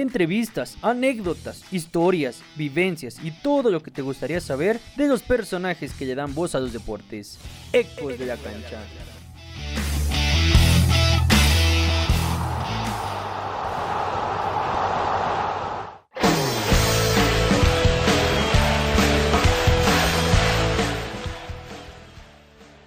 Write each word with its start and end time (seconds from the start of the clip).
entrevistas, 0.00 0.76
anécdotas, 0.82 1.64
historias, 1.72 2.42
vivencias 2.56 3.18
y 3.22 3.30
todo 3.30 3.70
lo 3.70 3.82
que 3.82 3.90
te 3.90 4.02
gustaría 4.02 4.40
saber 4.40 4.80
de 4.96 5.06
los 5.06 5.22
personajes 5.22 5.92
que 5.92 6.04
le 6.04 6.14
dan 6.14 6.34
voz 6.34 6.54
a 6.54 6.60
los 6.60 6.72
deportes. 6.72 7.38
Ecos 7.72 8.18
de 8.18 8.26
la 8.26 8.36
cancha. 8.36 8.82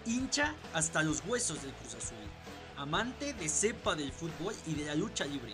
Hincha 0.05 0.55
hasta 0.73 1.03
los 1.03 1.23
huesos 1.25 1.61
del 1.61 1.71
Cruz 1.71 1.95
Azul. 1.95 2.17
Amante 2.77 3.33
de 3.33 3.49
cepa 3.49 3.95
del 3.95 4.11
fútbol 4.11 4.53
y 4.67 4.75
de 4.75 4.85
la 4.85 4.95
lucha 4.95 5.25
libre. 5.25 5.53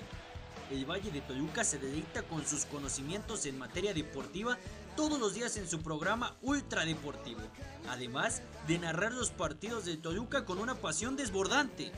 El 0.74 0.90
Valle 0.90 1.12
de 1.12 1.22
Toluca 1.22 1.64
se 1.64 1.78
deleita 1.78 2.24
con 2.24 2.44
sus 2.48 2.66
conocimientos 2.66 3.46
en 3.46 3.60
materia 3.60 3.94
deportiva 3.94 4.58
todos 4.96 5.20
los 5.20 5.36
días 5.36 5.56
en 5.58 5.70
su 5.70 5.84
programa 5.84 6.36
Ultra 6.42 6.84
Deportivo, 6.84 7.42
además 7.88 8.42
de 8.68 8.80
narrar 8.80 9.14
los 9.14 9.30
partidos 9.30 9.86
de 9.86 9.98
Toluca 9.98 10.46
con 10.46 10.58
una 10.58 10.74
pasión 10.74 11.16
desbordante. 11.16 11.92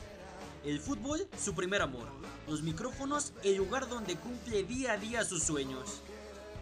El 0.62 0.78
fútbol, 0.78 1.26
su 1.42 1.54
primer 1.54 1.80
amor. 1.80 2.06
Los 2.46 2.60
micrófonos, 2.62 3.32
el 3.42 3.56
lugar 3.56 3.88
donde 3.88 4.16
cumple 4.16 4.62
día 4.64 4.92
a 4.92 4.98
día 4.98 5.24
sus 5.24 5.42
sueños. 5.42 6.02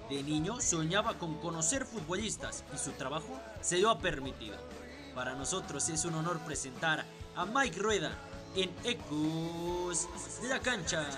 De 0.09 0.23
niño 0.23 0.60
soñaba 0.60 1.18
con 1.18 1.40
conocer 1.40 1.84
futbolistas 1.84 2.62
y 2.73 2.78
su 2.78 2.92
trabajo 2.92 3.40
se 3.60 3.78
lo 3.78 3.90
ha 3.90 3.98
permitido. 3.98 4.56
Para 5.16 5.34
nosotros 5.34 5.88
es 5.88 6.04
un 6.04 6.15
honor 6.15 6.38
presentar 6.46 7.04
a 7.34 7.45
Mike 7.45 7.80
Rueda 7.80 8.16
en 8.54 8.70
Ecos 8.84 10.06
de 10.42 10.48
la 10.48 10.60
Cancha. 10.60 11.09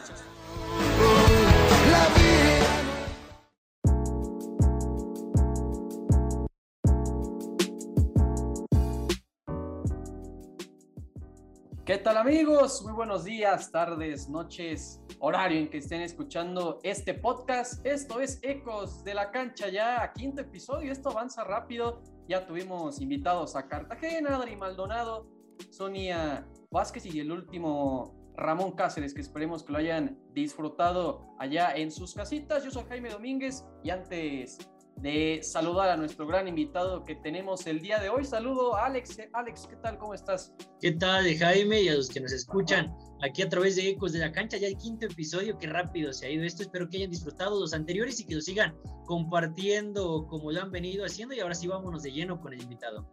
¿Qué 11.87 11.99
tal 11.99 12.17
amigos? 12.17 12.83
Muy 12.83 12.93
buenos 12.93 13.23
días, 13.23 13.71
tardes, 13.71 14.29
noches, 14.29 15.01
horario 15.21 15.61
en 15.61 15.71
que 15.71 15.79
estén 15.79 16.01
escuchando 16.01 16.81
este 16.83 17.15
podcast. 17.15 17.87
Esto 17.87 18.19
es 18.19 18.41
Ecos 18.43 19.05
de 19.05 19.15
la 19.15 19.31
Cancha, 19.31 19.69
ya 19.69 20.13
quinto 20.13 20.41
episodio. 20.41 20.91
Esto 20.91 21.11
avanza 21.11 21.45
rápido. 21.45 22.03
Ya 22.29 22.45
tuvimos 22.45 23.01
invitados 23.01 23.55
a 23.55 23.69
Cartagena, 23.69 24.35
Adri 24.35 24.57
Maldonado, 24.57 25.29
Sonia 25.71 26.45
Vázquez 26.73 27.07
y 27.07 27.21
el 27.21 27.31
último 27.31 28.16
Ramón 28.37 28.73
Cáceres, 28.73 29.15
que 29.15 29.21
esperemos 29.21 29.63
que 29.63 29.73
lo 29.73 29.79
hayan 29.79 30.19
disfrutado 30.35 31.35
allá 31.39 31.75
en 31.75 31.91
sus 31.91 32.15
casitas. 32.15 32.65
Yo 32.65 32.71
soy 32.71 32.85
Jaime 32.89 33.11
Domínguez 33.11 33.65
y 33.83 33.91
antes 33.91 34.59
de 34.97 35.41
saludar 35.43 35.91
a 35.91 35.97
nuestro 35.97 36.27
gran 36.27 36.49
invitado 36.49 37.05
que 37.05 37.17
tenemos 37.17 37.67
el 37.67 37.81
día 37.81 37.99
de 37.99 38.09
hoy. 38.09 38.25
Saludo 38.25 38.77
a 38.77 38.87
Alex. 38.87 39.19
Alex, 39.33 39.67
¿qué 39.67 39.77
tal? 39.77 39.99
¿Cómo 39.99 40.15
estás? 40.15 40.55
¿Qué 40.81 40.93
tal, 40.93 41.27
Jaime? 41.37 41.83
Y 41.83 41.89
a 41.89 41.95
los 41.95 42.09
que 42.09 42.21
nos 42.21 42.33
escuchan 42.33 42.95
aquí 43.23 43.43
a 43.43 43.49
través 43.49 43.77
de 43.77 43.89
Ecos 43.89 44.13
de 44.13 44.21
la 44.21 44.33
Cancha, 44.33 44.57
ya 44.57 44.69
el 44.69 44.77
quinto 44.77 45.07
episodio, 45.07 45.59
qué 45.59 45.67
rápido 45.67 46.13
se 46.13 46.27
ha 46.27 46.31
ido 46.31 46.45
esto. 46.45 46.63
Espero 46.63 46.89
que 46.89 46.99
hayan 46.99 47.11
disfrutado 47.11 47.61
los 47.61 47.75
anteriores 47.75 48.21
y 48.21 48.27
que 48.27 48.35
lo 48.35 48.41
sigan 48.41 48.75
compartiendo 49.05 50.27
como 50.29 50.51
lo 50.51 50.63
han 50.63 50.71
venido 50.71 51.05
haciendo. 51.05 51.35
Y 51.35 51.41
ahora 51.41 51.55
sí, 51.55 51.67
vámonos 51.67 52.03
de 52.03 52.13
lleno 52.13 52.41
con 52.41 52.55
el 52.55 52.63
invitado. 52.63 53.07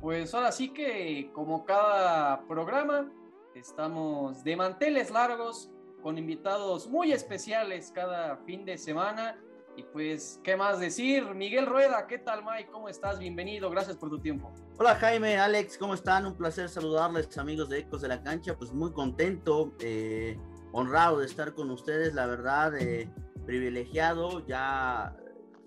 Pues 0.00 0.34
ahora 0.34 0.52
sí 0.52 0.68
que, 0.74 1.30
como 1.32 1.64
cada 1.64 2.46
programa, 2.46 3.10
estamos 3.58 4.44
de 4.44 4.54
manteles 4.54 5.10
largos 5.10 5.70
con 6.02 6.18
invitados 6.18 6.88
muy 6.88 7.12
especiales 7.12 7.90
cada 7.94 8.36
fin 8.38 8.66
de 8.66 8.76
semana 8.76 9.40
y 9.76 9.82
pues, 9.82 10.40
¿qué 10.44 10.56
más 10.56 10.78
decir? 10.78 11.34
Miguel 11.34 11.66
Rueda, 11.66 12.06
¿qué 12.06 12.18
tal 12.18 12.44
Mike? 12.44 12.70
¿Cómo 12.70 12.88
estás? 12.88 13.18
Bienvenido, 13.18 13.70
gracias 13.70 13.96
por 13.96 14.10
tu 14.10 14.18
tiempo. 14.18 14.52
Hola 14.78 14.94
Jaime, 14.96 15.38
Alex, 15.38 15.78
¿cómo 15.78 15.94
están? 15.94 16.26
Un 16.26 16.34
placer 16.34 16.68
saludarles 16.68 17.36
amigos 17.38 17.70
de 17.70 17.78
Ecos 17.80 18.02
de 18.02 18.08
la 18.08 18.22
Cancha, 18.22 18.56
pues 18.56 18.72
muy 18.72 18.92
contento, 18.92 19.74
eh, 19.80 20.38
honrado 20.72 21.18
de 21.18 21.26
estar 21.26 21.54
con 21.54 21.70
ustedes, 21.70 22.14
la 22.14 22.26
verdad, 22.26 22.76
eh, 22.76 23.10
privilegiado, 23.46 24.46
ya 24.46 25.16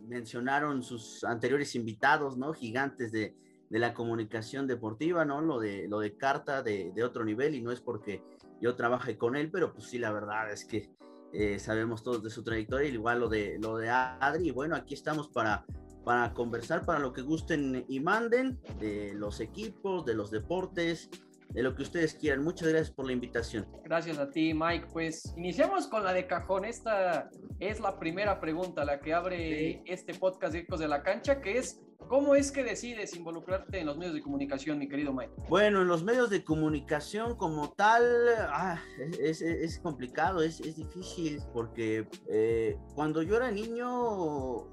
mencionaron 0.08 0.84
sus 0.84 1.24
anteriores 1.24 1.75
invitados, 1.75 2.38
¿no? 2.38 2.53
Gigantes 2.53 3.12
de, 3.12 3.36
de, 3.69 3.80
la 3.80 3.94
comunicación 3.94 4.68
deportiva, 4.68 5.25
¿no? 5.25 5.41
Lo 5.41 5.59
de, 5.59 5.88
lo 5.88 6.00
de 6.00 6.18
Carta 6.18 6.62
de, 6.63 6.91
de 6.94 7.03
otro 7.03 7.24
nivel 7.24 7.56
y 7.56 7.62
no 7.62 7.72
es 7.72 7.81
porque 7.81 8.24
yo 8.62 8.75
trabaje 8.75 9.18
con 9.18 9.35
él, 9.35 9.50
pero 9.52 9.74
pues 9.74 9.85
sí, 9.85 9.97
la 9.97 10.12
verdad 10.12 10.52
es 10.52 10.66
que 10.66 10.90
eh, 11.31 11.59
sabemos 11.59 12.03
todos 12.03 12.24
de 12.24 12.30
su 12.30 12.44
trayectoria, 12.44 12.90
igual 12.90 13.19
lo 13.19 13.30
de, 13.30 13.59
lo 13.59 13.78
de 13.78 13.90
Adri. 13.90 14.52
Bueno, 14.52 14.75
aquí 14.75 14.94
estamos 14.94 15.28
para, 15.28 15.66
para 16.03 16.34
conversar, 16.34 16.85
para 16.85 17.00
lo 17.00 17.13
que 17.13 17.22
gusten 17.22 17.85
y 17.88 18.00
manden, 18.00 18.59
de 18.80 19.13
los 19.13 19.40
equipos, 19.40 20.06
de 20.06 20.16
los 20.16 20.31
deportes, 20.31 21.09
de 21.50 21.64
lo 21.64 21.76
que 21.76 21.84
ustedes 21.84 22.14
quieran. 22.14 22.44
Muchas 22.44 22.68
gracias 22.68 22.92
por 22.92 23.06
la 23.06 23.14
invitación. 23.14 23.68
Gracias 23.84 24.18
a 24.18 24.30
ti, 24.30 24.54
Mike. 24.54 24.88
Pues 24.92 25.34
iniciamos 25.38 25.88
con 25.88 26.04
la 26.04 26.14
de 26.14 26.28
cajón. 26.28 26.66
Esta 26.66 27.30
es 27.60 27.80
la 27.80 28.00
primera 28.00 28.40
pregunta, 28.40 28.86
la 28.86 29.00
que 29.00 29.14
abre 29.14 29.38
sí. 29.38 29.82
este 29.86 30.14
podcast 30.14 30.54
de 30.54 30.60
Ecos 30.60 30.80
de 30.80 30.88
la 30.88 31.04
Cancha, 31.04 31.42
que 31.42 31.58
es 31.58 31.80
¿Cómo 32.08 32.34
es 32.34 32.52
que 32.52 32.64
decides 32.64 33.16
involucrarte 33.16 33.80
en 33.80 33.86
los 33.86 33.98
medios 33.98 34.16
de 34.16 34.24
comunicación, 34.24 34.80
mi 34.80 34.88
querido 34.88 35.14
Mike? 35.14 35.32
Bueno, 35.48 35.82
en 35.84 35.88
los 35.88 36.04
medios 36.04 36.32
de 36.32 36.44
comunicación 36.44 37.36
como 37.36 37.74
tal, 37.74 38.04
ah, 38.48 38.81
es, 38.98 39.20
es, 39.20 39.42
es, 39.44 39.80
complicado, 39.80 40.42
es, 40.42 40.60
es 40.62 40.76
difícil, 40.76 41.40
porque 41.54 42.08
eh, 42.28 42.78
cuando 42.96 43.22
yo 43.22 43.36
era 43.36 43.52
niño 43.52 44.68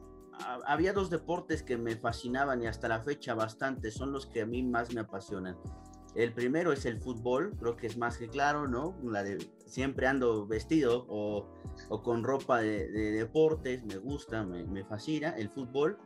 había 0.67 0.93
dos 0.93 1.11
deportes 1.11 1.63
que 1.63 1.77
me 1.77 1.97
fascinaban 1.97 2.63
y 2.63 2.69
hasta 2.69 2.89
la 2.89 3.03
fecha 3.03 3.35
bastante, 3.35 3.91
son 3.91 4.13
los 4.13 4.27
que 4.27 4.43
a 4.43 4.47
mí 4.47 4.63
más 4.63 4.95
me 4.95 5.01
apasionan. 5.01 5.59
El 6.17 6.33
primero 6.33 6.73
es 6.73 6.87
el 6.87 6.99
fútbol, 6.99 7.53
creo 7.61 7.77
que 7.77 7.87
es 7.87 7.99
más 7.99 8.17
que 8.17 8.29
claro, 8.29 8.67
¿no? 8.67 8.97
La 9.05 9.23
de 9.23 9.39
siempre 9.67 10.07
ando 10.07 10.47
vestido 10.47 11.05
o, 11.09 11.47
con 12.03 12.25
ropa 12.25 12.61
de, 12.61 12.89
de, 12.89 13.13
deportes, 13.13 13.85
me 13.85 13.99
gusta, 13.99 14.43
me, 14.43 14.83
fascina 14.85 15.31
el 15.37 15.51
fútbol. 15.51 15.99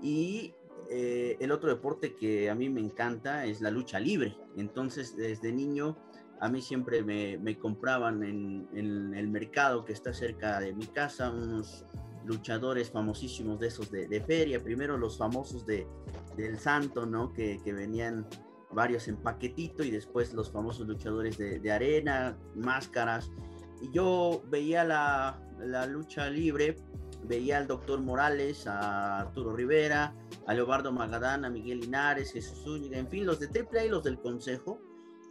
Y 0.00 0.54
eh, 0.90 1.36
el 1.40 1.50
otro 1.50 1.68
deporte 1.68 2.14
que 2.14 2.48
a 2.48 2.54
mí 2.54 2.68
me 2.68 2.80
encanta 2.80 3.46
es 3.46 3.60
la 3.60 3.72
lucha 3.72 3.98
libre. 3.98 4.36
Entonces, 4.56 5.16
desde 5.16 5.52
niño, 5.52 5.98
a 6.40 6.48
mí 6.48 6.62
siempre 6.62 7.02
me, 7.02 7.58
compraban 7.58 8.22
en, 8.22 8.68
el 8.72 9.28
mercado 9.28 9.84
que 9.84 9.92
está 9.92 10.12
cerca 10.14 10.60
de 10.60 10.72
mi 10.72 10.86
casa 10.86 11.30
unos 11.30 11.84
luchadores 12.24 12.90
famosísimos 12.90 13.58
de 13.58 13.68
esos 13.68 13.90
de, 13.90 14.22
feria. 14.26 14.62
Primero 14.62 14.96
los 14.96 15.18
famosos 15.18 15.66
de, 15.66 15.86
del 16.36 16.58
Santo, 16.58 17.06
¿no? 17.06 17.32
Que, 17.32 17.60
venían 17.64 18.26
varios 18.70 19.08
en 19.08 19.16
paquetito 19.16 19.82
y 19.82 19.90
después 19.90 20.34
los 20.34 20.50
famosos 20.50 20.86
luchadores 20.86 21.38
de, 21.38 21.72
arena, 21.72 22.36
máscaras. 22.54 23.30
Y 23.80 23.90
yo 23.92 24.42
veía 24.50 24.84
la, 24.84 25.40
la 25.58 25.86
lucha 25.86 26.28
libre 26.28 26.76
veía 27.24 27.58
al 27.58 27.66
doctor 27.66 28.00
Morales, 28.00 28.66
a 28.66 29.20
Arturo 29.20 29.54
Rivera, 29.54 30.14
a 30.46 30.54
Leobardo 30.54 30.92
Magadán, 30.92 31.44
a 31.44 31.50
Miguel 31.50 31.80
Linares, 31.80 32.32
Jesús 32.32 32.62
Zúñiga, 32.64 32.98
en 32.98 33.08
fin, 33.08 33.26
los 33.26 33.40
de 33.40 33.46
AAA 33.46 33.86
y 33.86 33.88
los 33.88 34.04
del 34.04 34.18
Consejo. 34.18 34.80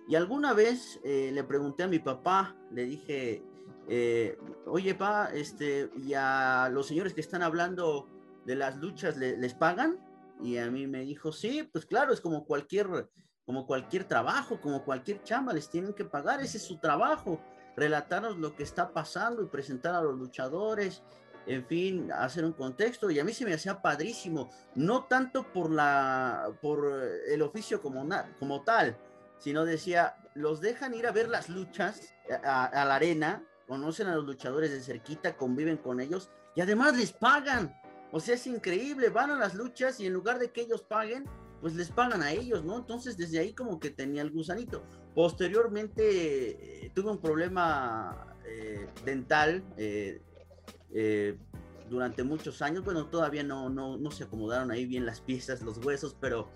Y 0.08 0.16
alguna 0.16 0.54
vez 0.54 1.00
eh, 1.04 1.31
le 1.34 1.44
pregunté 1.44 1.84
a 1.84 1.88
mi 1.88 2.00
papá, 2.00 2.56
le 2.72 2.86
dije, 2.86 3.44
eh, 3.88 4.38
oye, 4.66 4.96
pa, 4.96 5.30
este, 5.34 5.90
y 5.98 6.14
a 6.14 6.69
los 6.72 6.88
señores 6.88 7.14
que 7.14 7.22
están 7.22 7.42
hablando 7.42 8.08
de 8.46 8.56
las 8.56 8.78
luchas, 8.78 9.18
¿le, 9.18 9.38
¿les 9.38 9.54
pagan? 9.54 10.00
Y 10.42 10.58
a 10.58 10.69
mí 10.69 10.88
me 10.88 11.02
dijo, 11.02 11.31
sí, 11.31 11.68
pues 11.72 11.86
claro, 11.86 12.14
es 12.14 12.22
como 12.22 12.46
cualquier, 12.46 13.09
como 13.47 13.66
cualquier 13.66 14.03
trabajo, 14.03 14.62
como 14.62 14.84
cualquier 14.84 15.24
chamba, 15.24 15.53
les 15.53 15.69
tienen 15.69 15.94
que 15.94 16.06
pagar, 16.06 16.41
ese 16.41 16.58
es 16.58 16.63
su 16.63 16.78
trabajo, 16.78 17.39
relatarnos 17.75 18.38
lo 18.38 18.56
que 18.56 18.62
está 18.62 18.94
pasando 18.94 19.42
y 19.42 19.48
presentar 19.48 19.95
a 19.95 20.01
los 20.01 20.16
luchadores 20.16 21.01
en 21.48 21.66
fin, 21.66 22.12
hacer 22.12 22.44
un 22.44 22.51
contexto 22.51 23.10
y 23.10 23.19
a 23.19 23.24
mí 23.24 23.33
se 23.33 23.45
me 23.45 23.54
hacía 23.54 23.81
padrísimo, 23.81 24.50
no 24.75 25.06
tanto 25.06 25.51
por 25.51 25.71
la 25.71 26.51
por 26.62 26.92
el 27.27 27.42
oficio 27.42 27.81
como, 27.81 28.06
como 28.38 28.63
tal, 28.63 28.98
sino 29.39 29.63
decía, 29.63 30.18
los 30.36 30.60
dejan 30.60 30.94
ir 30.94 31.07
a 31.07 31.12
ver 31.12 31.30
las 31.30 31.48
luchas 31.48 32.13
a, 32.44 32.66
a, 32.66 32.86
la 32.86 32.95
arena, 32.95 33.44
conocen 33.66 34.07
a 34.07 34.16
los 34.16 34.25
luchadores 34.25 34.71
de 34.71 34.81
cerquita, 34.81 35.38
conviven 35.38 35.77
con 35.77 36.01
ellos 36.01 36.30
y 36.54 36.62
además 36.62 36.98
les 36.98 37.13
pagan. 37.13 37.74
O 38.12 38.19
sea, 38.19 38.36
es 38.36 38.45
increíble, 38.48 39.10
van 39.10 39.31
a 39.31 39.38
las 39.38 39.54
luchas 39.54 40.00
y 40.00 40.06
en 40.06 40.13
lugar 40.13 40.39
de 40.39 40.51
que 40.51 40.62
ellos 40.62 40.81
paguen, 40.81 41.25
pues 41.62 41.75
les 41.75 41.89
pagan 41.89 42.21
a 42.21 42.31
ellos, 42.31 42.63
¿no? 42.63 42.77
Entonces 42.77 43.18
desde 43.18 43.39
ahí 43.39 43.54
como 43.54 43.80
que 43.80 43.89
tenía 43.89 44.21
el 44.21 44.31
gusanito. 44.31 44.83
Posteriormente 45.15 46.86
eh, 46.86 46.92
tuve 46.94 47.12
un 47.12 47.19
problema 47.19 48.27
eh, 48.48 48.88
dental, 49.04 49.62
eh, 49.77 50.21
eh, 50.94 51.38
durante 51.89 52.24
muchos 52.24 52.62
años. 52.62 52.83
Bueno, 52.83 53.07
todavía 53.07 53.44
no, 53.44 53.69
no, 53.69 53.98
no, 53.98 54.12
se 54.12 54.24
acomodaron 54.24 54.71
ahí 54.71 54.86
bien 54.86 55.06
las 55.06 55.21
piezas, 55.21 55.62
los 55.62 55.77
huesos, 55.83 56.15
pero 56.19 56.50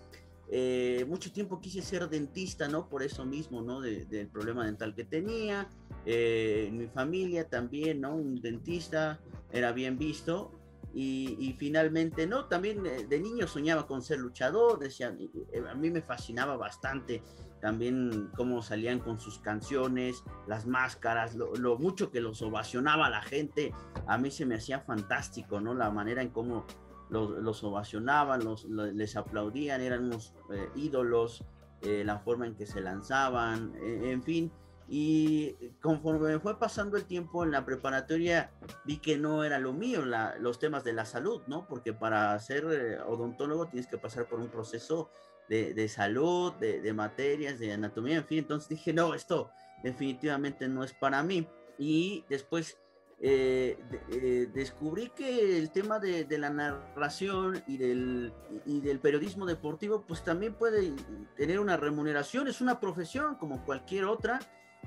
mucho 1.08 1.32
tiempo 1.32 1.62
quise 1.62 1.82
ser 1.82 2.10
dentista, 2.10 2.68
¿no? 2.68 2.90
Por 2.90 3.04
eso 3.04 3.26
mismo, 3.26 3.62
¿no? 3.62 3.80
De, 3.80 4.06
del 4.06 4.28
problema 4.28 4.66
dental 4.66 4.94
que 4.94 5.06
tenía. 5.06 5.70
en 6.06 6.78
mi 6.78 6.88
familia 6.88 7.48
también, 7.48 8.02
¿no? 8.02 8.16
Un 8.16 8.42
dentista 8.42 9.20
era 9.52 9.72
bien 9.72 9.98
visto. 9.98 10.52
Y, 10.94 11.56
finalmente, 11.58 12.28
no, 12.28 12.46
también 12.46 12.86
eh, 12.86 13.06
de 13.08 13.20
niño 13.20 13.48
soñaba 13.48 13.88
con 13.88 14.02
ser 14.02 14.20
luchador, 14.20 14.78
decía, 14.78 15.16
eh, 15.54 15.64
a 15.70 15.74
mí 15.74 15.90
me 15.90 16.02
fascinaba 16.02 16.58
bastante 16.58 17.24
también 17.62 18.30
cómo 18.36 18.62
salían 18.62 19.00
con 19.00 19.20
sus 19.20 19.40
canciones, 19.40 20.24
las 20.48 20.66
máscaras, 20.66 21.36
lo, 21.36 21.78
mucho 21.78 22.12
que 22.12 22.20
los 22.20 22.42
ovacionaba 22.42 23.10
la 23.10 23.22
gente, 23.22 23.72
a 24.08 24.18
mí 24.18 24.32
se 24.32 24.46
me 24.46 24.56
hacía 24.56 24.80
fantástico, 24.80 25.62
¿no? 25.62 25.76
La 25.76 25.92
manera 25.92 26.24
en 26.24 26.30
cómo 26.30 26.66
los, 27.10 27.64
ovacionaban, 27.64 28.44
los, 28.44 28.66
les 28.66 29.16
aplaudían, 29.16 29.80
eran 29.82 30.06
unos 30.06 30.34
ídolos, 30.76 31.46
la 31.84 32.18
forma 32.18 32.48
en 32.48 32.56
que 32.56 32.66
se 32.66 32.82
lanzaban, 32.82 33.74
en 33.80 34.24
fin, 34.24 34.52
y 34.94 35.56
conforme 35.80 36.38
fue 36.40 36.60
pasando 36.60 36.98
el 36.98 37.06
tiempo 37.06 37.46
en 37.46 37.52
la 37.52 37.64
preparatoria, 37.64 38.52
vi 38.84 38.98
que 38.98 39.18
no 39.18 39.46
era 39.46 39.58
lo 39.58 39.72
mío 39.72 40.04
los 40.38 40.60
temas 40.60 40.84
de 40.84 40.92
la 40.92 41.06
salud, 41.06 41.42
¿no? 41.48 41.66
Porque 41.66 41.94
para 41.94 42.38
ser 42.40 42.66
eh, 42.70 43.00
odontólogo 43.00 43.68
tienes 43.68 43.88
que 43.88 43.98
pasar 43.98 44.28
por 44.28 44.42
un 44.42 44.50
proceso 44.50 45.10
de, 45.48 45.88
salud, 45.88 46.52
de, 46.56 46.94
materias, 46.94 47.58
de 47.58 47.72
anatomía, 47.72 48.18
en 48.18 48.26
fin. 48.26 48.40
Entonces 48.40 48.68
dije, 48.68 48.92
no, 48.92 49.14
esto 49.14 49.50
definitivamente 49.82 50.68
no 50.68 50.84
es 50.84 50.92
para 50.92 51.24
mí. 51.24 51.48
Y 51.78 52.26
después 52.28 52.78
eh, 53.22 53.78
eh, 54.12 54.50
descubrí 54.54 55.10
que 55.16 55.58
el 55.58 55.72
tema 55.72 56.00
de, 56.00 56.26
la 56.38 56.50
narración 56.50 57.64
y 57.66 57.78
del, 57.78 58.34
y 58.66 58.82
del 58.82 59.00
periodismo 59.00 59.46
deportivo, 59.46 60.04
pues 60.06 60.22
también 60.22 60.54
puede 60.54 60.92
tener 61.38 61.62
una 61.62 61.78
remuneración, 61.78 62.50
es 62.50 62.60
una 62.60 62.82
profesión 62.82 63.36
como 63.36 63.64
cualquier 63.64 64.04
otra 64.04 64.42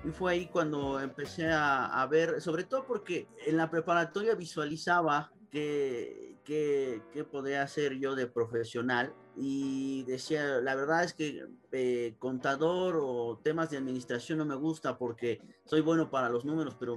y 0.04 0.10
fue 0.10 0.32
ahí 0.32 0.46
cuando 0.46 1.00
empecé 1.00 1.48
a, 1.50 2.06
ver, 2.10 2.40
sobre 2.40 2.64
todo 2.64 2.84
porque 2.86 3.26
en 3.46 3.56
la 3.56 3.70
preparatoria 3.70 4.34
visualizaba 4.34 5.32
que, 5.50 6.36
que, 6.44 7.00
podría 7.30 7.62
hacer 7.62 7.98
yo 7.98 8.14
de 8.14 8.26
profesional 8.26 9.14
y 9.36 10.04
decía, 10.04 10.60
la 10.60 10.74
verdad 10.74 11.04
es 11.04 11.14
que 11.14 11.46
eh, 11.72 12.16
contador 12.18 12.98
o 13.00 13.40
temas 13.42 13.70
de 13.70 13.78
administración 13.78 14.38
no 14.38 14.44
me 14.44 14.54
gusta 14.56 14.98
porque 14.98 15.40
soy 15.64 15.80
bueno 15.80 16.10
para 16.10 16.28
los 16.28 16.44
números, 16.44 16.76
pero 16.78 16.96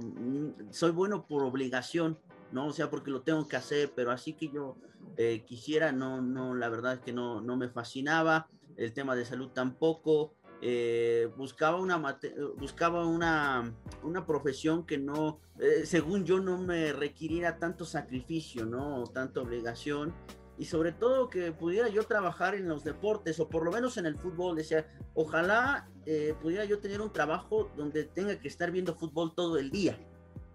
soy 0.70 0.90
bueno 0.90 1.26
por 1.26 1.44
obligación, 1.44 2.18
¿no? 2.52 2.66
O 2.66 2.72
sea, 2.72 2.90
porque 2.90 3.10
lo 3.10 3.22
tengo 3.22 3.48
que 3.48 3.56
hacer, 3.56 3.92
pero 3.96 4.10
así 4.10 4.34
que 4.34 4.50
yo 4.50 4.76
eh, 5.16 5.44
quisiera, 5.46 5.92
no, 5.92 6.20
no, 6.20 6.54
la 6.54 6.68
verdad 6.68 6.94
es 6.94 7.00
que 7.00 7.12
no, 7.12 7.40
no 7.40 7.56
me 7.56 7.70
fascinaba, 7.70 8.48
el 8.76 8.92
tema 8.92 9.16
de 9.16 9.24
salud 9.24 9.48
tampoco, 9.48 10.34
eh, 10.60 11.30
buscaba, 11.36 11.78
una, 11.78 12.18
buscaba 12.56 13.06
una, 13.06 13.72
una 14.02 14.26
profesión 14.26 14.84
que 14.84 14.98
no, 14.98 15.40
eh, 15.60 15.86
según 15.86 16.24
yo, 16.24 16.40
no 16.40 16.58
me 16.58 16.92
requiriera 16.92 17.58
tanto 17.58 17.84
sacrificio, 17.84 18.66
¿no? 18.66 19.02
O 19.02 19.06
tanta 19.06 19.40
obligación. 19.40 20.12
Y 20.58 20.64
sobre 20.64 20.90
todo 20.90 21.30
que 21.30 21.52
pudiera 21.52 21.88
yo 21.88 22.02
trabajar 22.02 22.56
en 22.56 22.66
los 22.66 22.82
deportes, 22.82 23.38
o 23.38 23.48
por 23.48 23.64
lo 23.64 23.70
menos 23.70 23.96
en 23.96 24.06
el 24.06 24.16
fútbol. 24.16 24.56
Decía, 24.56 24.88
ojalá 25.14 25.88
eh, 26.06 26.34
pudiera 26.42 26.64
yo 26.64 26.80
tener 26.80 27.00
un 27.00 27.12
trabajo 27.12 27.70
donde 27.76 28.04
tenga 28.04 28.40
que 28.40 28.48
estar 28.48 28.72
viendo 28.72 28.96
fútbol 28.96 29.34
todo 29.36 29.58
el 29.58 29.70
día, 29.70 29.96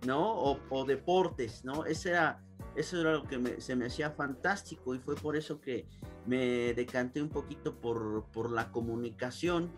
¿no? 0.05 0.33
O, 0.33 0.59
o 0.69 0.83
deportes, 0.83 1.63
¿no? 1.63 1.85
Ese 1.85 2.09
era, 2.09 2.43
eso 2.75 2.99
era 2.99 3.13
lo 3.13 3.23
que 3.23 3.61
se 3.61 3.77
me 3.77 3.85
hacía 3.85 4.11
fantástico 4.11 4.93
y 4.93 4.99
fue 4.99 5.15
por 5.15 5.37
eso 5.37 5.61
que 5.61 5.87
me 6.25 6.73
decanté 6.73 7.21
un 7.21 7.29
poquito 7.29 7.79
por, 7.79 8.25
por 8.33 8.51
la 8.51 8.69
comunicación 8.69 9.71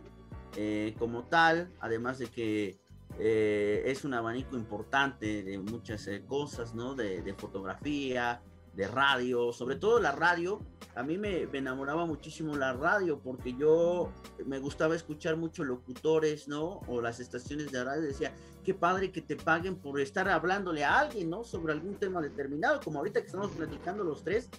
eh, 0.56 0.96
como 0.98 1.24
tal, 1.24 1.69
además 1.80 2.18
de 2.19 2.28
que 2.28 2.80
eh, 3.18 3.84
es 3.86 4.04
un 4.04 4.13
abanico 4.13 4.57
importante 4.57 5.44
de 5.44 5.57
muchas 5.57 6.07
eh, 6.07 6.24
cosas, 6.25 6.74
¿no? 6.74 6.96
De, 6.96 7.34
fotografía, 7.38 8.42
de 8.74 8.88
radio, 8.88 9.54
sobre 9.54 9.78
todo 9.78 10.00
la 10.00 10.12
radio. 10.12 10.60
A 10.96 11.04
mí 11.04 11.18
me, 11.18 11.44
enamoraba 11.44 12.06
muchísimo 12.06 12.56
la 12.56 12.74
radio 12.74 13.19
porque 13.19 13.54
yo 13.54 14.12
me 14.46 14.60
gustaba 14.60 14.96
escuchar 14.96 15.38
muchos 15.38 15.66
locutores, 15.66 16.48
¿no? 16.48 16.81
O 16.88 17.01
las 17.01 17.19
estaciones 17.19 17.72
de 17.72 17.84
radio. 17.84 18.01
Decía, 18.01 18.34
qué 18.63 18.74
padre 18.74 19.12
que 19.12 19.22
te 19.22 19.36
paguen 19.38 19.78
por 19.78 20.00
estar 20.00 20.28
hablándole 20.28 20.84
a 20.84 21.00
alguien, 21.00 21.30
¿no? 21.30 21.44
Sobre 21.44 21.72
algún 21.72 21.96
tema 21.96 22.22
determinado, 22.22 22.81
como 22.81 23.00
ahorita 23.00 23.22
que 23.22 23.28
estamos 23.28 23.51
platicando 23.51 24.04
los 24.04 24.24
tres, 24.24 24.50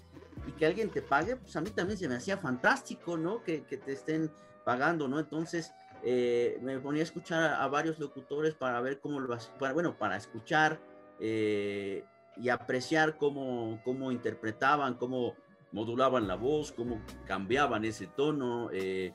y 0.46 0.52
que 0.52 0.64
alguien 0.64 0.90
te 0.90 1.02
pague, 1.02 1.36
pues 1.36 1.56
a 1.56 1.60
mí 1.60 1.70
también 1.70 1.98
se 1.98 2.08
me 2.08 2.14
hacía 2.14 2.38
fantástico, 2.38 3.16
¿no? 3.18 3.42
Que 3.42 3.58
te 3.58 3.92
estén 3.92 4.30
pagando, 4.64 5.08
¿no? 5.08 5.18
Entonces, 5.20 5.72
eh, 6.08 6.60
me 6.62 6.78
ponía 6.78 7.02
a 7.02 7.02
escuchar 7.02 7.54
a, 7.54 7.66
varios 7.66 7.98
locutores 7.98 8.54
para 8.54 8.80
ver 8.80 9.00
cómo 9.00 9.18
lo 9.18 9.34
hacían, 9.34 9.56
bueno, 9.74 9.98
para 9.98 10.16
escuchar 10.16 10.78
eh, 11.18 12.04
y 12.36 12.48
apreciar 12.48 13.18
cómo, 13.18 13.80
cómo 13.84 14.12
interpretaban, 14.12 14.94
cómo 14.94 15.34
modulaban 15.72 16.28
la 16.28 16.36
voz, 16.36 16.70
cómo 16.70 17.02
cambiaban 17.26 17.84
ese 17.84 18.06
tono, 18.06 18.70
eh, 18.72 19.14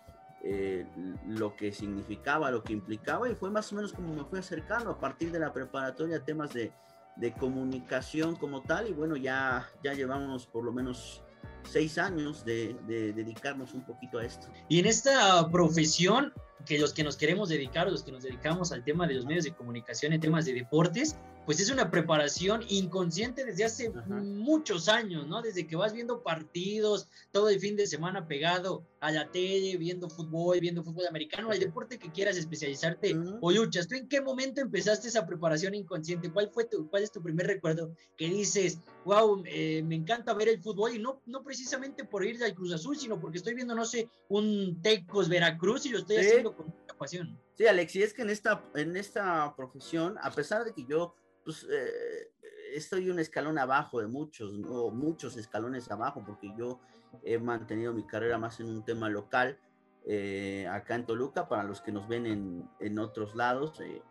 lo 1.29 1.55
que 1.55 1.71
significaba, 1.71 2.51
lo 2.51 2.61
que 2.61 2.73
implicaba, 2.73 3.29
y 3.29 3.35
fue 3.35 3.49
más 3.49 3.71
o 3.71 3.77
menos 3.77 3.93
como 3.93 4.13
me 4.13 4.25
fui 4.25 4.39
acercando 4.39 4.89
a 4.89 4.99
partir 4.99 5.31
de 5.31 5.39
la 5.39 5.53
preparatoria 5.53 6.17
a 6.17 6.25
temas 6.25 6.51
de, 6.51 6.73
de 7.15 7.31
comunicación 7.31 8.35
como 8.35 8.63
tal, 8.63 8.89
y 8.89 8.91
bueno, 8.91 9.15
ya, 9.15 9.65
ya 9.81 9.93
llevamos 9.93 10.45
por 10.45 10.65
lo 10.65 10.73
menos 10.73 11.23
seis 11.63 11.97
años 11.97 12.43
de, 12.43 12.75
de, 12.85 13.13
dedicarnos 13.13 13.73
un 13.73 13.85
poquito 13.85 14.17
a 14.17 14.25
esto. 14.25 14.47
Y 14.67 14.79
en 14.79 14.87
esta 14.87 15.49
profesión, 15.49 16.33
que 16.65 16.77
los 16.79 16.93
que 16.93 17.03
nos 17.03 17.17
queremos 17.17 17.49
dedicar, 17.49 17.91
los 17.91 18.03
que 18.03 18.11
nos 18.11 18.23
dedicamos 18.23 18.71
al 18.71 18.83
tema 18.83 19.07
de 19.07 19.15
los 19.15 19.25
medios 19.25 19.45
de 19.45 19.51
comunicación 19.51 20.13
en 20.13 20.19
temas 20.19 20.45
de 20.45 20.53
deportes, 20.53 21.15
pues 21.51 21.59
es 21.59 21.69
una 21.69 21.91
preparación 21.91 22.63
inconsciente 22.69 23.43
desde 23.43 23.65
hace 23.65 23.89
muchos 24.07 24.87
años, 24.87 25.27
¿no? 25.27 25.41
Desde 25.41 25.67
que 25.67 25.75
vas 25.75 25.91
viendo 25.91 26.23
partidos, 26.23 27.09
todo 27.33 27.49
el 27.49 27.59
fin 27.59 27.75
de 27.75 27.87
semana 27.87 28.25
pegado 28.25 28.85
a 29.01 29.11
la 29.11 29.29
tele, 29.29 29.75
viendo 29.75 30.09
fútbol, 30.09 30.61
viendo 30.61 30.81
fútbol 30.81 31.07
americano, 31.07 31.51
el 31.51 31.59
deporte 31.59 31.99
que 31.99 32.09
quieras 32.09 32.37
especializarte 32.37 33.17
o 33.41 33.51
luchas. 33.51 33.89
¿Tú 33.89 33.95
en 33.95 34.07
qué 34.07 34.21
momento 34.21 34.61
empezaste 34.61 35.09
esa 35.09 35.25
preparación 35.25 35.75
inconsciente? 35.75 36.31
¿Cuál 36.31 36.49
fue 36.53 36.63
tu, 36.63 36.89
cuál 36.89 37.03
es 37.03 37.11
tu 37.11 37.21
primer 37.21 37.47
recuerdo 37.47 37.93
que 38.15 38.29
dices, 38.29 38.77
wow, 39.03 39.43
eh, 39.45 39.83
me 39.85 39.95
encanta 39.95 40.33
ver 40.33 40.47
el 40.47 40.61
fútbol 40.61 40.95
y 40.95 40.99
no, 40.99 41.21
no 41.25 41.43
precisamente 41.43 42.05
por 42.05 42.25
ir 42.25 42.41
al 42.41 42.53
Cruz 42.53 42.71
Azul, 42.71 42.95
sino 42.95 43.19
porque 43.19 43.39
estoy 43.39 43.55
viendo, 43.55 43.75
no 43.75 43.83
sé, 43.83 44.07
un 44.29 44.81
Tecos 44.81 45.27
Veracruz 45.27 45.85
y 45.85 45.89
lo 45.89 45.97
estoy 45.97 46.15
haciendo 46.15 46.55
con 46.55 46.67
mucha 46.67 46.97
pasión? 46.97 47.37
Sí, 47.61 47.67
Alexi, 47.67 48.01
es 48.01 48.15
que 48.15 48.23
en 48.23 48.31
esta, 48.31 48.63
en 48.73 48.97
esta 48.97 49.55
profesión, 49.55 50.17
a 50.19 50.31
pesar 50.31 50.63
de 50.63 50.73
que 50.73 50.83
yo 50.83 51.13
pues 51.45 51.67
eh, 51.69 52.31
estoy 52.73 53.11
un 53.11 53.19
escalón 53.19 53.59
abajo 53.59 54.01
de 54.01 54.07
muchos, 54.07 54.51
o 54.67 54.89
muchos 54.89 55.37
escalones 55.37 55.91
abajo, 55.91 56.23
porque 56.25 56.51
yo 56.57 56.79
he 57.23 57.37
mantenido 57.37 57.93
mi 57.93 58.03
carrera 58.07 58.39
más 58.39 58.59
en 58.59 58.65
un 58.65 58.83
tema 58.83 59.09
local, 59.09 59.59
eh, 60.07 60.67
acá 60.71 60.95
en 60.95 61.05
Toluca, 61.05 61.47
para 61.47 61.61
los 61.61 61.81
que 61.81 61.91
nos 61.91 62.07
ven 62.07 62.25
en, 62.25 62.67
en 62.79 62.97
otros 62.97 63.35
lados. 63.35 63.79
Eh, 63.81 64.01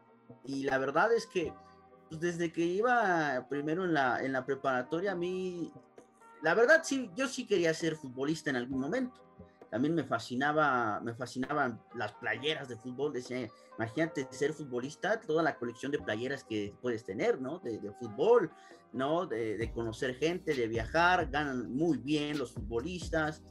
y 0.44 0.62
la 0.62 0.78
verdad 0.78 1.12
es 1.12 1.26
que 1.26 1.52
pues, 2.08 2.20
desde 2.20 2.52
que 2.52 2.60
iba 2.60 3.48
primero 3.50 3.84
en 3.84 3.94
la, 3.94 4.24
en 4.24 4.30
la 4.32 4.46
preparatoria, 4.46 5.10
a 5.10 5.16
mí, 5.16 5.72
la 6.40 6.54
verdad 6.54 6.82
sí, 6.84 7.10
yo 7.16 7.26
sí 7.26 7.48
quería 7.48 7.74
ser 7.74 7.96
futbolista 7.96 8.48
en 8.48 8.54
algún 8.54 8.78
momento 8.78 9.29
también 9.70 9.94
me 9.94 10.04
fascinaba, 10.04 11.00
me 11.00 11.14
fascinaban 11.14 11.80
las 11.94 12.12
playeras 12.14 12.68
de 12.68 12.76
fútbol. 12.76 13.12
Decía, 13.12 13.48
imagínate 13.78 14.26
ser 14.30 14.52
futbolista, 14.52 15.20
toda 15.20 15.42
la 15.42 15.56
colección 15.56 15.92
de 15.92 16.00
playeras 16.00 16.42
que 16.42 16.74
puedes 16.82 17.04
tener, 17.04 17.40
¿no? 17.40 17.60
De, 17.60 17.78
fútbol, 18.00 18.50
¿no? 18.92 19.26
De, 19.26 19.70
conocer 19.72 20.16
gente, 20.16 20.54
de 20.54 20.66
viajar, 20.66 21.30
ganan 21.30 21.72
muy 21.72 21.98
bien 21.98 22.36
los 22.36 22.52
futbolistas, 22.52 23.42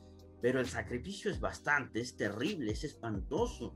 pero 0.41 0.59
el 0.59 0.67
sacrificio 0.67 1.31
es 1.31 1.39
bastante, 1.39 2.01
es 2.01 2.15
terrible, 2.15 2.71
es 2.71 2.83
espantoso. 2.83 3.75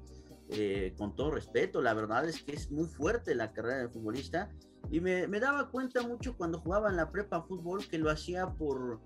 Eh, 0.50 0.94
con 0.98 1.16
todo 1.16 1.32
respeto, 1.32 1.82
la 1.82 1.94
verdad 1.94 2.28
es 2.28 2.44
que 2.44 2.52
es 2.52 2.70
muy 2.70 2.88
fuerte 2.88 3.34
la 3.34 3.54
carrera 3.54 3.78
de 3.78 3.90
futbolista 3.90 4.50
y 4.92 5.00
me, 5.00 5.26
me 5.26 5.40
daba 5.40 5.72
cuenta 5.72 6.06
mucho 6.06 6.36
cuando 6.36 6.60
jugaba 6.60 6.90
en 6.90 6.98
la 6.98 7.10
prepa 7.10 7.42
fútbol 7.44 7.88
que 7.88 7.98
lo 7.98 8.12
hacía 8.12 8.48
por, 8.48 9.00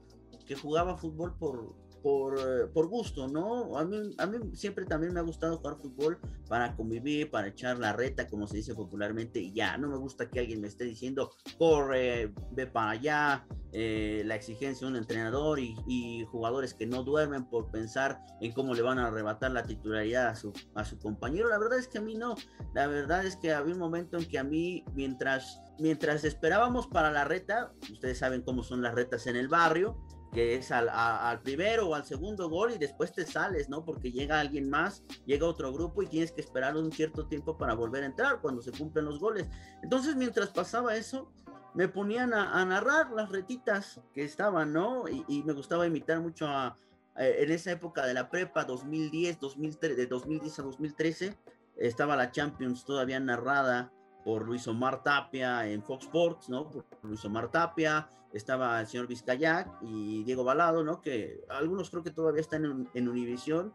que 0.48 0.56
jugaba 0.56 0.98
fútbol 0.98 1.38
por, 1.38 1.76
por, 2.02 2.38
eh, 2.40 2.68
por 2.74 2.88
gusto, 2.88 3.28
¿no? 3.28 3.78
A 3.78 3.86
mí, 3.86 4.16
a 4.18 4.26
mí 4.26 4.38
siempre 4.54 4.86
también 4.86 5.14
me 5.14 5.20
ha 5.20 5.24
gustado 5.24 5.58
jugar 5.58 5.78
fútbol 5.78 6.20
para 6.48 6.76
convivir, 6.76 7.30
para 7.30 7.48
echar 7.48 7.78
la 7.78 7.94
reta, 7.94 8.28
como 8.28 8.48
se 8.48 8.58
dice 8.58 8.76
popularmente, 8.76 9.40
y 9.40 9.54
ya, 9.54 9.78
no 9.78 9.90
me 9.90 9.98
gusta 9.98 10.30
que 10.30 10.40
alguien 10.40 10.62
me 10.62 10.68
esté 10.68 10.86
diciendo, 10.86 11.32
corre, 11.58 12.34
ve 12.52 12.68
para 12.68 12.92
allá, 12.92 13.48
eh, 13.74 14.24
la 14.26 14.36
exigencia 14.36 14.88
de 14.88 14.94
un 14.94 14.98
entrenador 14.98 15.60
y, 15.60 15.76
y, 15.88 16.26
jugadores 16.32 16.74
que 16.74 16.88
no 16.88 17.04
duermen 17.04 17.46
por 17.46 17.70
pensar 17.70 18.22
en 18.40 18.54
cómo 18.54 18.74
le 18.74 18.82
van 18.82 18.98
a 18.98 19.08
arrebatar 19.08 19.52
la 19.52 19.64
titularidad 19.64 20.28
a 20.28 20.36
su, 20.36 20.54
a 20.74 20.86
su 20.86 20.98
compañero. 20.98 21.50
La 21.50 21.60
verdad 21.60 21.78
es 21.78 21.88
que 21.88 21.98
a 21.98 22.02
mí 22.02 22.16
no, 22.16 22.36
la 22.74 22.88
verdad 22.88 23.26
es 23.26 23.36
que 23.36 23.54
había 23.54 23.74
un 23.74 23.80
momento 23.80 24.18
en 24.18 24.26
que 24.26 24.40
a 24.40 24.44
mí, 24.44 24.86
mientras, 24.94 25.62
mientras 25.80 26.24
esperábamos 26.24 26.88
para 26.88 27.12
la 27.12 27.26
reta, 27.26 27.74
ustedes 27.92 28.18
saben 28.18 28.42
cómo 28.42 28.64
son 28.64 28.82
las 28.82 28.96
retas 28.96 29.28
en 29.28 29.36
el 29.36 29.50
barrio, 29.50 29.98
que 30.34 30.56
es 30.56 30.72
al, 30.72 31.42
primero 31.42 31.90
o 31.90 31.96
al 31.96 32.06
segundo 32.06 32.50
gol 32.50 32.72
y 32.74 32.78
después 32.78 33.12
te 33.12 33.26
sales, 33.26 33.70
¿no? 33.70 33.84
Porque 33.86 34.12
llega 34.12 34.40
alguien 34.40 34.70
más, 34.70 35.04
llega 35.26 35.48
otro 35.48 35.72
grupo 35.74 36.04
y 36.04 36.08
tienes 36.08 36.32
que 36.32 36.42
esperar 36.42 36.76
un 36.76 36.92
cierto 36.92 37.28
tiempo 37.28 37.58
para 37.58 37.74
volver 37.74 38.04
a 38.04 38.08
entrar 38.08 38.42
cuando 38.42 38.62
se 38.62 38.72
cumplen 38.72 39.06
los 39.06 39.20
goles. 39.20 39.48
Entonces, 39.82 40.16
mientras 40.16 40.50
pasaba 40.50 40.96
eso, 40.96 41.32
me 41.74 41.88
ponían 41.88 42.34
a, 42.34 42.64
narrar 42.66 43.12
las 43.12 43.30
retitas 43.30 44.02
que 44.14 44.24
estaban, 44.24 44.74
¿no? 44.74 45.06
Y, 45.08 45.44
me 45.44 45.54
gustaba 45.54 45.88
imitar 45.88 46.20
mucho 46.20 46.48
a, 46.48 46.76
en 47.16 47.52
esa 47.52 47.72
época 47.72 48.06
de 48.06 48.14
la 48.14 48.30
prepa, 48.30 48.66
2010, 48.66 49.40
2003, 49.40 49.98
de 49.98 50.08
2010 50.08 50.60
a 50.60 50.64
2013, 50.64 51.38
estaba 51.78 52.16
la 52.16 52.32
Champions 52.32 52.84
todavía 52.84 53.20
narrada 53.20 53.92
por 54.28 54.46
Luis 54.46 54.68
Omar 54.68 55.04
Tapia 55.04 55.66
en 55.70 55.82
Fox 55.82 56.04
Sports, 56.04 56.50
¿no? 56.50 56.70
Por 56.70 56.84
Luis 57.02 57.24
Omar 57.24 57.50
Tapia, 57.50 58.10
estaba 58.34 58.82
el 58.82 58.86
señor 58.86 59.08
Vizcayac 59.08 59.82
y 59.82 60.26
Diego 60.26 60.44
Balado, 60.44 60.84
¿no? 60.84 61.02
Que 61.02 61.46
algunos 61.48 61.90
creo 61.90 62.04
que 62.04 62.12
todavía 62.12 62.42
están 62.42 62.66
en, 62.66 62.90
en 62.94 63.08
Univisión 63.08 63.74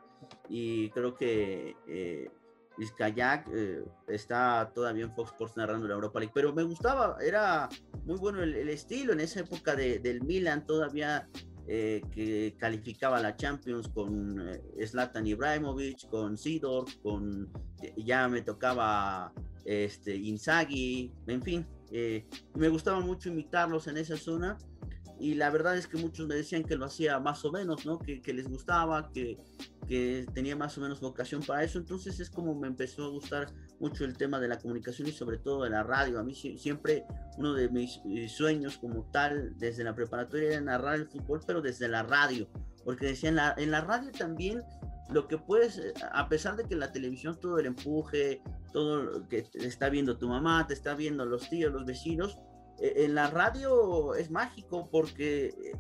y 0.51 0.91
creo 0.91 1.15
que 1.15 1.75
eh, 1.89 2.31
Vizcayac 2.77 3.49
eh, 3.51 3.83
está 4.09 4.71
todavía 4.75 5.05
en 5.05 5.15
Fox 5.15 5.31
Sports 5.31 5.57
narrando 5.57 5.89
la 5.89 5.95
Europa 5.95 6.21
League, 6.21 6.33
pero 6.35 6.53
me 6.53 6.65
gustaba, 6.65 7.17
era 7.23 7.71
muy 8.05 8.19
bueno 8.19 8.43
el, 8.43 8.69
estilo 8.69 9.15
en 9.15 9.21
esa 9.21 9.41
época 9.41 9.75
de, 9.75 10.01
del 10.01 10.23
Milan, 10.23 10.67
todavía 10.67 11.31
eh, 11.67 12.03
que 12.11 12.57
calificaba 12.59 13.23
la 13.23 13.37
Champions 13.37 13.89
con 13.89 14.39
eh, 14.51 14.87
Zlatan 14.87 15.27
Ibrahimovic, 15.27 16.11
con 16.11 16.37
Sidor, 16.37 16.85
con 17.03 17.51
ya 17.97 18.29
me 18.29 18.43
tocaba 18.43 19.33
este 19.65 20.17
Inzaghi, 20.17 21.13
en 21.27 21.43
fin, 21.43 21.67
me 22.55 22.69
gustaba 22.69 23.01
mucho 23.01 23.29
imitarlos 23.29 23.87
en 23.87 23.99
esa 23.99 24.17
zona 24.17 24.59
y 25.23 25.35
la 25.35 25.51
verdad 25.51 25.77
es 25.77 25.87
que 25.87 25.99
muchos 25.99 26.27
me 26.27 26.35
decían 26.35 26.65
que 26.65 26.75
lo 26.75 26.85
hacía 26.85 27.21
más 27.21 27.45
o 27.45 27.53
menos, 27.53 27.87
¿no? 27.87 28.01
Que, 28.01 28.21
les 28.33 28.49
gustaba, 28.49 29.09
que, 29.13 29.39
que, 29.87 30.27
tenía 30.35 30.57
más 30.57 30.77
o 30.79 30.81
menos 30.81 31.01
vocación 31.01 31.45
para 31.45 31.63
eso. 31.63 31.79
Entonces 31.79 32.19
es 32.19 32.29
como 32.29 32.57
me 32.57 32.67
empezó 32.67 33.05
a 33.05 33.09
gustar 33.11 33.47
mucho 33.79 34.05
el 34.05 34.17
tema 34.17 34.41
de 34.41 34.49
la 34.49 34.59
comunicación 34.59 35.07
y 35.07 35.13
sobre 35.13 35.39
todo 35.39 35.63
de 35.63 35.71
la 35.71 35.85
radio. 35.85 36.19
A 36.19 36.25
mí 36.25 36.35
siempre 36.35 37.05
uno 37.39 37.55
de 37.55 37.69
mis 37.69 38.01
sueños 38.33 38.79
como 38.79 39.09
tal 39.13 39.57
desde 39.59 39.85
la 39.85 39.95
preparatoria 39.95 40.55
era 40.55 40.61
narrar 40.61 40.97
el 40.97 41.07
fútbol, 41.07 41.41
pero 41.47 41.63
desde 41.63 41.87
la 41.87 42.03
radio. 42.03 42.49
Porque 42.85 43.07
decían, 43.07 43.39
en 43.59 43.71
la, 43.71 43.81
radio 43.81 44.11
también 44.11 44.61
lo 45.11 45.29
que 45.29 45.39
puedes, 45.39 45.81
a 46.13 46.29
pesar 46.29 46.57
de 46.57 46.65
que 46.65 46.75
la 46.75 46.91
televisión 46.91 47.39
todo 47.39 47.61
el 47.61 47.67
empuje, 47.67 48.43
todo 48.73 49.03
lo 49.03 49.29
que 49.29 49.47
está 49.55 49.89
viendo 49.89 50.19
tu 50.19 50.29
mamá, 50.29 50.67
te 50.67 50.75
está 50.75 50.95
viendo 50.95 51.25
los 51.25 51.49
tíos, 51.49 51.73
los 51.73 51.85
vecinos, 51.85 52.39
eh, 52.79 53.05
en 53.05 53.15
la 53.15 53.29
radio 53.29 54.15
es 54.15 54.31
mágico 54.31 54.89
porque 54.91 55.47
eh, 55.47 55.73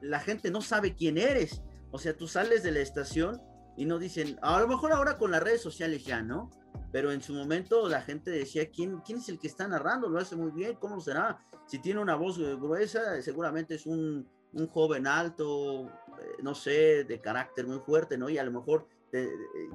la 0.00 0.20
gente 0.20 0.50
no 0.50 0.60
sabe 0.60 0.94
quién 0.94 1.18
eres. 1.18 1.62
O 1.90 1.98
sea, 1.98 2.16
tú 2.16 2.26
sales 2.28 2.62
de 2.62 2.72
la 2.72 2.80
estación 2.80 3.40
y 3.76 3.84
no 3.84 3.98
dicen, 3.98 4.38
a 4.42 4.60
lo 4.60 4.68
mejor 4.68 4.92
ahora 4.92 5.18
con 5.18 5.30
las 5.30 5.42
redes 5.42 5.60
sociales 5.60 6.04
ya, 6.04 6.22
¿no? 6.22 6.50
Pero 6.92 7.12
en 7.12 7.22
su 7.22 7.34
momento 7.34 7.88
la 7.88 8.02
gente 8.02 8.30
decía, 8.30 8.70
¿quién, 8.70 9.00
quién 9.00 9.18
es 9.18 9.28
el 9.28 9.38
que 9.38 9.48
está 9.48 9.68
narrando? 9.68 10.08
Lo 10.08 10.18
hace 10.18 10.36
muy 10.36 10.50
bien, 10.50 10.76
¿cómo 10.76 11.00
será? 11.00 11.38
Si 11.66 11.78
tiene 11.78 12.00
una 12.00 12.14
voz 12.14 12.38
gruesa, 12.38 13.20
seguramente 13.22 13.74
es 13.74 13.86
un, 13.86 14.28
un 14.52 14.68
joven 14.68 15.06
alto, 15.06 15.86
eh, 15.86 16.42
no 16.42 16.54
sé, 16.54 17.04
de 17.04 17.20
carácter 17.20 17.66
muy 17.66 17.78
fuerte, 17.80 18.16
¿no? 18.16 18.28
Y 18.30 18.38
a 18.38 18.44
lo 18.44 18.52
mejor 18.52 18.86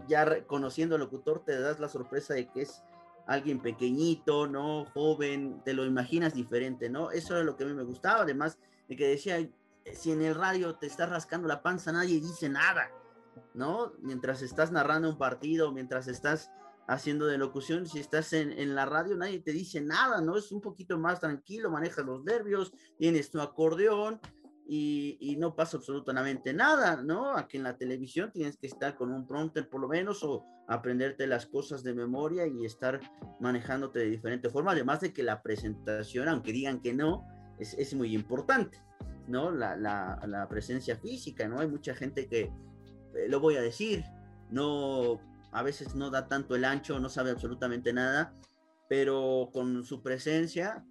ya 0.07 0.45
conociendo 0.45 0.95
al 0.95 1.01
locutor 1.01 1.43
te 1.43 1.59
das 1.59 1.79
la 1.79 1.89
sorpresa 1.89 2.33
de 2.33 2.49
que 2.49 2.63
es 2.63 2.83
alguien 3.25 3.59
pequeñito, 3.59 4.47
¿no? 4.47 4.85
Joven, 4.93 5.61
te 5.63 5.73
lo 5.73 5.85
imaginas 5.85 6.33
diferente, 6.33 6.89
¿no? 6.89 7.11
Eso 7.11 7.35
era 7.35 7.43
lo 7.43 7.55
que 7.55 7.63
a 7.63 7.67
mí 7.67 7.73
me 7.73 7.83
gustaba, 7.83 8.21
además 8.21 8.57
de 8.87 8.95
que 8.95 9.07
decía, 9.07 9.39
eh, 9.39 9.51
si 9.93 10.11
en 10.11 10.21
el 10.21 10.35
radio 10.35 10.75
te 10.75 10.87
estás 10.87 11.09
rascando 11.09 11.47
la 11.47 11.61
panza, 11.61 11.91
nadie 11.91 12.19
dice 12.19 12.49
nada, 12.49 12.91
¿no? 13.53 13.93
Mientras 13.99 14.41
estás 14.41 14.71
narrando 14.71 15.09
un 15.09 15.17
partido, 15.17 15.71
mientras 15.71 16.07
estás 16.07 16.51
haciendo 16.87 17.25
de 17.27 17.37
locución, 17.37 17.85
si 17.85 17.99
estás 17.99 18.33
en, 18.33 18.51
en, 18.51 18.75
la 18.75 18.85
radio, 18.85 19.15
nadie 19.15 19.39
te 19.39 19.51
dice 19.51 19.81
nada, 19.81 20.19
¿no? 20.19 20.37
Es 20.37 20.51
un 20.51 20.59
poquito 20.61 20.97
más 20.97 21.19
tranquilo, 21.19 21.69
manejas 21.69 22.05
los 22.05 22.23
nervios, 22.23 22.73
tienes 22.97 23.31
tu 23.31 23.39
acordeón, 23.39 24.19
y, 24.67 25.35
no 25.39 25.55
pasa 25.55 25.77
absolutamente 25.77 26.53
nada, 26.53 27.01
¿no? 27.01 27.35
Aquí 27.35 27.57
en 27.57 27.63
la 27.63 27.77
televisión 27.77 28.31
tienes 28.31 28.57
que 28.57 28.67
estar 28.67 28.95
con 28.95 29.11
un 29.11 29.27
prompter 29.27 29.67
por 29.67 29.81
lo 29.81 29.87
menos 29.87 30.23
o 30.23 30.45
aprenderte 30.67 31.27
las 31.27 31.45
cosas 31.45 31.83
de 31.83 31.93
memoria 31.93 32.47
y 32.47 32.65
estar 32.65 32.99
manejándote 33.39 33.99
de 33.99 34.05
diferente 34.05 34.49
forma, 34.49 34.71
además 34.71 35.01
de 35.01 35.11
que 35.11 35.23
la 35.23 35.41
presentación, 35.41 36.29
aunque 36.29 36.53
digan 36.53 36.81
que 36.81 36.93
no, 36.93 37.25
es, 37.59 37.93
muy 37.93 38.15
importante, 38.15 38.79
¿no? 39.27 39.51
La, 39.51 40.47
presencia 40.49 40.95
física, 40.95 41.47
¿no? 41.47 41.59
Hay 41.59 41.67
mucha 41.67 41.93
gente 41.93 42.27
que, 42.27 42.51
eh, 43.15 43.27
lo 43.27 43.39
voy 43.39 43.55
a 43.55 43.61
decir, 43.61 44.03
no, 44.49 45.19
a 45.51 45.63
veces 45.63 45.95
no 45.95 46.09
da 46.09 46.27
tanto 46.27 46.55
el 46.55 46.65
ancho, 46.65 46.99
no 46.99 47.09
sabe 47.09 47.31
absolutamente 47.31 47.93
nada, 47.93 48.33
pero 48.87 49.49
con 49.53 49.83
su 49.83 50.01
presencia 50.01 50.85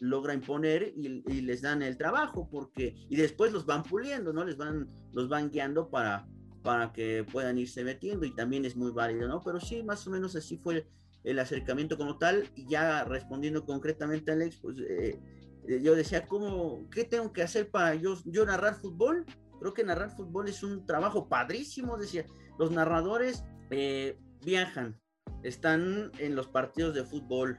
logra 0.00 0.34
imponer 0.34 0.92
y, 0.96 1.22
les 1.42 1.62
dan 1.62 1.82
el 1.82 1.96
trabajo 1.96 2.48
porque 2.50 2.94
y 3.08 3.16
después 3.16 3.52
los 3.52 3.66
van 3.66 3.82
puliendo 3.82 4.32
no 4.32 4.44
les 4.44 4.56
van 4.56 4.88
los 5.12 5.28
van 5.28 5.50
guiando 5.50 5.88
para 5.90 6.26
para 6.62 6.92
que 6.92 7.24
puedan 7.30 7.58
irse 7.58 7.84
metiendo 7.84 8.26
y 8.26 8.34
también 8.34 8.64
es 8.64 8.76
muy 8.76 8.90
válido 8.90 9.28
no 9.28 9.42
pero 9.42 9.60
sí 9.60 9.82
más 9.82 10.06
o 10.06 10.10
menos 10.10 10.34
así 10.36 10.58
fue 10.58 10.86
el 11.24 11.38
acercamiento 11.38 11.96
como 11.96 12.18
tal 12.18 12.50
y 12.54 12.68
ya 12.68 13.04
respondiendo 13.04 13.64
concretamente 13.64 14.30
a 14.30 14.34
Alex 14.34 14.58
pues 14.60 14.78
eh, 14.80 15.18
eh, 15.68 15.80
yo 15.82 15.94
decía 15.94 16.26
cómo 16.26 16.88
qué 16.90 17.04
tengo 17.04 17.32
que 17.32 17.42
hacer 17.42 17.70
para 17.70 17.94
yo 17.94 18.16
yo 18.24 18.44
narrar 18.44 18.74
fútbol 18.74 19.24
creo 19.58 19.74
que 19.74 19.84
narrar 19.84 20.10
fútbol 20.10 20.48
es 20.48 20.62
un 20.62 20.86
trabajo 20.86 21.28
padrísimo 21.28 21.96
decía. 21.96 22.24
Los 22.58 22.70
narradores 22.70 23.44
eh, 23.70 24.18
viajan 24.44 25.00
están 25.42 26.10
en 26.18 26.34
los 26.34 26.48
partidos 26.48 26.94
de 26.94 27.04
fútbol 27.04 27.58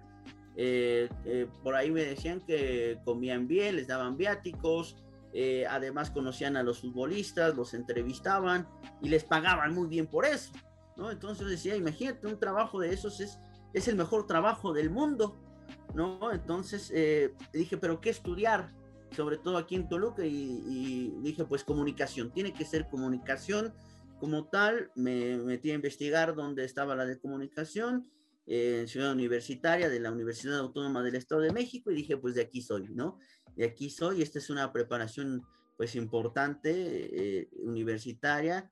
eh, 0.59 1.07
eh, 1.23 1.47
por 1.61 1.75
ahí 1.75 1.91
me 1.91 2.03
decían 2.03 2.41
que 2.41 2.99
comían 3.05 3.47
bien, 3.47 3.75
les 3.75 3.87
daban 3.87 4.17
viáticos, 4.17 4.97
eh, 5.31 5.67
además 5.69 6.09
conocían 6.09 6.57
a 6.57 6.63
los 6.63 6.79
futbolistas, 6.79 7.55
los 7.55 7.75
entrevistaban 7.75 8.67
y 8.99 9.09
les 9.09 9.23
pagaban 9.23 9.75
muy 9.75 9.87
bien 9.87 10.07
por 10.07 10.25
eso, 10.25 10.51
¿no? 10.95 11.11
Entonces 11.11 11.47
decía, 11.47 11.75
imagínate, 11.75 12.25
un 12.25 12.39
trabajo 12.39 12.79
de 12.79 12.91
esos 12.91 13.19
es, 13.19 13.37
es 13.75 13.87
el 13.87 13.95
mejor 13.95 14.25
trabajo 14.25 14.73
del 14.73 14.89
mundo, 14.89 15.37
¿no? 15.93 16.31
Entonces 16.31 16.91
dije, 17.53 17.77
pero 17.77 18.01
¿qué 18.01 18.09
estudiar? 18.09 18.71
Sobre 19.15 19.37
todo 19.37 19.57
aquí 19.57 19.75
en 19.75 19.87
Toluca 19.87 20.25
y, 20.25 20.63
y 20.67 21.13
dije, 21.21 21.45
pues 21.45 21.63
comunicación, 21.63 22.31
tiene 22.31 22.51
que 22.51 22.65
ser 22.65 22.87
comunicación 22.89 23.75
como 24.19 24.45
tal, 24.45 24.89
me 24.95 25.37
metí 25.37 25.69
a 25.69 25.75
investigar 25.75 26.33
dónde 26.33 26.65
estaba 26.65 26.95
la 26.95 27.05
de 27.05 27.19
comunicación 27.19 28.09
en 28.47 28.87
Ciudad 28.87 29.11
Universitaria 29.11 29.89
de 29.89 29.99
la 29.99 30.11
Universidad 30.11 30.59
Autónoma 30.59 31.03
del 31.03 31.15
Estado 31.15 31.41
de 31.41 31.51
México 31.51 31.91
y 31.91 31.95
dije, 31.95 32.17
pues 32.17 32.33
de 32.35 32.41
aquí 32.41 32.61
soy, 32.61 32.87
¿no? 32.89 33.19
De 33.55 33.65
aquí 33.65 33.89
soy, 33.89 34.21
esta 34.21 34.39
es 34.39 34.49
una 34.49 34.71
preparación 34.71 35.43
pues 35.75 35.95
importante, 35.95 36.71
eh, 36.71 37.49
universitaria, 37.59 38.71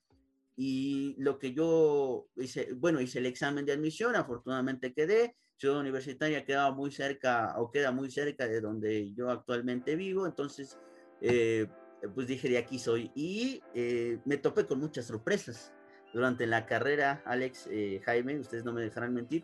y 0.57 1.15
lo 1.17 1.37
que 1.37 1.53
yo 1.53 2.27
hice, 2.37 2.73
bueno, 2.73 3.01
hice 3.01 3.19
el 3.19 3.25
examen 3.25 3.65
de 3.65 3.73
admisión, 3.73 4.15
afortunadamente 4.15 4.93
quedé, 4.93 5.35
Ciudad 5.57 5.79
Universitaria 5.79 6.45
quedaba 6.45 6.73
muy 6.73 6.91
cerca 6.91 7.55
o 7.57 7.69
queda 7.69 7.91
muy 7.91 8.09
cerca 8.09 8.47
de 8.47 8.61
donde 8.61 9.13
yo 9.13 9.29
actualmente 9.29 9.95
vivo, 9.95 10.25
entonces, 10.25 10.79
eh, 11.21 11.67
pues 12.13 12.27
dije, 12.27 12.49
de 12.49 12.57
aquí 12.57 12.79
soy, 12.79 13.11
y 13.13 13.61
eh, 13.73 14.19
me 14.25 14.37
topé 14.37 14.65
con 14.65 14.79
muchas 14.79 15.05
sorpresas 15.05 15.74
durante 16.15 16.47
la 16.47 16.65
carrera, 16.65 17.21
Alex, 17.25 17.67
eh, 17.69 18.01
Jaime, 18.05 18.39
ustedes 18.39 18.63
no 18.63 18.71
me 18.71 18.81
dejarán 18.81 19.13
mentir, 19.13 19.43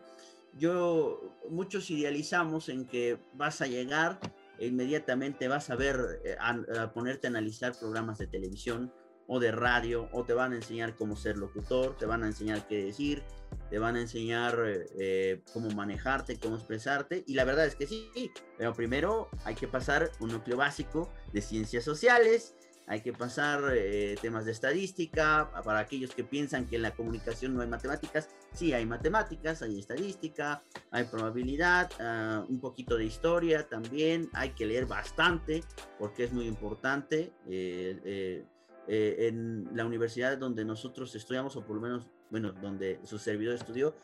yo, 0.58 1.36
muchos 1.50 1.92
idealizamos 1.92 2.70
en 2.70 2.86
que 2.86 3.20
vas 3.34 3.60
a 3.60 3.68
llegar 3.68 4.22
e 4.58 4.68
inmediatamente 4.68 5.50
vas 5.50 5.70
a 5.70 5.76
ver, 5.76 6.22
eh, 6.24 6.38
a, 6.40 6.94
ponerte 6.94 7.28
a 7.28 7.30
analizar 7.30 7.78
programas 7.78 8.20
de 8.20 8.28
televisión 8.28 8.94
o 9.28 9.42
de 9.42 9.52
radio, 9.52 10.08
o 10.14 10.24
te 10.24 10.34
van 10.34 10.54
a 10.54 10.56
enseñar 10.56 10.96
cómo 10.96 11.18
ser 11.18 11.38
locutor, 11.38 11.98
te 11.98 12.06
van 12.06 12.24
a 12.24 12.28
enseñar 12.28 12.66
qué 12.70 12.86
decir, 12.86 13.22
te 13.70 13.78
van 13.78 13.98
a 13.98 14.02
enseñar 14.02 14.58
eh, 14.66 15.42
cómo 15.52 15.70
manejarte, 15.72 16.40
cómo 16.40 16.56
expresarte, 16.56 17.26
y 17.28 17.34
la 17.34 17.44
verdad 17.44 17.66
es 17.66 17.76
que 17.76 17.86
sí, 17.86 18.32
pero 18.58 18.74
primero 18.74 19.28
hay 19.44 19.56
que 19.56 19.68
pasar 19.68 20.10
un 20.22 20.30
núcleo 20.30 20.56
básico 20.56 21.12
de 21.34 21.42
ciencias 21.42 21.84
sociales, 21.84 22.56
hay 22.92 23.00
que 23.00 23.14
pasar 23.14 23.64
eh, 23.74 24.18
temas 24.22 24.44
de 24.44 24.52
estadística, 24.52 25.50
para 25.64 25.80
aquellos 25.80 26.14
que 26.14 26.26
piensan 26.26 26.68
que 26.68 26.76
en 26.76 26.82
la 26.82 26.92
comunicación 26.92 27.56
no 27.56 27.62
hay 27.62 27.68
matemáticas, 27.70 28.28
sí 28.52 28.74
hay 28.74 28.86
matemáticas, 28.86 29.62
hay 29.62 29.80
estadística, 29.80 30.62
hay 30.92 31.06
probabilidad, 31.06 31.90
ah, 32.02 32.46
un 32.50 32.60
poquito 32.60 32.98
de 32.98 33.06
historia 33.06 33.66
también, 33.66 34.30
hay 34.34 34.50
que 34.50 34.66
leer 34.66 34.88
bastante 34.88 35.64
porque 35.98 36.26
es 36.26 36.34
muy 36.34 36.48
importante. 36.48 37.32
Eh, 37.48 38.44
eh, 38.88 39.28
en 39.28 39.70
la 39.74 39.86
universidad 39.86 40.38
donde 40.38 40.66
nosotros 40.66 41.16
estudiamos, 41.16 41.56
o 41.56 41.64
por 41.64 41.78
lo 41.78 41.82
menos, 41.82 42.10
bueno, 42.30 42.52
donde 42.52 43.00
su 43.06 43.18
servidor 43.20 43.56
estudió, 43.56 43.96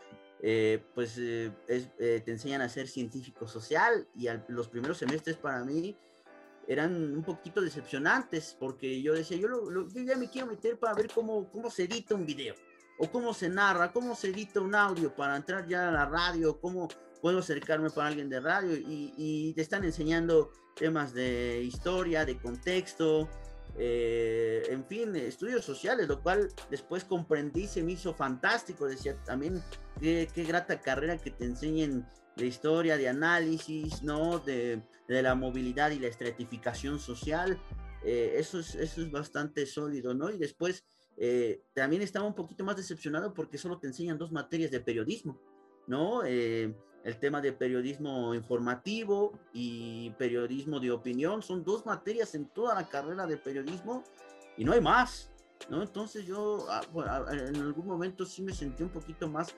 pues 0.94 1.16
te 1.16 2.32
enseñan 2.32 2.62
a 2.62 2.70
ser 2.70 2.88
científico 2.88 3.48
social 3.48 4.08
y 4.16 4.28
los 4.48 4.70
primeros 4.70 5.00
semestres 5.00 5.36
para 5.36 5.66
mí 5.66 5.98
eran 6.68 7.16
un 7.16 7.24
poquito 7.24 7.62
decepcionantes, 7.62 8.56
porque 8.60 9.02
yo 9.02 9.14
decía, 9.14 9.38
yo, 9.38 9.48
yo 9.72 10.02
ya 10.02 10.18
me 10.18 10.30
quiero 10.30 10.48
meter 10.48 10.78
para 10.78 10.94
ver 10.94 11.10
cómo, 11.14 11.50
cómo 11.52 11.70
se 11.70 11.84
edita 11.84 12.16
un 12.16 12.26
video, 12.26 12.56
o 13.00 13.10
cómo 13.10 13.34
se 13.34 13.50
narra, 13.50 13.92
cómo 13.92 14.16
se 14.16 14.30
edita 14.30 14.60
un 14.60 14.76
audio 14.76 15.16
para 15.16 15.36
entrar 15.36 15.68
ya 15.68 15.90
a 15.90 15.92
la 15.92 16.06
radio, 16.06 16.60
cómo 16.60 16.88
puedo 17.22 17.40
acercarme 17.40 17.90
para 17.90 18.10
alguien 18.10 18.30
de 18.30 18.40
radio, 18.40 18.76
y, 18.76 19.14
y 19.18 19.54
te 19.54 19.62
están 19.62 19.84
enseñando 19.84 20.52
temas 20.76 21.14
de 21.14 21.64
historia, 21.64 22.26
de 22.26 22.38
contexto, 22.38 23.30
eh, 23.80 24.64
en 24.70 24.84
fin, 24.86 25.16
estudios 25.16 25.64
sociales, 25.64 26.08
lo 26.08 26.22
cual 26.22 26.50
después 26.70 27.04
comprendí, 27.04 27.68
se 27.68 27.84
me 27.84 27.92
hizo 27.92 28.14
fantástico, 28.14 28.88
decía 28.88 29.16
también 29.24 29.62
qué, 30.00 30.28
grata 30.36 30.82
carrera 30.82 31.18
que 31.18 31.30
te 31.30 31.46
enseñen 31.46 32.08
de 32.38 32.48
historia, 32.48 32.98
de 32.98 33.10
análisis, 33.10 34.04
¿no? 34.04 34.40
De, 34.40 34.82
la 35.08 35.36
movilidad 35.36 35.92
y 35.92 36.00
la 36.00 36.08
estratificación 36.08 37.00
social, 37.00 37.58
eh, 38.04 38.34
eso, 38.36 38.60
es, 38.60 38.76
eso 38.76 39.02
es 39.02 39.10
bastante 39.10 39.66
sólido, 39.66 40.14
¿no? 40.14 40.30
Y 40.30 40.38
después 40.38 40.84
eh, 41.18 41.64
también 41.74 42.02
estaba 42.02 42.28
un 42.28 42.36
poquito 42.36 42.64
más 42.64 42.76
decepcionado 42.76 43.34
porque 43.34 43.58
solo 43.58 43.80
te 43.80 43.88
enseñan 43.88 44.18
dos 44.18 44.32
materias 44.32 44.70
de 44.70 44.82
periodismo, 44.82 45.40
¿no? 45.88 46.24
el 47.08 47.20
tema 47.20 47.40
de 47.40 47.54
periodismo 47.54 48.36
informativo 48.36 49.40
y 49.54 50.10
periodismo 50.18 50.78
de 50.82 50.92
opinión. 50.92 51.42
Son 51.42 51.64
dos 51.64 51.86
materias 51.86 52.36
en 52.36 52.48
toda 52.48 52.76
la 52.76 52.90
carrera 52.90 53.26
de 53.26 53.38
periodismo 53.38 54.04
y 54.58 54.66
no 54.66 54.74
hay 54.74 54.82
más, 54.82 55.32
¿no? 55.70 55.82
Entonces 55.82 56.26
yo 56.26 56.66
ah, 56.70 56.82
en 57.32 57.56
algún 57.56 57.88
momento 57.88 58.26
sí 58.26 58.42
me 58.42 58.54
sentí 58.54 58.84
un 58.84 58.90
poquito 58.90 59.30
más 59.30 59.56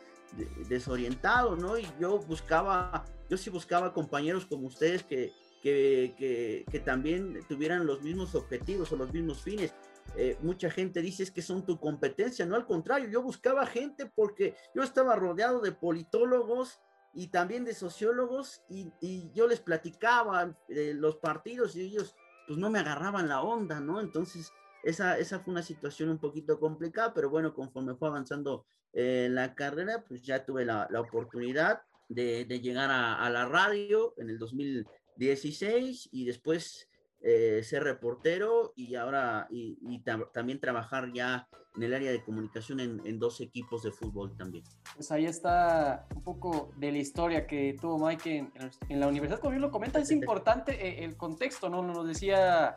desorientado, 0.68 1.56
¿no? 1.56 1.78
Y 1.78 1.88
yo 2.00 2.20
buscaba, 2.20 3.06
yo 3.30 3.38
sí 3.38 3.50
buscaba 3.50 3.94
compañeros 3.94 4.46
como 4.46 4.68
ustedes 4.68 5.04
que, 5.04 5.34
que, 5.62 6.66
que, 6.70 6.80
también 6.80 7.40
tuvieran 7.48 7.86
los 7.86 8.02
mismos 8.02 8.36
objetivos 8.36 8.92
o 8.92 8.96
los 8.96 9.14
mismos 9.14 9.42
fines. 9.42 9.74
Eh, 10.16 10.38
mucha 10.42 10.72
gente 10.72 11.02
dice 11.02 11.24
es 11.24 11.32
que 11.32 11.42
son 11.42 11.66
tu 11.66 11.80
competencia, 11.80 12.46
no 12.46 12.56
al 12.56 12.66
contrario, 12.66 13.10
yo 13.10 13.22
buscaba 13.22 13.66
gente 13.66 14.06
porque 14.08 14.56
yo 14.74 14.82
estaba 14.82 15.16
rodeado 15.16 15.62
de 15.62 15.72
politólogos, 15.72 16.80
y 17.14 17.28
también 17.28 17.66
de 17.66 17.74
sociólogos 17.74 18.62
y, 18.70 19.32
yo 19.34 19.48
les 19.48 19.60
platicaba 19.60 20.56
de 20.68 20.94
los 20.94 21.18
partidos 21.18 21.76
y 21.76 21.82
ellos 21.82 22.16
pues 22.48 22.58
no 22.60 22.70
me 22.70 22.80
agarraban 22.80 23.28
la 23.28 23.42
onda, 23.42 23.80
¿no? 23.80 24.00
Entonces 24.00 24.52
esa, 24.84 25.18
esa 25.18 25.40
fue 25.40 25.52
una 25.52 25.64
situación 25.64 26.10
un 26.10 26.20
poquito 26.20 26.60
complicada, 26.60 27.14
pero 27.14 27.30
bueno, 27.30 27.54
conforme 27.54 27.96
fue 27.96 28.08
avanzando 28.08 28.66
eh, 28.93 29.27
la 29.29 29.55
carrera, 29.55 30.03
pues 30.08 30.22
ya 30.22 30.46
tuve 30.46 30.65
la, 30.65 30.88
la 30.89 31.01
oportunidad 31.01 31.81
de, 32.08 32.46
de 32.46 32.60
llegar 32.60 32.89
a, 32.89 33.24
a, 33.24 33.29
la 33.29 33.46
radio 33.46 34.13
en 34.17 34.29
el 34.29 34.39
2016 34.39 36.10
y 36.12 36.25
después 36.25 36.89
eh, 37.22 37.62
ser 37.63 37.84
reportero 37.84 38.72
y 38.77 38.96
ahora 38.96 39.46
y, 39.50 40.01
también 40.34 40.58
trabajar 40.58 41.12
ya 41.12 41.50
en 41.75 41.84
el 41.84 41.93
área 41.93 42.12
de 42.12 42.24
comunicación 42.24 42.79
en, 42.79 43.19
dos 43.19 43.41
equipos 43.41 43.84
de 43.84 43.91
fútbol 43.91 44.38
también. 44.38 44.63
Pues 44.96 45.12
ahí 45.12 45.25
está 45.25 46.08
un 46.15 46.24
poco 46.24 46.72
de 46.77 46.93
la 46.93 46.98
historia 47.00 47.46
que 47.46 47.75
tuvo 47.79 48.08
Mike 48.08 48.51
en, 48.88 49.00
la 49.01 49.10
universidad, 49.10 49.41
como 49.41 49.51
bien 49.51 49.62
lo 49.62 49.69
comenta, 49.69 50.00
es 50.00 50.12
importante 50.12 50.72
eh, 50.88 51.03
el 51.03 51.17
contexto, 51.17 51.69
¿no? 51.69 51.84
Nos 51.84 52.08
decía 52.08 52.74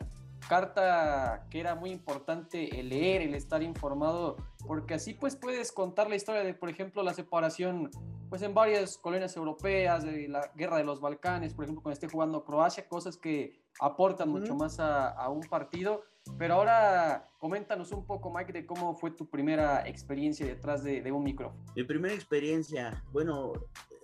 carta 0.49 1.47
que 1.49 1.61
era 1.61 1.77
muy 1.77 1.91
importante 1.91 2.81
el 2.81 2.89
leer, 2.89 3.23
el 3.23 3.35
estar 3.37 3.63
informado, 3.63 4.37
porque 4.67 4.95
así 4.95 5.15
pues 5.15 5.37
puedes 5.37 5.73
contar 5.73 6.09
la 6.09 6.17
historia 6.17 6.43
de, 6.43 6.55
por 6.55 6.71
ejemplo, 6.71 7.03
la 7.03 7.15
separación 7.15 7.91
pues 8.29 8.41
en 8.43 8.55
varias 8.55 8.97
colonias 8.97 9.37
europeas, 9.37 10.05
de 10.05 10.29
la 10.29 10.51
guerra 10.55 10.79
de 10.79 10.85
los 10.85 11.01
Balcanes, 11.01 11.53
por 11.53 11.65
ejemplo, 11.65 11.83
cuando 11.83 11.95
esté 11.95 12.09
jugando 12.09 12.45
Croacia, 12.45 12.89
cosas 12.89 13.19
que 13.19 13.61
aportan 13.79 14.31
mucho 14.31 14.55
más 14.55 14.79
a, 14.81 15.29
un 15.29 15.43
partido. 15.43 16.03
Pero 16.39 16.55
ahora 16.55 17.29
coméntanos 17.39 17.93
un 17.93 18.07
poco, 18.07 18.33
Mike, 18.33 18.53
de 18.53 18.65
cómo 18.65 18.95
fue 18.95 19.11
tu 19.11 19.29
primera 19.29 19.87
experiencia 19.87 20.47
detrás 20.47 20.83
de, 20.83 21.03
de 21.03 21.13
un 21.13 21.25
micrófono. 21.25 21.63
Mi 21.77 21.83
primera 21.85 22.15
experiencia, 22.15 23.05
bueno, 23.13 23.53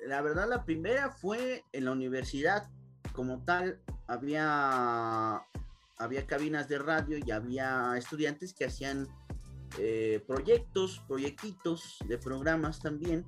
la 0.07 0.21
verdad 0.21 0.47
la 0.49 0.65
primera 0.65 1.11
fue 1.11 1.65
en 1.73 1.85
la 1.87 1.93
universidad 1.93 2.69
como 3.13 3.45
tal, 3.45 3.81
había 4.07 5.43
había 5.99 6.27
cabinas 6.27 6.69
de 6.69 6.79
radio 6.79 7.19
y 7.25 7.31
había 7.31 7.95
estudiantes 7.97 8.55
que 8.55 8.65
hacían 8.65 9.09
eh, 9.79 10.23
proyectos, 10.27 11.03
proyectitos 11.07 11.99
de 12.07 12.19
programas 12.19 12.81
también 12.81 13.25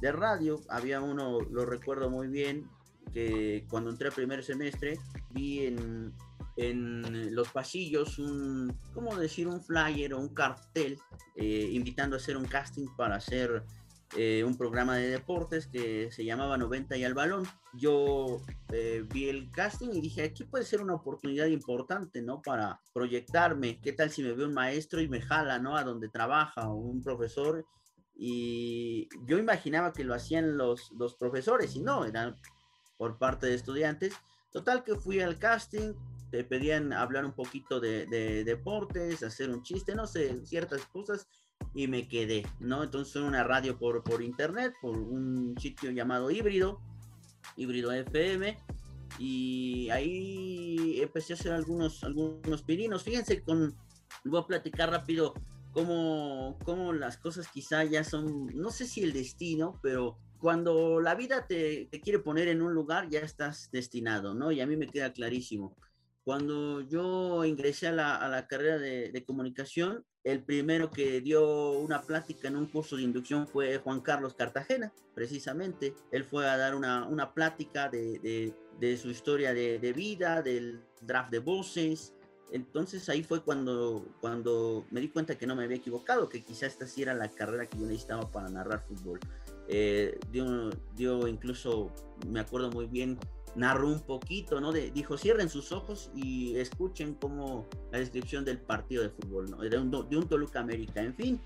de 0.00 0.12
radio. 0.12 0.60
Había 0.68 1.00
uno, 1.00 1.40
lo 1.40 1.66
recuerdo 1.66 2.10
muy 2.10 2.28
bien, 2.28 2.68
que 3.12 3.66
cuando 3.68 3.90
entré 3.90 4.08
al 4.08 4.14
primer 4.14 4.42
semestre 4.42 4.98
vi 5.30 5.66
en, 5.66 6.12
en 6.56 7.34
los 7.34 7.48
pasillos 7.48 8.18
un, 8.18 8.76
¿cómo 8.92 9.16
decir? 9.16 9.48
Un 9.48 9.60
flyer 9.60 10.14
o 10.14 10.20
un 10.20 10.28
cartel 10.28 10.98
eh, 11.36 11.68
invitando 11.72 12.16
a 12.16 12.18
hacer 12.18 12.36
un 12.36 12.44
casting 12.44 12.86
para 12.96 13.16
hacer 13.16 13.64
eh, 14.16 14.44
un 14.44 14.56
programa 14.56 14.96
de 14.96 15.10
deportes 15.10 15.66
que 15.66 16.10
se 16.12 16.24
llamaba 16.24 16.56
90 16.56 16.96
y 16.96 17.04
al 17.04 17.14
balón. 17.14 17.44
Yo 17.72 18.40
eh, 18.72 19.04
vi 19.12 19.28
el 19.28 19.50
casting 19.50 19.88
y 19.92 20.00
dije, 20.00 20.22
aquí 20.22 20.44
puede 20.44 20.64
ser 20.64 20.80
una 20.80 20.94
oportunidad 20.94 21.46
importante, 21.46 22.22
¿no? 22.22 22.40
Para 22.40 22.80
proyectarme. 22.92 23.80
¿Qué 23.80 23.92
tal 23.92 24.10
si 24.10 24.22
me 24.22 24.32
ve 24.32 24.44
un 24.44 24.54
maestro 24.54 25.00
y 25.00 25.08
me 25.08 25.20
jala, 25.20 25.58
¿no? 25.58 25.76
A 25.76 25.82
donde 25.82 26.08
trabaja 26.08 26.68
un 26.68 27.02
profesor. 27.02 27.66
Y 28.14 29.08
yo 29.26 29.38
imaginaba 29.38 29.92
que 29.92 30.04
lo 30.04 30.14
hacían 30.14 30.56
los, 30.56 30.92
los 30.92 31.16
profesores 31.16 31.74
y 31.74 31.80
no, 31.80 32.04
eran 32.04 32.36
por 32.96 33.18
parte 33.18 33.48
de 33.48 33.54
estudiantes. 33.54 34.14
Total 34.52 34.84
que 34.84 34.94
fui 34.94 35.20
al 35.20 35.40
casting, 35.40 35.94
te 36.30 36.44
pedían 36.44 36.92
hablar 36.92 37.24
un 37.24 37.32
poquito 37.32 37.80
de, 37.80 38.06
de 38.06 38.44
deportes, 38.44 39.24
hacer 39.24 39.50
un 39.50 39.64
chiste, 39.64 39.96
no 39.96 40.06
sé, 40.06 40.46
ciertas 40.46 40.84
cosas 40.86 41.26
y 41.74 41.88
me 41.88 42.08
quedé, 42.08 42.46
¿no? 42.60 42.82
Entonces 42.82 43.16
una 43.16 43.44
radio 43.44 43.78
por, 43.78 44.02
por 44.02 44.22
internet, 44.22 44.74
por 44.80 44.96
un 44.96 45.54
sitio 45.58 45.90
llamado 45.90 46.30
Híbrido, 46.30 46.80
Híbrido 47.56 47.92
FM, 47.92 48.58
y 49.18 49.88
ahí 49.90 51.00
empecé 51.00 51.34
a 51.34 51.36
hacer 51.36 51.52
algunos, 51.52 52.02
algunos 52.02 52.62
pirinos. 52.62 53.02
Fíjense, 53.02 53.42
con, 53.42 53.74
voy 54.24 54.40
a 54.40 54.46
platicar 54.46 54.90
rápido 54.90 55.34
cómo, 55.72 56.58
cómo 56.64 56.92
las 56.92 57.16
cosas 57.18 57.48
quizá 57.48 57.84
ya 57.84 58.04
son, 58.04 58.46
no 58.54 58.70
sé 58.70 58.86
si 58.86 59.02
el 59.02 59.12
destino, 59.12 59.78
pero 59.82 60.18
cuando 60.38 61.00
la 61.00 61.14
vida 61.14 61.46
te, 61.46 61.88
te, 61.90 62.00
quiere 62.00 62.18
poner 62.18 62.48
en 62.48 62.62
un 62.62 62.74
lugar, 62.74 63.08
ya 63.08 63.20
estás 63.20 63.70
destinado, 63.70 64.34
¿no? 64.34 64.52
Y 64.52 64.60
a 64.60 64.66
mí 64.66 64.76
me 64.76 64.88
queda 64.88 65.12
clarísimo. 65.12 65.76
Cuando 66.24 66.80
yo 66.80 67.44
ingresé 67.44 67.88
a 67.88 67.92
la, 67.92 68.16
a 68.16 68.28
la 68.28 68.46
carrera 68.46 68.78
de, 68.78 69.24
comunicación, 69.26 70.04
el 70.24 70.42
primero 70.42 70.90
que 70.90 71.20
dio 71.20 71.72
una 71.72 72.00
plática 72.00 72.48
en 72.48 72.56
un 72.56 72.66
curso 72.66 72.96
de 72.96 73.02
inducción 73.02 73.46
fue 73.46 73.76
Juan 73.76 74.00
Carlos 74.00 74.34
Cartagena, 74.34 74.90
precisamente. 75.14 75.94
Él 76.10 76.24
fue 76.24 76.48
a 76.48 76.56
dar 76.56 76.74
una, 76.74 77.06
una 77.06 77.34
plática 77.34 77.90
de, 77.90 78.54
de, 78.80 78.96
su 78.96 79.10
historia 79.10 79.52
de, 79.52 79.92
vida, 79.92 80.40
del 80.40 80.80
draft 81.02 81.30
de 81.30 81.40
voces. 81.40 82.14
Entonces 82.50 83.08
ahí 83.10 83.22
fue 83.22 83.42
cuando, 83.42 84.06
cuando 84.20 84.86
me 84.90 85.00
di 85.00 85.08
cuenta 85.08 85.36
que 85.36 85.46
no 85.46 85.56
me 85.56 85.64
había 85.64 85.76
equivocado, 85.76 86.28
que 86.28 86.42
quizás 86.42 86.72
esta 86.72 86.86
sí 86.86 87.02
era 87.02 87.12
la 87.12 87.28
carrera 87.28 87.66
que 87.66 87.78
yo 87.78 87.84
necesitaba 87.84 88.30
para 88.30 88.48
narrar 88.48 88.82
fútbol. 88.82 89.20
Eh, 89.68 90.18
dio, 90.30 90.70
dio 90.94 91.28
incluso, 91.28 91.90
me 92.28 92.40
acuerdo 92.40 92.70
muy 92.70 92.86
bien, 92.86 93.18
narró 93.56 93.88
un 93.88 94.00
poquito, 94.00 94.60
¿no? 94.60 94.72
De, 94.72 94.90
dijo, 94.90 95.16
cierren 95.16 95.48
sus 95.48 95.72
ojos 95.72 96.10
y 96.14 96.56
escuchen 96.56 97.14
como 97.14 97.66
la 97.92 97.98
descripción 97.98 98.44
del 98.44 98.58
partido 98.58 99.02
de 99.02 99.10
fútbol, 99.10 99.50
¿no? 99.50 99.58
De 99.58 99.78
un, 99.78 99.90
de 99.90 100.16
un 100.16 100.28
Toluca 100.28 100.60
América, 100.60 101.02
en 101.02 101.14
fin. 101.14 101.40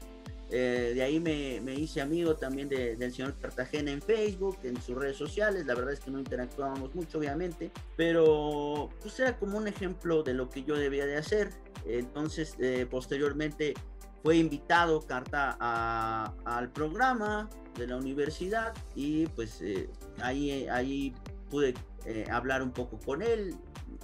Eh, 0.51 0.93
de 0.95 1.03
ahí 1.03 1.21
me, 1.21 1.61
me, 1.61 1.75
hice 1.75 2.01
amigo 2.01 2.35
también 2.35 2.71
del 2.71 3.13
señor 3.13 3.35
Cartagena 3.35 3.91
en 3.91 4.01
Facebook, 4.01 4.59
en 4.63 4.81
sus 4.81 4.97
redes 4.97 5.17
sociales. 5.17 5.67
La 5.67 5.75
verdad 5.75 5.93
es 5.93 6.01
que 6.01 6.11
no 6.11 6.19
interactuábamos 6.19 6.95
mucho, 6.95 7.19
obviamente, 7.19 7.71
pero 7.97 8.89
pues 9.03 9.21
era 9.21 9.39
como 9.39 9.59
un 9.59 9.69
ejemplo 9.69 10.23
de 10.23 10.33
lo 10.33 10.49
que 10.49 10.65
yo 10.65 10.77
debía 10.77 11.05
de 11.05 11.17
hacer. 11.17 11.51
Entonces, 11.87 12.55
eh, 12.59 12.87
posteriormente 12.91 13.75
fue 14.23 14.37
invitado 14.37 15.03
Carta 15.07 15.57
al 16.45 16.73
programa 16.73 17.49
de 17.77 17.87
la 17.87 17.97
universidad 17.97 18.75
y 18.95 19.27
pues 19.29 19.61
eh, 19.63 19.89
ahí, 20.21 20.67
ahí 20.69 21.15
pude 21.51 21.75
eh, 22.07 22.27
hablar 22.31 22.63
un 22.63 22.73
poco 22.73 22.99
con 22.99 23.23
él 23.23 23.55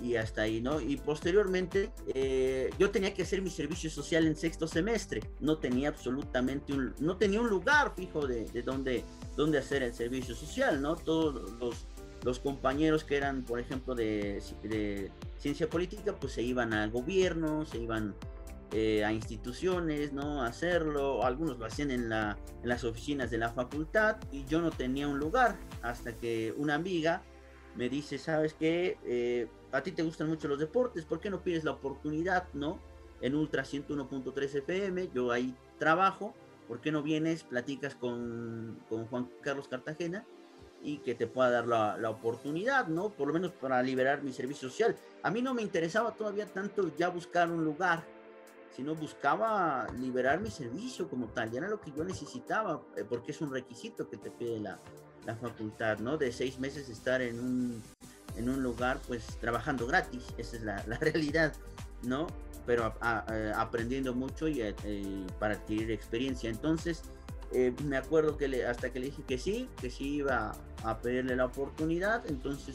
y 0.03 0.17
hasta 0.17 0.43
ahí, 0.43 0.61
¿no? 0.61 0.81
Y 0.81 0.97
posteriormente 0.97 1.93
eh, 2.15 2.71
yo 2.79 2.91
tenía 2.91 3.15
que 3.15 3.23
hacer 3.23 3.43
mi 3.43 3.51
servicio 3.51 3.89
social 3.91 4.27
en 4.27 4.37
sexto 4.37 4.67
semestre, 4.67 5.23
no 5.41 5.59
tenía 5.59 5.89
absolutamente 5.89 6.73
un, 6.73 6.95
no 6.99 7.17
tenía 7.17 7.41
un 7.41 7.49
lugar 7.49 7.93
fijo 7.97 8.27
de, 8.27 8.45
de 8.47 8.63
dónde, 8.63 9.05
dónde 9.37 9.59
hacer 9.59 9.83
el 9.83 9.95
servicio 9.95 10.35
social, 10.35 10.83
¿no? 10.83 10.97
Todos 10.97 11.53
los, 11.61 11.87
los 12.25 12.41
compañeros 12.41 13.05
que 13.05 13.17
eran, 13.17 13.45
por 13.45 13.61
ejemplo, 13.61 13.95
de, 13.95 14.43
ciencia 15.39 15.69
política, 15.69 16.17
pues 16.19 16.33
se 16.33 16.43
iban 16.43 16.73
al 16.73 16.91
gobierno, 16.91 17.67
se 17.67 17.79
iban 17.79 18.15
eh, 18.73 19.05
a 19.05 19.13
instituciones, 19.13 20.13
¿no? 20.15 20.43
A 20.43 20.47
hacerlo, 20.47 21.23
algunos 21.23 21.59
lo 21.59 21.67
hacían 21.67 21.91
en, 21.91 22.09
la, 22.09 22.39
en 22.63 22.69
las 22.69 22.83
oficinas 22.83 23.31
de 23.31 23.39
la 23.39 23.51
facultad 23.51 24.17
y 24.33 24.47
yo 24.47 24.63
no 24.63 24.71
tenía 24.71 25.07
un 25.07 25.19
lugar 25.19 25.59
hasta 25.83 26.17
que 26.17 26.55
una 26.57 26.75
amiga 26.75 27.23
me 27.77 27.89
dice, 27.89 28.19
¿sabes 28.19 28.55
qué? 28.55 28.99
Eh, 29.05 29.49
a 29.73 29.83
ti 29.83 29.93
te 29.93 30.03
gustan 30.03 30.29
mucho 30.29 30.49
los 30.49 30.59
deportes, 30.59 31.05
¿por 31.05 31.21
qué 31.21 31.31
no 31.31 31.43
pides 31.43 31.65
la 31.65 31.73
oportunidad, 31.73 32.47
no? 32.53 32.79
En 33.21 33.35
Ultra 33.35 33.65
101.3 33.65 34.57
FM, 34.57 35.11
yo 35.13 35.31
ahí 35.31 35.55
trabajo, 35.79 36.35
¿por 36.69 36.81
qué 36.81 36.93
no 36.93 37.03
vienes, 37.03 37.43
platicas 37.43 37.95
con, 37.95 38.79
con 38.89 39.07
Juan 39.07 39.29
Carlos 39.43 39.69
Cartagena 39.69 40.25
y 40.83 40.99
que 40.99 41.15
te 41.15 41.27
pueda 41.27 41.51
dar 41.51 41.67
la, 41.67 41.97
la, 41.97 42.11
oportunidad, 42.11 42.89
¿no? 42.89 43.09
Por 43.09 43.29
lo 43.29 43.35
menos 43.35 43.53
para 43.53 43.83
liberar 43.83 44.23
mi 44.23 44.33
servicio 44.33 44.69
social. 44.69 44.95
A 45.23 45.31
mí 45.31 45.41
no 45.41 45.55
me 45.55 45.63
interesaba 45.63 46.13
todavía 46.13 46.47
tanto 46.47 46.95
ya 46.97 47.09
buscar 47.09 47.51
un 47.51 47.65
lugar, 47.65 48.05
sino 48.71 48.95
buscaba 48.95 49.87
liberar 49.99 50.41
mi 50.41 50.51
servicio 50.51 51.09
como 51.09 51.29
tal, 51.29 51.51
ya 51.51 51.59
era 51.59 51.69
lo 51.69 51.81
que 51.81 51.93
yo 51.93 52.05
necesitaba, 52.05 52.83
eh, 52.97 53.05
porque 53.09 53.33
es 53.33 53.41
un 53.41 53.53
requisito 53.53 54.09
que 54.09 54.17
te 54.17 54.31
pide 54.31 54.61
la, 54.61 54.79
la 55.27 55.35
facultad, 55.37 55.99
¿no? 55.99 56.17
De 56.17 56.33
seis 56.33 56.59
meses 56.59 56.89
estar 56.89 57.23
en 57.23 57.41
un, 57.41 57.83
en 58.37 58.49
un 58.49 58.63
lugar, 58.63 59.01
pues 59.07 59.25
trabajando 59.41 59.87
gratis, 59.87 60.25
esa 60.39 60.57
es 60.57 60.63
la, 60.63 60.85
la 60.87 60.99
realidad, 61.01 61.53
¿no? 62.03 62.27
Pero 62.67 62.85
a, 62.85 62.95
a, 63.01 63.61
aprendiendo 63.61 64.15
mucho 64.15 64.49
y 64.49 64.63
a, 64.63 64.75
eh, 64.85 65.27
para 65.39 65.55
adquirir 65.55 65.91
experiencia. 65.91 66.51
Entonces, 66.51 67.03
eh, 67.53 67.73
me 67.85 67.97
acuerdo 67.97 68.37
que 68.37 68.49
le, 68.49 68.67
hasta 68.67 68.91
que 68.91 68.99
le 68.99 69.07
dije 69.07 69.23
que 69.27 69.39
sí, 69.39 69.69
que 69.81 69.91
sí 69.91 70.17
iba 70.17 70.53
a 70.83 70.99
pedirle 70.99 71.37
la 71.37 71.47
oportunidad, 71.47 72.27
entonces 72.27 72.75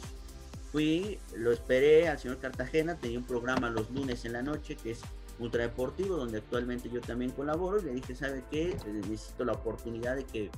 fui, 0.71 1.19
lo 1.35 1.51
esperé 1.51 2.07
al 2.07 2.19
señor 2.19 2.39
Cartagena, 2.39 2.95
tenía 2.95 3.19
un 3.19 3.25
programa 3.25 3.69
los 3.69 3.89
lunes 3.91 4.23
en 4.25 4.33
la 4.33 4.41
noche 4.41 4.75
que 4.75 4.91
es 4.91 5.01
ultradeportivo, 5.39 6.15
donde 6.17 6.37
actualmente 6.39 6.89
yo 6.89 7.01
también 7.01 7.31
colaboro, 7.31 7.79
y 7.79 7.85
le 7.85 7.93
dije, 7.93 8.15
¿sabe 8.15 8.43
qué? 8.51 8.77
Necesito 8.87 9.45
la 9.45 9.53
oportunidad 9.53 10.15
de 10.15 10.25
que 10.25 10.51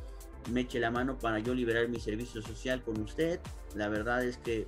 me 0.50 0.62
eche 0.62 0.80
la 0.80 0.92
mano 0.92 1.18
para 1.18 1.40
yo 1.40 1.54
liberar 1.54 1.88
mi 1.90 2.00
servicio 2.00 2.42
social 2.42 2.82
con 2.84 3.00
usted. 3.02 3.40
La 3.76 3.90
verdad 3.90 4.24
es 4.26 4.38
que 4.38 4.68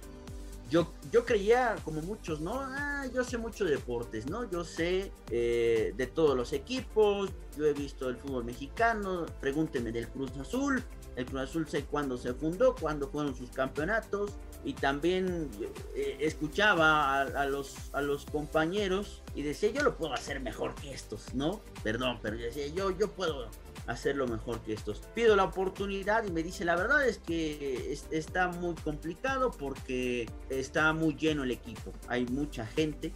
yo, 0.70 0.92
yo 1.12 1.26
creía, 1.26 1.76
como 1.84 2.02
muchos, 2.02 2.42
¿no? 2.42 2.60
Ah, 2.62 3.06
yo 3.14 3.24
sé 3.24 3.38
mucho 3.38 3.66
de 3.66 3.72
deportes, 3.72 4.26
¿no? 4.28 4.50
Yo 4.50 4.64
sé 4.64 5.12
eh, 5.30 5.94
de 5.96 6.08
todos 6.08 6.36
los 6.36 6.52
equipos, 6.54 7.30
yo 7.58 7.66
he 7.66 7.74
visto 7.74 8.10
el 8.10 8.18
fútbol 8.18 8.46
mexicano, 8.46 9.26
pregúnteme 9.40 9.92
del 9.92 10.08
Cruz 10.08 10.32
Azul. 10.40 10.84
El 11.16 11.26
Cruz 11.26 11.42
Azul 11.42 11.68
sé 11.68 11.86
cuándo 11.86 12.18
se 12.18 12.34
fundó, 12.34 12.74
cuándo 12.76 13.08
fueron 13.08 13.36
sus 13.36 13.52
campeonatos. 13.52 14.32
Y 14.66 14.74
también 14.74 15.50
eh, 15.96 16.18
escuchaba 16.22 17.22
a, 17.22 17.46
los, 17.46 17.76
a 17.92 18.02
los 18.02 18.26
compañeros 18.26 19.22
y 19.36 19.42
decía, 19.42 19.72
yo 19.72 19.84
lo 19.84 19.98
puedo 19.98 20.14
hacer 20.14 20.40
mejor 20.40 20.74
que 20.76 20.94
estos, 20.94 21.34
¿no? 21.34 21.60
Perdón, 21.84 22.20
pero 22.22 22.38
yo 22.38 22.46
decía, 22.46 22.68
yo, 22.68 22.92
yo 22.92 23.12
puedo 23.12 23.50
hacerlo 23.88 24.28
mejor 24.28 24.62
que 24.62 24.74
estos. 24.74 25.02
Pido 25.14 25.36
la 25.36 25.44
oportunidad 25.44 26.26
y 26.26 26.32
me 26.32 26.44
dice, 26.44 26.64
la 26.64 26.76
verdad 26.76 27.06
es 27.08 27.18
que 27.18 27.92
es, 27.92 28.08
está 28.12 28.48
muy 28.48 28.76
complicado 28.76 29.52
porque 29.52 30.30
está 30.50 30.94
muy 30.94 31.16
lleno 31.16 31.44
el 31.44 31.52
equipo. 31.52 31.92
Hay 32.08 32.26
mucha 32.26 32.66
gente 32.66 33.12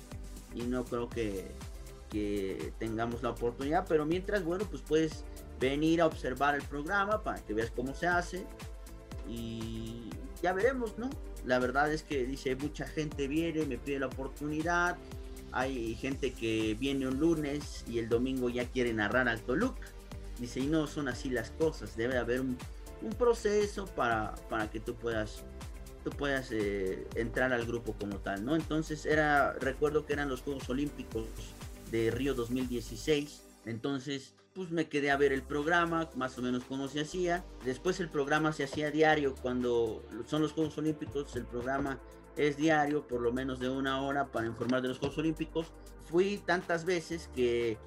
y 0.53 0.63
no 0.63 0.83
creo 0.83 1.10
que, 1.10 1.47
que 2.10 2.73
tengamos 2.77 3.23
la 3.23 3.29
oportunidad, 3.29 3.86
pero 3.88 4.05
mientras, 4.05 4.43
bueno, 4.43 4.65
pues 4.69 4.81
puedes 4.81 5.23
venir 5.60 6.01
a 6.01 6.07
observar 6.07 6.55
el 6.55 6.63
programa 6.63 7.23
para 7.23 7.43
que 7.43 7.53
veas 7.53 7.71
cómo 7.71 7.93
se 7.93 8.07
hace 8.07 8.45
y 9.27 10.10
ya 10.41 10.54
veremos, 10.54 10.97
¿no? 10.97 11.10
La 11.45 11.60
verdad 11.60 11.91
es 11.91 12.04
que 12.04 12.26
dice, 12.26 12.56
mucha 12.56 12.88
gente 12.88 13.28
viene, 13.28 13.65
me 13.65 13.78
pide 13.78 14.00
la 14.00 14.08
oportunidad. 14.08 14.97
Hay 15.52 15.95
gente 15.95 16.34
que 16.34 16.76
viene 16.80 17.08
un 17.08 17.19
lunes 17.19 17.86
y 17.88 18.00
el 18.00 18.10
domingo 18.10 18.50
ya 18.50 18.65
quiere 18.65 18.93
narrar 18.93 19.30
al 19.30 19.41
Toluca 19.41 19.88
Dice, 20.39 20.60
y 20.60 20.67
no 20.67 20.86
son 20.86 21.08
así 21.08 21.30
las 21.30 21.50
cosas, 21.52 21.97
debe 21.97 22.17
haber 22.17 22.41
un, 22.41 22.58
proceso 23.17 23.86
para, 23.86 24.36
para 24.50 24.69
que 24.69 24.80
tú 24.80 24.95
puedas, 24.95 25.43
puedas 26.17 26.52
eh, 26.52 27.08
entrar 27.15 27.54
al 27.54 27.65
grupo 27.65 27.93
como 27.93 28.17
tal, 28.17 28.43
¿no? 28.43 28.56
Entonces 28.56 29.06
era, 29.06 29.54
recuerdo 29.54 30.06
que 30.06 30.13
eran 30.13 30.30
los 30.30 30.41
Juegos 30.41 30.69
Olímpicos 30.69 31.28
de 31.91 32.12
Río 32.12 32.34
2016, 32.34 33.43
entonces 33.65 34.34
pues 34.58 34.72
me 34.72 34.89
quedé 34.89 35.12
a 35.12 35.17
ver 35.17 35.34
el 35.34 35.43
programa, 35.43 36.10
más 36.15 36.36
o 36.39 36.41
menos 36.41 36.63
cómo 36.63 36.88
se 36.88 37.02
hacía. 37.02 37.46
Después 37.63 38.00
el 38.00 38.10
programa 38.10 38.52
se 38.54 38.63
hacía 38.63 38.89
diario, 38.89 39.36
cuando 39.36 40.04
son 40.26 40.41
los 40.41 40.54
Juegos 40.54 40.76
Olímpicos, 40.80 41.36
el 41.36 41.46
programa 41.46 42.00
es 42.36 42.58
diario, 42.58 43.08
por 43.08 43.22
lo 43.22 43.32
menos 43.32 43.60
de 43.60 43.70
una 43.70 44.02
hora 44.02 44.32
para 44.32 44.48
informar 44.48 44.82
de 44.82 44.88
los 44.88 44.98
Juegos 44.98 45.20
Olímpicos. 45.20 45.67
Fui 46.10 46.41
tantas 46.43 46.86
veces 46.86 47.30
que 47.36 47.78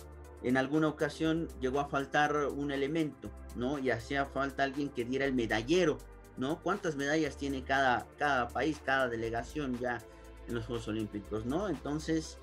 en 0.44 0.56
alguna 0.56 0.86
ocasión 0.86 1.48
llegó 1.60 1.80
a 1.80 1.88
faltar 1.88 2.36
un 2.36 2.70
elemento, 2.70 3.32
¿no? 3.56 3.80
Y 3.80 3.90
hacía 3.90 4.24
falta 4.26 4.62
alguien 4.62 4.90
que 4.90 5.04
diera 5.04 5.24
el 5.24 5.34
medallero, 5.34 5.98
¿no? 6.36 6.62
¿Cuántas 6.62 6.94
medallas 6.94 7.36
tiene 7.36 7.64
cada, 7.64 8.06
cada 8.16 8.46
país, 8.46 8.80
cada 8.84 9.08
delegación 9.08 9.76
ya 9.80 10.00
en 10.46 10.54
los 10.54 10.66
Juegos 10.66 10.86
Olímpicos, 10.86 11.46
¿no? 11.46 11.68
Entonces, 11.68 12.38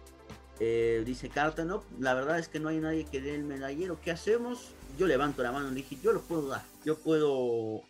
eh, 0.59 1.03
dice 1.05 1.29
Carta, 1.29 1.65
no, 1.65 1.83
la 1.99 2.13
verdad 2.13 2.39
es 2.39 2.47
que 2.47 2.59
no 2.59 2.69
hay 2.69 2.79
nadie 2.79 3.05
que 3.05 3.21
dé 3.21 3.35
el 3.35 3.43
medallero, 3.43 3.99
¿qué 4.01 4.11
hacemos? 4.11 4.73
Yo 4.97 5.05
levanto 5.07 5.43
la 5.43 5.51
mano 5.51 5.71
y 5.71 5.75
dije, 5.75 5.97
yo 6.01 6.11
lo 6.11 6.21
puedo 6.21 6.47
dar, 6.47 6.63
yo 6.83 6.97
puedo, 6.97 7.83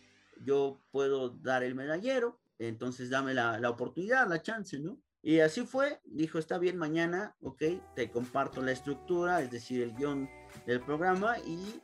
yo 0.44 0.78
puedo 0.90 1.30
dar 1.30 1.62
el 1.62 1.74
medallero, 1.74 2.38
entonces 2.58 3.10
dame 3.10 3.34
la, 3.34 3.58
la 3.58 3.70
oportunidad, 3.70 4.28
la 4.28 4.42
chance, 4.42 4.78
¿no? 4.78 4.98
Y 5.22 5.40
así 5.40 5.62
fue, 5.62 6.00
dijo, 6.04 6.38
está 6.38 6.58
bien, 6.58 6.76
mañana, 6.76 7.34
ok, 7.42 7.62
te 7.94 8.10
comparto 8.10 8.62
la 8.62 8.72
estructura, 8.72 9.42
es 9.42 9.50
decir, 9.50 9.82
el 9.82 9.94
guion 9.94 10.28
del 10.66 10.80
programa 10.80 11.38
y 11.40 11.80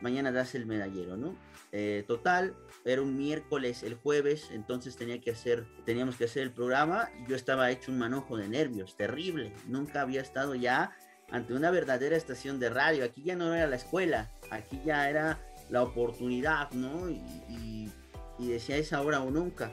mañana 0.00 0.32
das 0.32 0.54
el 0.54 0.66
medallero, 0.66 1.16
¿no? 1.16 1.36
Eh, 1.72 2.04
total, 2.06 2.54
era 2.84 3.02
un 3.02 3.16
miércoles, 3.16 3.82
el 3.82 3.94
jueves, 3.94 4.48
entonces 4.52 4.96
tenía 4.96 5.20
que 5.20 5.30
hacer, 5.30 5.66
teníamos 5.84 6.16
que 6.16 6.24
hacer 6.24 6.42
el 6.42 6.52
programa. 6.52 7.10
Yo 7.28 7.36
estaba 7.36 7.70
hecho 7.70 7.92
un 7.92 7.98
manojo 7.98 8.36
de 8.36 8.48
nervios, 8.48 8.96
terrible, 8.96 9.52
nunca 9.66 10.00
había 10.00 10.22
estado 10.22 10.54
ya 10.54 10.96
ante 11.30 11.54
una 11.54 11.70
verdadera 11.70 12.16
estación 12.16 12.58
de 12.58 12.70
radio, 12.70 13.04
aquí 13.04 13.22
ya 13.22 13.36
no 13.36 13.54
era 13.54 13.66
la 13.66 13.76
escuela, 13.76 14.30
aquí 14.50 14.80
ya 14.84 15.08
era 15.08 15.38
la 15.70 15.82
oportunidad, 15.82 16.70
¿no? 16.72 17.08
Y, 17.10 17.90
decía, 18.38 18.76
es 18.78 18.92
ahora 18.92 19.20
o 19.20 19.30
nunca. 19.30 19.70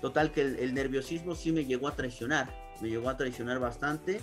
Total 0.00 0.32
que 0.32 0.40
el, 0.40 0.74
nerviosismo 0.74 1.34
sí 1.34 1.52
me 1.52 1.64
llegó 1.64 1.86
a 1.88 1.94
traicionar, 1.94 2.50
me 2.80 2.88
llegó 2.88 3.08
a 3.08 3.16
traicionar 3.16 3.58
bastante. 3.60 4.20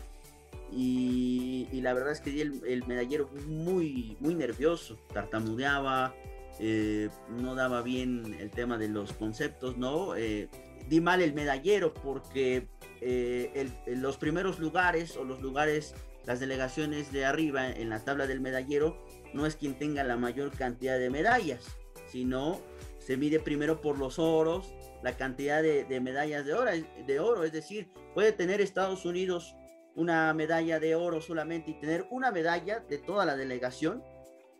Y, 0.71 1.67
y 1.71 1.81
la 1.81 1.93
verdad 1.93 2.11
es 2.11 2.19
que 2.19 2.31
di 2.31 2.41
el, 2.41 2.61
el, 2.65 2.85
medallero 2.87 3.29
muy, 3.47 4.17
muy 4.19 4.33
nervioso, 4.33 4.97
tartamudeaba, 5.13 6.15
eh, 6.59 7.09
no 7.29 7.55
daba 7.55 7.81
bien 7.81 8.35
el 8.39 8.51
tema 8.51 8.77
de 8.77 8.87
los 8.87 9.13
conceptos, 9.13 9.77
¿no? 9.77 10.15
Eh, 10.15 10.49
di 10.87 11.01
mal 11.01 11.21
el 11.21 11.33
medallero 11.33 11.93
porque 11.93 12.67
eh, 13.01 13.69
los 13.87 14.17
primeros 14.17 14.59
lugares 14.59 15.17
o 15.17 15.23
los 15.23 15.41
lugares, 15.41 15.95
las 16.25 16.39
delegaciones 16.39 17.11
de 17.11 17.25
arriba 17.25 17.69
en 17.69 17.89
la 17.89 17.99
tabla 17.99 18.27
del 18.27 18.41
medallero, 18.41 19.03
no 19.33 19.45
es 19.45 19.55
quien 19.55 19.73
tenga 19.75 20.03
la 20.03 20.17
mayor 20.17 20.51
cantidad 20.51 20.99
de 20.99 21.09
medallas, 21.09 21.65
sino 22.07 22.61
se 22.99 23.17
mide 23.17 23.39
primero 23.39 23.81
por 23.81 23.97
los 23.97 24.19
oros, 24.19 24.73
la 25.01 25.17
cantidad 25.17 25.61
de, 25.61 25.83
de, 25.85 25.99
medallas 25.99 26.45
de 26.45 26.53
oro, 26.53 26.71
de 27.05 27.19
oro, 27.19 27.43
es 27.43 27.51
decir, 27.51 27.89
puede 28.13 28.31
tener 28.31 28.61
Estados 28.61 29.05
Unidos 29.05 29.55
una 29.95 30.33
medalla 30.33 30.79
de 30.79 30.95
oro 30.95 31.19
solamente 31.19 31.71
y 31.71 31.79
tener 31.79 32.05
una 32.09 32.31
medalla 32.31 32.79
de 32.79 32.97
toda 32.99 33.25
la 33.25 33.35
delegación 33.35 34.03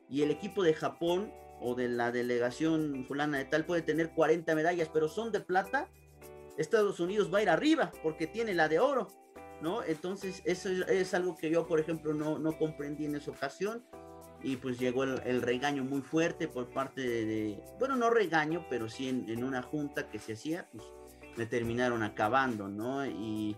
y 0.10 0.22
el 0.22 0.32
equipo 0.32 0.64
de 0.64 0.74
Japón 0.74 1.32
o 1.64 1.76
de 1.76 1.88
la 1.88 2.12
delegación 2.12 3.06
fulana 3.08 3.38
de 3.38 3.46
tal 3.46 3.66
puede 3.66 3.82
tener 3.82 4.12
40 4.12 4.54
medallas, 4.56 4.90
pero 4.94 5.08
son 5.08 5.32
de 5.32 5.40
plata, 5.40 5.90
Estados 6.58 7.00
Unidos 7.00 7.34
va 7.34 7.40
a 7.40 7.44
ir 7.44 7.50
arriba 7.50 7.92
porque 8.04 8.28
tiene 8.28 8.54
la 8.54 8.68
de 8.68 8.80
oro, 8.80 9.08
¿no? 9.62 9.84
Entonces 9.84 10.42
eso 10.46 10.70
es, 10.70 11.14
algo 11.14 11.38
que 11.38 11.50
yo, 11.50 11.66
por 11.68 11.80
ejemplo, 11.80 12.14
no, 12.14 12.38
no 12.38 12.58
comprendí 12.58 13.06
en 13.06 13.16
esa 13.16 13.32
ocasión 13.32 13.84
y 14.44 14.58
pues 14.58 14.78
llegó 14.78 15.04
el, 15.04 15.22
el, 15.26 15.42
regaño 15.42 15.86
muy 15.86 16.02
fuerte 16.02 16.48
por 16.48 16.70
parte 16.70 17.02
de, 17.02 17.26
de 17.26 17.64
bueno, 17.80 17.96
no 17.96 18.10
regaño, 18.10 18.66
pero 18.70 18.90
sí 18.90 19.08
en, 19.08 19.30
en, 19.30 19.44
una 19.44 19.62
junta 19.62 20.10
que 20.10 20.20
se 20.20 20.34
hacía, 20.34 20.70
pues 20.74 20.86
me 21.38 21.46
terminaron 21.46 22.04
acabando, 22.04 22.68
¿no? 22.68 23.06
Y, 23.06 23.56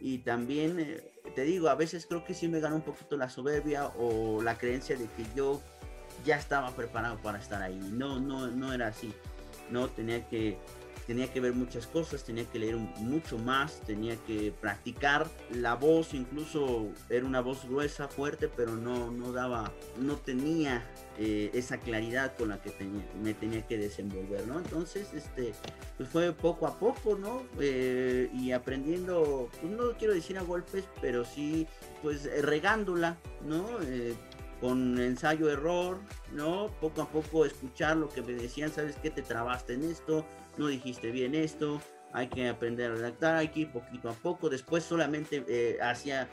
y 0.00 0.18
también, 0.18 0.80
eh, 0.80 1.12
te 1.34 1.42
digo, 1.42 1.68
a 1.68 1.74
veces 1.74 2.06
creo 2.06 2.24
que 2.24 2.34
sí 2.34 2.48
me 2.48 2.60
ganó 2.60 2.76
un 2.76 2.82
poquito 2.82 3.16
la 3.16 3.28
soberbia 3.28 3.88
o 3.98 4.42
la 4.42 4.58
creencia 4.58 4.96
de 4.96 5.06
que 5.06 5.24
yo 5.36 5.62
ya 6.24 6.36
estaba 6.36 6.70
preparado 6.70 7.18
para 7.18 7.38
estar 7.38 7.62
ahí. 7.62 7.78
No, 7.92 8.20
no, 8.20 8.48
no 8.48 8.72
era 8.72 8.88
así, 8.88 9.12
¿no? 9.70 9.88
Tenía 9.88 10.28
que 10.28 10.58
tenía 11.06 11.32
que 11.32 11.40
ver 11.40 11.52
muchas 11.52 11.86
cosas, 11.86 12.24
tenía 12.24 12.44
que 12.44 12.58
leer 12.58 12.76
mucho 12.76 13.38
más, 13.38 13.80
tenía 13.80 14.16
que 14.16 14.52
practicar 14.60 15.28
la 15.50 15.74
voz, 15.74 16.14
incluso 16.14 16.88
era 17.08 17.26
una 17.26 17.40
voz 17.40 17.68
gruesa, 17.68 18.08
fuerte, 18.08 18.48
pero 18.48 18.76
no, 18.76 19.10
no 19.10 19.32
daba, 19.32 19.72
no 19.98 20.16
tenía 20.16 20.82
eh, 21.18 21.50
esa 21.54 21.78
claridad 21.78 22.36
con 22.36 22.48
la 22.48 22.62
que 22.62 22.70
tenía, 22.70 23.04
me 23.22 23.34
tenía 23.34 23.66
que 23.66 23.78
desenvolver, 23.78 24.46
¿no? 24.46 24.58
Entonces, 24.58 25.12
este, 25.12 25.52
pues 25.96 26.08
fue 26.08 26.32
poco 26.32 26.66
a 26.66 26.78
poco, 26.78 27.16
¿no? 27.16 27.42
Eh, 27.60 28.30
y 28.32 28.52
aprendiendo, 28.52 29.48
pues 29.60 29.72
no 29.72 29.92
quiero 29.98 30.14
decir 30.14 30.38
a 30.38 30.42
golpes, 30.42 30.84
pero 31.00 31.24
sí, 31.24 31.66
pues 32.02 32.28
regándola, 32.42 33.16
¿no? 33.46 33.66
Eh, 33.82 34.14
con 34.62 35.00
ensayo 35.00 35.50
error, 35.50 35.98
¿no? 36.32 36.68
Poco 36.80 37.02
a 37.02 37.08
poco 37.08 37.44
escuchar 37.44 37.96
lo 37.96 38.08
que 38.08 38.22
me 38.22 38.32
decían, 38.32 38.70
¿sabes 38.70 38.96
qué? 39.02 39.10
Te 39.10 39.22
trabaste 39.22 39.74
en 39.74 39.82
esto, 39.82 40.24
no 40.56 40.68
dijiste 40.68 41.10
bien 41.10 41.34
esto, 41.34 41.82
hay 42.12 42.28
que 42.28 42.48
aprender 42.48 42.92
a 42.92 42.94
redactar, 42.94 43.34
hay 43.34 43.48
que 43.48 43.60
ir 43.60 43.72
poquito 43.72 44.08
a 44.08 44.12
poco. 44.12 44.48
Después 44.48 44.84
solamente 44.84 45.44
eh, 45.48 45.78
hacía 45.82 46.28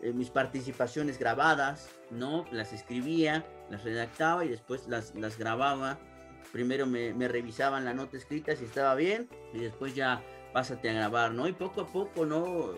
eh, 0.00 0.12
mis 0.12 0.30
participaciones 0.30 1.18
grabadas, 1.18 1.88
¿no? 2.12 2.46
Las 2.52 2.72
escribía, 2.72 3.44
las 3.68 3.82
redactaba 3.82 4.44
y 4.44 4.48
después 4.48 4.86
las, 4.86 5.12
las 5.16 5.36
grababa. 5.36 5.98
Primero 6.52 6.86
me, 6.86 7.12
me 7.14 7.26
revisaban 7.26 7.84
la 7.84 7.94
nota 7.94 8.16
escrita 8.16 8.54
si 8.54 8.64
estaba 8.64 8.94
bien 8.94 9.28
y 9.52 9.58
después 9.58 9.96
ya 9.96 10.22
pásate 10.52 10.88
a 10.88 10.92
grabar, 10.92 11.32
¿no? 11.32 11.48
Y 11.48 11.52
poco 11.52 11.80
a 11.80 11.86
poco, 11.88 12.26
¿no? 12.26 12.74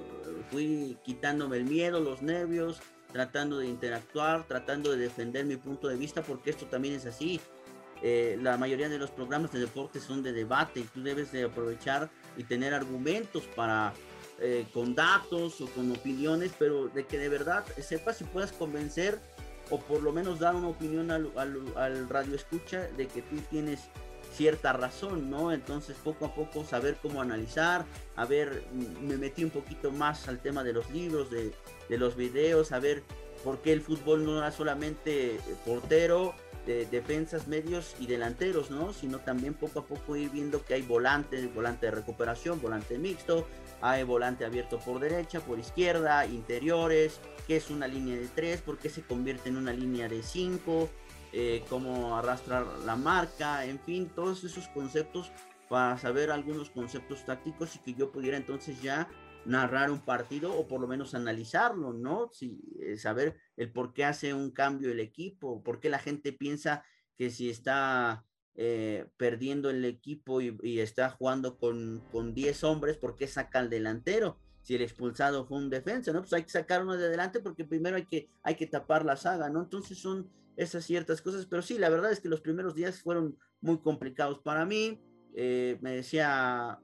Fui 0.50 0.96
quitándome 1.04 1.58
el 1.58 1.64
miedo, 1.64 2.00
los 2.00 2.22
nervios, 2.22 2.80
tratando 3.14 3.58
de 3.58 3.68
interactuar, 3.68 4.44
tratando 4.48 4.90
de 4.90 4.96
defender 4.96 5.44
mi 5.44 5.56
punto 5.56 5.86
de 5.86 5.94
vista, 5.94 6.20
porque 6.22 6.50
esto 6.50 6.66
también 6.66 6.94
es 6.94 7.06
así. 7.06 7.40
Eh, 8.02 8.36
la 8.42 8.56
mayoría 8.56 8.88
de 8.88 8.98
los 8.98 9.12
programas 9.12 9.52
de 9.52 9.60
deporte 9.60 10.00
son 10.00 10.24
de 10.24 10.32
debate 10.32 10.80
y 10.80 10.82
tú 10.82 11.00
debes 11.00 11.30
de 11.30 11.44
aprovechar 11.44 12.10
y 12.36 12.42
tener 12.42 12.74
argumentos 12.74 13.44
para 13.54 13.92
eh, 14.40 14.66
con 14.74 14.96
datos 14.96 15.60
o 15.60 15.66
con 15.68 15.92
opiniones, 15.92 16.50
pero 16.58 16.88
de 16.88 17.06
que 17.06 17.18
de 17.18 17.28
verdad 17.28 17.64
sepas 17.80 18.16
si 18.16 18.24
puedas 18.24 18.50
convencer 18.50 19.20
o 19.70 19.78
por 19.78 20.02
lo 20.02 20.10
menos 20.10 20.40
dar 20.40 20.56
una 20.56 20.66
opinión 20.66 21.12
al, 21.12 21.30
al, 21.36 22.08
radio 22.08 22.34
escucha 22.34 22.88
de 22.96 23.06
que 23.06 23.22
tú 23.22 23.36
tienes 23.48 23.82
cierta 24.34 24.72
razón, 24.72 25.30
¿no? 25.30 25.52
Entonces 25.52 25.96
poco 26.02 26.26
a 26.26 26.34
poco 26.34 26.64
saber 26.64 26.98
cómo 27.00 27.22
analizar, 27.22 27.84
a 28.16 28.24
ver, 28.24 28.64
me 29.00 29.16
metí 29.16 29.44
un 29.44 29.50
poquito 29.50 29.90
más 29.90 30.28
al 30.28 30.40
tema 30.40 30.64
de 30.64 30.72
los 30.72 30.90
libros, 30.90 31.30
de, 31.30 31.52
los 31.88 32.16
videos, 32.16 32.72
a 32.72 32.80
ver 32.80 33.02
por 33.44 33.60
qué 33.60 33.72
el 33.72 33.80
fútbol 33.80 34.24
no 34.24 34.38
era 34.38 34.50
solamente 34.50 35.38
portero, 35.64 36.34
de 36.66 36.86
defensas, 36.86 37.46
medios 37.46 37.94
y 38.00 38.06
delanteros, 38.06 38.70
¿no? 38.70 38.92
Sino 38.94 39.18
también 39.18 39.52
poco 39.52 39.80
a 39.80 39.86
poco 39.86 40.16
ir 40.16 40.30
viendo 40.30 40.64
que 40.64 40.74
hay 40.74 40.82
volante, 40.82 41.46
volante 41.48 41.86
de 41.86 41.92
recuperación, 41.92 42.60
volante 42.60 42.96
mixto, 42.96 43.46
hay 43.82 44.02
volante 44.02 44.46
abierto 44.46 44.78
por 44.78 44.98
derecha, 44.98 45.40
por 45.40 45.58
izquierda, 45.58 46.24
interiores, 46.26 47.20
que 47.46 47.56
es 47.56 47.68
una 47.68 47.86
línea 47.86 48.16
de 48.16 48.28
tres, 48.28 48.62
por 48.62 48.78
qué 48.78 48.88
se 48.88 49.02
convierte 49.02 49.50
en 49.50 49.58
una 49.58 49.74
línea 49.74 50.08
de 50.08 50.22
cinco, 50.22 50.88
eh, 51.36 51.64
cómo 51.68 52.16
arrastrar 52.16 52.64
la 52.86 52.94
marca, 52.94 53.64
en 53.64 53.80
fin, 53.80 54.08
todos 54.14 54.44
esos 54.44 54.68
conceptos 54.68 55.32
para 55.68 55.98
saber 55.98 56.30
algunos 56.30 56.70
conceptos 56.70 57.24
tácticos 57.24 57.74
y 57.74 57.80
que 57.80 57.94
yo 57.94 58.12
pudiera 58.12 58.36
entonces 58.36 58.80
ya 58.80 59.08
narrar 59.44 59.90
un 59.90 59.98
partido 59.98 60.56
o 60.56 60.68
por 60.68 60.80
lo 60.80 60.86
menos 60.86 61.12
analizarlo, 61.12 61.92
¿no? 61.92 62.30
Si, 62.30 62.60
eh, 62.80 62.96
saber 62.98 63.36
el 63.56 63.72
por 63.72 63.92
qué 63.92 64.04
hace 64.04 64.32
un 64.32 64.52
cambio 64.52 64.92
el 64.92 65.00
equipo, 65.00 65.60
por 65.64 65.80
qué 65.80 65.90
la 65.90 65.98
gente 65.98 66.32
piensa 66.32 66.84
que 67.16 67.30
si 67.30 67.50
está 67.50 68.24
eh, 68.54 69.08
perdiendo 69.16 69.70
el 69.70 69.84
equipo 69.84 70.40
y, 70.40 70.78
está 70.78 71.10
jugando 71.10 71.58
con, 71.58 72.00
con 72.12 72.32
10 72.32 72.62
hombres, 72.62 72.96
¿por 72.96 73.16
qué 73.16 73.26
saca 73.26 73.58
al 73.58 73.70
delantero? 73.70 74.38
Si 74.62 74.76
el 74.76 74.82
expulsado 74.82 75.46
fue 75.46 75.58
un 75.58 75.68
defensa, 75.68 76.12
¿no? 76.12 76.20
Pues 76.20 76.32
hay 76.32 76.44
que 76.44 76.50
sacar 76.50 76.84
uno 76.84 76.96
de 76.96 77.06
adelante 77.06 77.40
porque 77.40 77.64
primero 77.64 77.96
hay 77.96 78.06
que, 78.06 78.30
hay 78.44 78.54
que 78.54 78.68
tapar 78.68 79.04
la 79.04 79.16
saga, 79.16 79.50
¿no? 79.50 79.62
Entonces 79.62 79.98
son 79.98 80.30
esas 80.56 80.84
ciertas 80.84 81.20
cosas, 81.22 81.46
pero 81.46 81.62
sí, 81.62 81.78
la 81.78 81.88
verdad 81.88 82.12
es 82.12 82.20
que 82.20 82.28
los 82.28 82.40
primeros 82.40 82.74
días 82.74 83.02
fueron 83.02 83.36
muy 83.60 83.78
complicados 83.78 84.38
para 84.40 84.64
mí. 84.64 85.00
Eh, 85.34 85.78
me 85.80 85.96
decía 85.96 86.78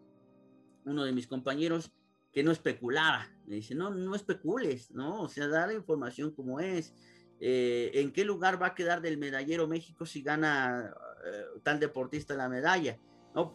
uno 0.85 1.05
de 1.05 1.13
mis 1.13 1.27
compañeros, 1.27 1.93
que 2.33 2.43
no 2.43 2.53
especulara. 2.53 3.29
Me 3.47 3.57
dice, 3.57 3.75
no, 3.75 3.91
no 3.91 4.15
especules, 4.15 4.91
¿no? 4.93 5.23
O 5.23 5.29
sea, 5.29 5.49
da 5.49 5.67
la 5.67 5.75
información 5.75 6.31
como 6.31 6.61
es. 6.61 6.95
Eh, 7.41 7.91
¿En 7.95 8.13
qué 8.13 8.25
lugar 8.25 8.61
va 8.61 8.69
a 8.69 8.75
quedar 8.75 9.01
del 9.01 9.19
medallero 9.19 9.67
México 9.67 10.07
si 10.07 10.23
gana 10.23 10.95
eh, 11.25 11.45
tal 11.63 11.81
deportista 11.81 12.35
la 12.35 12.49
medalla? 12.49 12.99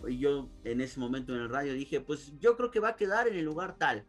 Y 0.07 0.19
yo 0.19 0.49
en 0.63 0.81
ese 0.81 0.99
momento 0.99 1.33
en 1.33 1.41
el 1.41 1.49
radio 1.49 1.73
dije, 1.73 2.01
pues 2.01 2.33
yo 2.39 2.55
creo 2.55 2.71
que 2.71 2.79
va 2.79 2.89
a 2.89 2.95
quedar 2.95 3.27
en 3.27 3.35
el 3.35 3.45
lugar 3.45 3.77
tal. 3.77 4.05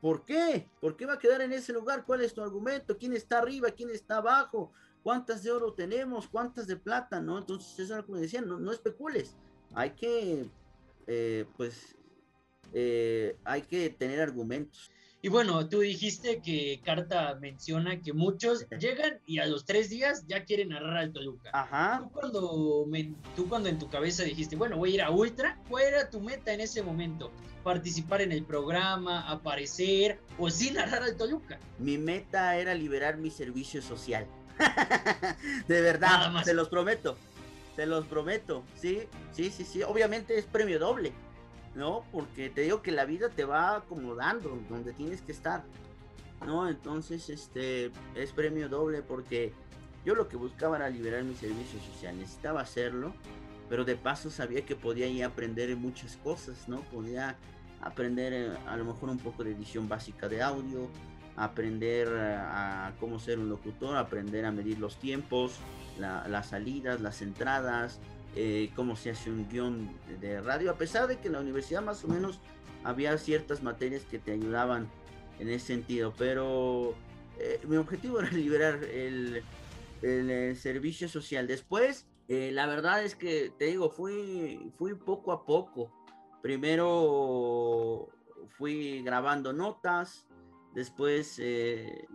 ¿Por 0.00 0.24
qué? 0.24 0.68
¿Por 0.80 0.96
qué 0.96 1.06
va 1.06 1.14
a 1.14 1.18
quedar 1.18 1.40
en 1.40 1.52
ese 1.52 1.72
lugar? 1.72 2.04
¿Cuál 2.04 2.20
es 2.20 2.34
tu 2.34 2.42
argumento? 2.42 2.96
¿Quién 2.96 3.14
está 3.14 3.38
arriba? 3.38 3.70
¿Quién 3.70 3.90
está 3.90 4.18
abajo? 4.18 4.72
¿Cuántas 5.06 5.44
de 5.44 5.52
oro 5.52 5.72
tenemos? 5.72 6.26
¿Cuántas 6.26 6.66
de 6.66 6.74
plata? 6.74 7.20
¿No? 7.20 7.38
Entonces, 7.38 7.78
eso 7.78 7.92
es 7.92 7.98
lo 7.98 8.06
que 8.06 8.10
me 8.10 8.18
decían, 8.18 8.48
no, 8.48 8.58
no 8.58 8.72
especules. 8.72 9.36
Hay 9.72 9.90
que, 9.90 10.46
eh, 11.06 11.44
pues, 11.56 11.94
eh, 12.72 13.36
hay 13.44 13.62
que 13.62 13.88
tener 13.90 14.20
argumentos. 14.20 14.90
Y 15.22 15.28
bueno, 15.28 15.68
tú 15.68 15.78
dijiste 15.78 16.42
que 16.42 16.80
Carta 16.84 17.36
menciona 17.40 18.00
que 18.00 18.12
muchos 18.14 18.66
llegan 18.80 19.20
y 19.26 19.38
a 19.38 19.46
los 19.46 19.64
tres 19.64 19.90
días 19.90 20.24
ya 20.26 20.44
quieren 20.44 20.70
narrar 20.70 20.96
al 20.96 21.12
Toluca. 21.12 21.50
Ajá. 21.52 22.00
Tú 22.02 22.10
cuando, 22.10 22.86
tú 23.36 23.48
cuando 23.48 23.68
en 23.68 23.78
tu 23.78 23.88
cabeza 23.88 24.24
dijiste, 24.24 24.56
bueno, 24.56 24.76
voy 24.76 24.90
a 24.90 24.94
ir 24.94 25.02
a 25.02 25.12
Ultra, 25.12 25.62
¿cuál 25.68 25.84
era 25.84 26.10
tu 26.10 26.20
meta 26.20 26.52
en 26.52 26.62
ese 26.62 26.82
momento? 26.82 27.30
¿Participar 27.62 28.22
en 28.22 28.32
el 28.32 28.44
programa, 28.44 29.30
aparecer 29.30 30.18
o 30.36 30.50
sí 30.50 30.72
narrar 30.72 31.04
al 31.04 31.16
Toluca? 31.16 31.60
Mi 31.78 31.96
meta 31.96 32.56
era 32.56 32.74
liberar 32.74 33.18
mi 33.18 33.30
servicio 33.30 33.80
social. 33.80 34.26
de 35.68 35.80
verdad, 35.80 36.42
te 36.44 36.54
los 36.54 36.68
prometo. 36.68 37.16
Te 37.74 37.86
los 37.86 38.06
prometo. 38.06 38.64
Sí, 38.74 39.02
sí, 39.32 39.50
sí, 39.50 39.64
sí. 39.64 39.82
Obviamente 39.82 40.38
es 40.38 40.46
premio 40.46 40.78
doble 40.78 41.12
¿no? 41.76 42.04
Porque 42.10 42.48
te 42.48 42.62
digo 42.62 42.82
que 42.82 42.90
la 42.90 43.04
vida 43.04 43.28
te 43.28 43.44
va 43.44 43.76
acomodando 43.76 44.58
donde 44.68 44.92
tienes 44.94 45.20
que 45.20 45.32
estar, 45.32 45.62
¿no? 46.44 46.68
Entonces, 46.68 47.28
este, 47.28 47.92
es 48.14 48.32
premio 48.32 48.68
doble 48.68 49.02
porque 49.02 49.52
yo 50.04 50.14
lo 50.14 50.26
que 50.28 50.36
buscaba 50.36 50.76
era 50.76 50.88
liberar 50.88 51.22
mi 51.22 51.34
servicio 51.34 51.78
social, 51.80 52.18
necesitaba 52.18 52.62
hacerlo, 52.62 53.14
pero 53.68 53.84
de 53.84 53.94
paso 53.94 54.30
sabía 54.30 54.64
que 54.64 54.74
podía 54.74 55.06
ir 55.06 55.22
a 55.22 55.28
aprender 55.28 55.76
muchas 55.76 56.16
cosas, 56.16 56.66
¿no? 56.66 56.80
Podía 56.80 57.36
aprender 57.82 58.32
eh, 58.32 58.50
a 58.66 58.76
lo 58.76 58.86
mejor 58.86 59.10
un 59.10 59.18
poco 59.18 59.44
de 59.44 59.52
edición 59.52 59.86
básica 59.86 60.28
de 60.28 60.42
audio, 60.42 60.88
aprender 61.36 62.08
eh, 62.08 62.36
a, 62.36 62.92
cómo 62.98 63.18
ser 63.18 63.38
un 63.38 63.48
locutor, 63.48 63.96
aprender 63.96 64.44
a 64.44 64.52
medir 64.52 64.78
los 64.78 64.96
tiempos, 64.96 65.58
las 65.98 66.48
salidas, 66.48 67.00
las 67.00 67.22
entradas, 67.22 68.00
eh, 68.38 68.70
cómo 68.76 68.96
se 68.96 69.08
hace 69.10 69.30
un 69.30 69.48
guion 69.48 69.88
de 70.20 70.42
radio, 70.42 70.70
a 70.70 70.76
pesar 70.76 71.06
de 71.06 71.18
que 71.18 71.28
en 71.28 71.32
la 71.32 71.40
universidad 71.40 71.80
más 71.80 72.04
o 72.04 72.08
menos 72.08 72.38
había 72.84 73.16
ciertas 73.16 73.62
materias 73.62 74.02
que 74.04 74.18
te 74.18 74.32
ayudaban 74.32 74.90
en 75.38 75.48
ese 75.48 75.68
sentido, 75.68 76.12
pero 76.18 76.94
eh, 77.38 77.58
mi 77.66 77.76
objetivo 77.76 78.20
era 78.20 78.30
liberar 78.30 78.84
el, 78.84 79.42
el, 80.02 80.54
servicio 80.56 81.08
social. 81.08 81.46
Después, 81.46 82.06
eh, 82.28 82.50
la 82.52 82.66
verdad 82.66 83.02
es 83.02 83.14
que, 83.14 83.54
te 83.58 83.64
digo, 83.66 83.88
fui, 83.88 84.70
fui 84.76 84.94
poco 84.94 85.32
a 85.32 85.46
poco. 85.46 85.90
Primero 86.42 88.10
fui 88.50 89.02
grabando 89.02 89.54
notas, 89.54 90.25
después 90.76 91.40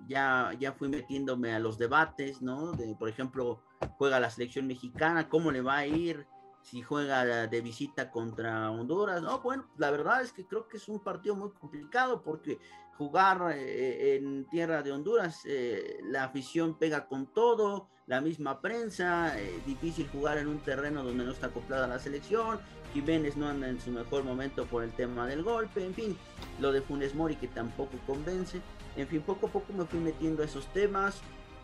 ya, 0.07 0.53
ya 0.57 0.71
fui 0.71 0.87
metiéndome 0.87 1.53
a 1.53 1.59
los 1.59 1.77
debates, 1.77 2.41
¿no? 2.41 2.71
De, 2.71 2.95
por 2.95 3.09
ejemplo, 3.09 3.61
juega 3.97 4.21
la 4.21 4.29
selección 4.29 4.67
mexicana, 4.67 5.27
cómo 5.27 5.51
le 5.51 5.61
va 5.61 5.77
a 5.77 5.87
ir 5.87 6.25
si 6.61 6.81
juega 6.81 7.47
de 7.47 7.61
visita 7.61 8.11
contra 8.11 8.71
Honduras. 8.71 9.21
No, 9.21 9.41
bueno, 9.41 9.67
la 9.77 9.91
verdad 9.91 10.21
es 10.21 10.31
que 10.31 10.45
creo 10.45 10.67
que 10.67 10.77
es 10.77 10.87
un 10.87 10.99
partido 10.99 11.35
muy 11.35 11.49
complicado 11.51 12.21
porque 12.21 12.59
jugar 12.97 13.51
eh, 13.55 14.17
en 14.17 14.45
tierra 14.45 14.83
de 14.83 14.91
Honduras, 14.91 15.41
eh, 15.45 15.99
la 16.03 16.25
afición 16.25 16.77
pega 16.77 17.07
con 17.07 17.25
todo, 17.25 17.89
la 18.05 18.21
misma 18.21 18.61
prensa, 18.61 19.39
eh, 19.39 19.61
difícil 19.65 20.07
jugar 20.09 20.37
en 20.37 20.47
un 20.47 20.59
terreno 20.59 21.03
donde 21.03 21.23
no 21.23 21.31
está 21.31 21.47
acoplada 21.47 21.87
la 21.87 21.97
selección, 21.97 22.59
Jiménez 22.93 23.37
no 23.37 23.47
anda 23.47 23.69
en 23.69 23.79
su 23.79 23.91
mejor 23.91 24.23
momento 24.23 24.65
por 24.65 24.83
el 24.83 24.91
tema 24.91 25.27
del 25.27 25.43
golpe, 25.43 25.85
en 25.85 25.93
fin, 25.93 26.17
lo 26.59 26.71
de 26.71 26.81
Funes 26.81 27.15
Mori 27.15 27.35
que 27.35 27.47
tampoco 27.47 27.97
convence, 28.05 28.61
en 28.95 29.07
fin, 29.07 29.21
poco 29.21 29.47
a 29.47 29.49
poco 29.49 29.73
me 29.73 29.85
fui 29.85 29.99
metiendo 29.99 30.43
a 30.43 30.45
esos 30.45 30.65
temas, 30.73 31.21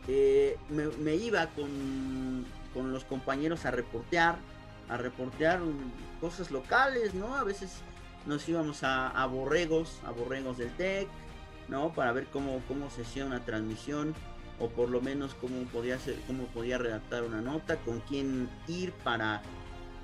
eh, 0.07 0.57
me, 0.69 1.15
iba 1.15 1.47
con, 1.47 2.45
con, 2.73 2.93
los 2.93 3.03
compañeros 3.03 3.65
a 3.65 3.71
reportear, 3.71 4.37
a 4.87 4.95
reportear 4.95 5.59
cosas 6.21 6.49
locales, 6.49 7.13
¿no? 7.13 7.35
A 7.35 7.43
veces 7.43 7.81
nos 8.25 8.47
íbamos 8.47 8.83
a, 8.83 9.25
borregos, 9.25 9.99
a 10.05 10.11
borregos 10.11 10.57
del 10.57 10.71
TEC, 10.77 11.09
¿no? 11.67 11.93
Para 11.93 12.13
ver 12.13 12.27
cómo, 12.27 12.61
cómo 12.69 12.89
se 12.89 13.01
hacía 13.01 13.25
una 13.25 13.43
transmisión 13.43 14.13
o 14.59 14.69
por 14.69 14.89
lo 14.89 15.01
menos 15.01 15.33
cómo 15.35 15.63
podía 15.65 15.99
ser, 15.99 16.15
cómo 16.25 16.45
podía 16.45 16.77
redactar 16.77 17.23
una 17.23 17.41
nota, 17.41 17.75
con 17.77 17.99
quién 18.01 18.49
ir 18.67 18.91
para, 19.03 19.41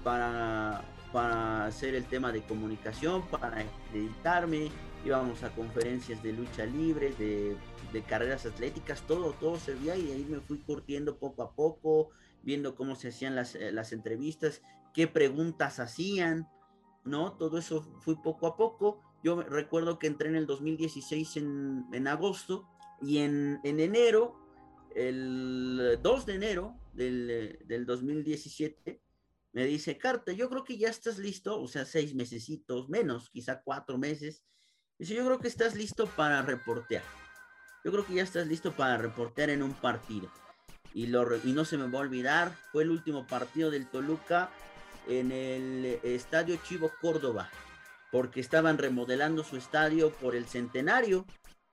para, 0.03 0.83
para 1.13 1.67
hacer 1.67 1.95
el 1.95 2.03
tema 2.05 2.33
de 2.33 2.43
comunicación, 2.43 3.21
para 3.27 3.63
editarme, 3.93 4.69
íbamos 5.05 5.43
a 5.43 5.51
conferencias 5.55 6.21
de 6.21 6.33
lucha 6.33 6.65
libre, 6.65 7.13
de 7.17 7.55
de 7.93 8.01
carreras 8.01 8.45
atléticas, 8.45 9.05
todo, 9.07 9.33
todo 9.33 9.57
servía 9.57 9.95
y 9.95 10.11
ahí 10.11 10.25
me 10.27 10.39
fui 10.39 10.57
curtiendo 10.57 11.17
poco 11.17 11.43
a 11.43 11.55
poco, 11.55 12.09
viendo 12.41 12.75
cómo 12.75 12.95
se 12.95 13.09
hacían 13.09 13.35
las, 13.35 13.55
eh, 13.55 13.71
las 13.71 13.93
entrevistas, 13.93 14.63
qué 14.93 15.07
preguntas 15.07 15.79
hacían, 15.79 16.49
¿no? 17.05 17.33
Todo 17.33 17.59
eso 17.59 17.83
fui 18.01 18.15
poco 18.15 18.47
a 18.47 18.57
poco. 18.57 18.99
Yo 19.23 19.41
recuerdo 19.43 19.99
que 19.99 20.07
entré 20.07 20.27
en 20.27 20.35
el 20.35 20.47
2016 20.47 21.37
en, 21.37 21.85
en 21.93 22.07
agosto 22.07 22.67
y 22.99 23.19
en, 23.19 23.59
en, 23.63 23.79
enero, 23.79 24.35
el 24.95 25.99
2 26.01 26.25
de 26.25 26.35
enero 26.35 26.75
del, 26.93 27.59
del 27.67 27.85
2017, 27.85 29.02
me 29.53 29.65
dice, 29.65 29.99
Carta, 29.99 30.31
yo 30.31 30.49
creo 30.49 30.63
que 30.63 30.77
ya 30.77 30.89
estás 30.89 31.19
listo, 31.19 31.61
o 31.61 31.67
sea, 31.67 31.85
seis 31.85 32.15
mesecitos, 32.15 32.89
menos, 32.89 33.29
quizá 33.29 33.61
cuatro 33.61 33.99
meses. 33.99 34.43
Dice, 34.97 35.13
yo 35.13 35.23
creo 35.25 35.39
que 35.39 35.47
estás 35.47 35.75
listo 35.75 36.07
para 36.07 36.41
reportear. 36.41 37.03
Yo 37.85 37.91
creo 37.91 38.05
que 38.05 38.15
ya 38.15 38.23
estás 38.23 38.47
listo 38.47 38.71
para 38.71 38.97
reportear 38.97 39.51
en 39.51 39.61
un 39.61 39.73
partido. 39.73 40.31
Y, 40.93 41.07
lo, 41.07 41.37
y 41.37 41.53
no 41.53 41.65
se 41.65 41.77
me 41.77 41.87
va 41.87 41.99
a 41.99 42.01
olvidar, 42.01 42.57
fue 42.71 42.83
el 42.83 42.89
último 42.89 43.27
partido 43.27 43.69
del 43.69 43.87
Toluca 43.87 44.49
en 45.07 45.31
el 45.31 45.99
Estadio 46.03 46.57
Chivo 46.63 46.91
Córdoba, 46.99 47.51
porque 48.11 48.39
estaban 48.39 48.79
remodelando 48.79 49.43
su 49.43 49.57
estadio 49.57 50.11
por 50.13 50.35
el 50.35 50.45
centenario, 50.47 51.25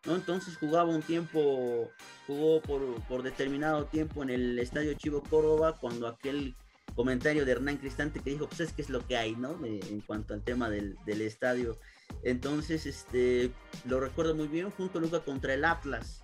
¿no? 0.05 0.17
Entonces 0.17 0.57
jugaba 0.59 0.91
un 0.91 1.03
tiempo, 1.03 1.91
jugó 2.27 2.61
por, 2.61 3.01
por 3.03 3.23
determinado 3.23 3.87
tiempo 3.87 4.23
en 4.23 4.31
el 4.31 4.59
Estadio 4.59 4.93
Chivo 4.95 5.23
Córdoba, 5.23 5.79
cuando 5.79 6.07
aquel 6.09 6.55
comentario 6.95 7.45
de 7.45 7.53
Hernán 7.53 7.79
Cristante 7.79 8.21
que 8.21 8.31
dijo, 8.31 8.47
pues 8.47 8.61
es 8.61 8.75
es 8.77 8.91
lo 8.91 9.07
que 9.07 9.17
hay, 9.17 9.37
¿no? 9.37 9.59
en 9.65 10.01
cuanto 10.01 10.35
al 10.35 10.43
tema 10.43 10.71
del, 10.71 10.97
del, 11.07 11.23
estadio. 11.23 11.77
Entonces, 12.23 12.87
este, 12.87 13.53
lo 13.87 14.01
recuerdo 14.01 14.35
muy 14.35 14.49
bien, 14.49 14.71
junto 14.71 14.99
a 14.99 15.03
Luca 15.03 15.21
contra 15.21 15.55
el 15.55 15.65
Atlas. 15.65 16.23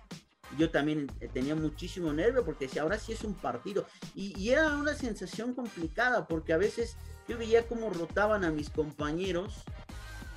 Yo 0.57 0.69
también 0.69 1.11
eh, 1.19 1.29
tenía 1.31 1.55
muchísimo 1.55 2.13
nervio 2.13 2.45
porque 2.45 2.65
decía, 2.65 2.83
ahora 2.83 2.97
sí 2.97 3.11
es 3.13 3.23
un 3.23 3.33
partido. 3.33 3.85
Y, 4.15 4.37
y 4.39 4.51
era 4.51 4.75
una 4.75 4.93
sensación 4.93 5.53
complicada 5.53 6.27
porque 6.27 6.53
a 6.53 6.57
veces 6.57 6.95
yo 7.27 7.37
veía 7.37 7.67
cómo 7.67 7.89
rotaban 7.89 8.45
a 8.45 8.51
mis 8.51 8.69
compañeros 8.69 9.63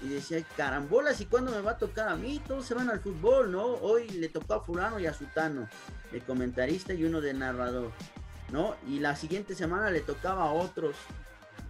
y 0.03 0.09
decía, 0.09 0.43
carambolas, 0.57 1.21
¿y 1.21 1.27
cuándo 1.27 1.53
me 1.53 1.61
va 1.61 1.73
a 1.73 1.79
tocar 1.79 2.09
a 2.09 2.16
mí? 2.16 2.40
Todos 2.47 2.66
se 2.66 2.75
van 2.75 2.88
al 2.88 3.01
fútbol, 3.01 3.53
¿no? 3.53 3.64
Hoy 3.64 4.09
le 4.09 4.29
tocó 4.29 4.55
a 4.55 4.64
Fulano 4.64 4.99
y 4.99 5.07
a 5.07 5.12
Sutano, 5.12 5.69
de 6.11 6.21
comentarista 6.21 6.95
y 6.95 7.05
uno 7.05 7.21
de 7.21 7.35
narrador. 7.35 7.93
¿No? 8.53 8.77
Y 8.87 8.99
la 8.99 9.17
siguiente 9.17 9.55
semana 9.55 9.91
le 9.91 10.01
tocaba 10.01 10.45
a 10.45 10.53
otros, 10.53 10.97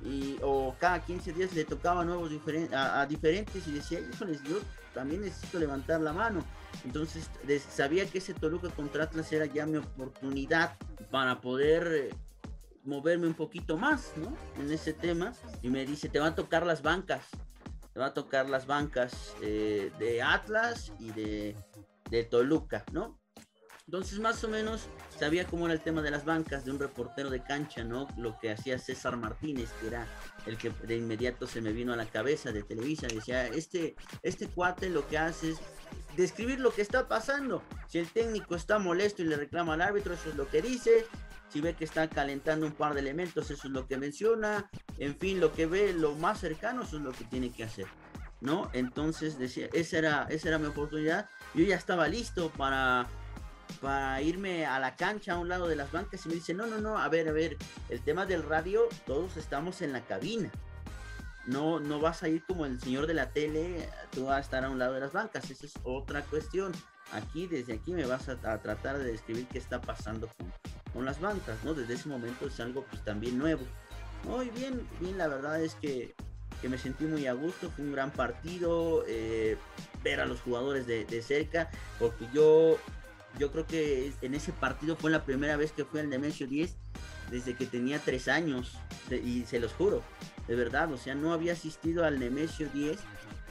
y, 0.04 0.38
o 0.42 0.74
cada 0.78 1.00
15 1.00 1.32
días 1.32 1.52
le 1.52 1.64
tocaba 1.64 2.02
a 2.02 2.04
nuevos 2.04 2.30
a, 2.72 3.06
diferentes 3.06 3.66
y 3.66 3.72
decía, 3.72 4.00
yo 4.44 4.58
también 4.94 5.22
necesito 5.22 5.58
levantar 5.58 6.00
la 6.00 6.12
mano. 6.12 6.42
Entonces 6.84 7.28
sabía 7.68 8.06
que 8.06 8.18
ese 8.18 8.32
Toluca 8.32 8.70
contra 8.70 9.04
Atlas 9.04 9.30
era 9.32 9.44
ya 9.46 9.66
mi 9.66 9.76
oportunidad 9.76 10.76
para 11.10 11.40
poder 11.40 11.92
eh, 11.92 12.14
moverme 12.84 13.26
un 13.26 13.34
poquito 13.34 13.76
más, 13.76 14.12
¿no? 14.16 14.34
En 14.62 14.72
ese 14.72 14.94
tema. 14.94 15.34
Y 15.62 15.68
me 15.68 15.84
dice, 15.84 16.08
te 16.08 16.18
va 16.18 16.28
a 16.28 16.34
tocar 16.34 16.64
las 16.64 16.82
bancas. 16.82 17.26
Te 17.92 18.00
va 18.00 18.06
a 18.06 18.14
tocar 18.14 18.48
las 18.48 18.66
bancas 18.66 19.34
eh, 19.42 19.92
de 19.98 20.22
Atlas 20.22 20.92
y 20.98 21.10
de, 21.10 21.56
de 22.08 22.24
Toluca, 22.24 22.84
¿no? 22.92 23.19
Entonces, 23.90 24.20
más 24.20 24.44
o 24.44 24.48
menos, 24.48 24.82
sabía 25.18 25.44
cómo 25.48 25.66
era 25.66 25.74
el 25.74 25.80
tema 25.80 26.00
de 26.00 26.12
las 26.12 26.24
bancas, 26.24 26.64
de 26.64 26.70
un 26.70 26.78
reportero 26.78 27.28
de 27.28 27.42
cancha, 27.42 27.82
¿no? 27.82 28.06
Lo 28.16 28.38
que 28.38 28.52
hacía 28.52 28.78
César 28.78 29.16
Martínez, 29.16 29.68
que 29.80 29.88
era 29.88 30.06
el 30.46 30.56
que 30.56 30.70
de 30.70 30.96
inmediato 30.96 31.48
se 31.48 31.60
me 31.60 31.72
vino 31.72 31.92
a 31.92 31.96
la 31.96 32.06
cabeza 32.06 32.52
de 32.52 32.62
Televisa. 32.62 33.08
Decía, 33.08 33.48
este, 33.48 33.96
este 34.22 34.46
cuate 34.46 34.90
lo 34.90 35.08
que 35.08 35.18
hace 35.18 35.50
es 35.50 35.58
describir 36.16 36.60
lo 36.60 36.72
que 36.72 36.82
está 36.82 37.08
pasando. 37.08 37.64
Si 37.88 37.98
el 37.98 38.06
técnico 38.06 38.54
está 38.54 38.78
molesto 38.78 39.22
y 39.22 39.24
le 39.24 39.34
reclama 39.34 39.74
al 39.74 39.82
árbitro, 39.82 40.14
eso 40.14 40.30
es 40.30 40.36
lo 40.36 40.48
que 40.48 40.62
dice. 40.62 41.04
Si 41.48 41.60
ve 41.60 41.74
que 41.74 41.84
está 41.84 42.08
calentando 42.08 42.66
un 42.66 42.72
par 42.74 42.94
de 42.94 43.00
elementos, 43.00 43.50
eso 43.50 43.66
es 43.66 43.72
lo 43.72 43.88
que 43.88 43.98
menciona. 43.98 44.70
En 44.98 45.16
fin, 45.16 45.40
lo 45.40 45.52
que 45.52 45.66
ve 45.66 45.92
lo 45.92 46.14
más 46.14 46.38
cercano, 46.38 46.84
eso 46.84 46.98
es 46.98 47.02
lo 47.02 47.10
que 47.10 47.24
tiene 47.24 47.50
que 47.50 47.64
hacer. 47.64 47.86
¿No? 48.40 48.70
Entonces 48.72 49.36
decía, 49.36 49.68
esa 49.72 49.98
era, 49.98 50.26
esa 50.30 50.46
era 50.46 50.58
mi 50.60 50.66
oportunidad. 50.66 51.28
Yo 51.54 51.64
ya 51.64 51.74
estaba 51.74 52.06
listo 52.06 52.50
para 52.50 53.08
para 53.80 54.20
irme 54.22 54.66
a 54.66 54.78
la 54.78 54.96
cancha 54.96 55.34
a 55.34 55.38
un 55.38 55.48
lado 55.48 55.68
de 55.68 55.76
las 55.76 55.92
bancas 55.92 56.24
y 56.26 56.28
me 56.28 56.34
dice, 56.34 56.54
no, 56.54 56.66
no, 56.66 56.78
no, 56.80 56.98
a 56.98 57.08
ver, 57.08 57.28
a 57.28 57.32
ver, 57.32 57.56
el 57.88 58.00
tema 58.00 58.26
del 58.26 58.42
radio, 58.42 58.88
todos 59.06 59.36
estamos 59.36 59.82
en 59.82 59.92
la 59.92 60.02
cabina. 60.02 60.50
No, 61.46 61.80
no 61.80 62.00
vas 62.00 62.22
a 62.22 62.28
ir 62.28 62.44
como 62.44 62.66
el 62.66 62.80
señor 62.80 63.06
de 63.06 63.14
la 63.14 63.30
tele, 63.30 63.88
tú 64.12 64.26
vas 64.26 64.36
a 64.36 64.40
estar 64.40 64.64
a 64.64 64.70
un 64.70 64.78
lado 64.78 64.94
de 64.94 65.00
las 65.00 65.12
bancas, 65.12 65.50
esa 65.50 65.66
es 65.66 65.74
otra 65.84 66.22
cuestión. 66.22 66.72
Aquí, 67.12 67.46
desde 67.46 67.72
aquí 67.72 67.92
me 67.92 68.06
vas 68.06 68.28
a, 68.28 68.36
tratar 68.36 68.98
de 68.98 69.04
describir 69.04 69.46
qué 69.48 69.58
está 69.58 69.80
pasando 69.80 70.28
con, 70.92 71.04
las 71.04 71.20
bancas, 71.20 71.56
¿no? 71.64 71.72
Desde 71.72 71.94
ese 71.94 72.08
momento 72.08 72.46
es 72.46 72.60
algo 72.60 72.84
pues 72.90 73.02
también 73.04 73.38
nuevo. 73.38 73.64
Muy 74.24 74.50
bien, 74.50 74.86
bien, 75.00 75.16
la 75.16 75.28
verdad 75.28 75.62
es 75.62 75.74
que, 75.76 76.14
que 76.60 76.68
me 76.68 76.76
sentí 76.76 77.04
muy 77.04 77.26
a 77.26 77.32
gusto, 77.32 77.70
fue 77.70 77.84
un 77.84 77.92
gran 77.92 78.10
partido, 78.10 79.04
eh, 79.08 79.56
ver 80.04 80.20
a 80.20 80.26
los 80.26 80.40
jugadores 80.42 80.86
de, 80.86 81.06
de 81.06 81.22
cerca, 81.22 81.70
porque 81.98 82.28
yo 82.34 82.76
yo 83.38 83.50
creo 83.50 83.66
que 83.66 84.12
en 84.22 84.34
ese 84.34 84.52
partido 84.52 84.96
fue 84.96 85.10
la 85.10 85.24
primera 85.24 85.56
vez 85.56 85.72
que 85.72 85.84
fui 85.84 86.00
al 86.00 86.08
Nemesio 86.08 86.46
10 86.46 86.76
desde 87.30 87.54
que 87.54 87.66
tenía 87.66 88.00
tres 88.00 88.28
años, 88.28 88.76
y 89.10 89.44
se 89.44 89.60
los 89.60 89.72
juro, 89.72 90.02
de 90.48 90.56
verdad, 90.56 90.92
o 90.92 90.96
sea, 90.96 91.14
no 91.14 91.32
había 91.32 91.52
asistido 91.52 92.04
al 92.04 92.18
Nemesio 92.18 92.68
10 92.68 92.98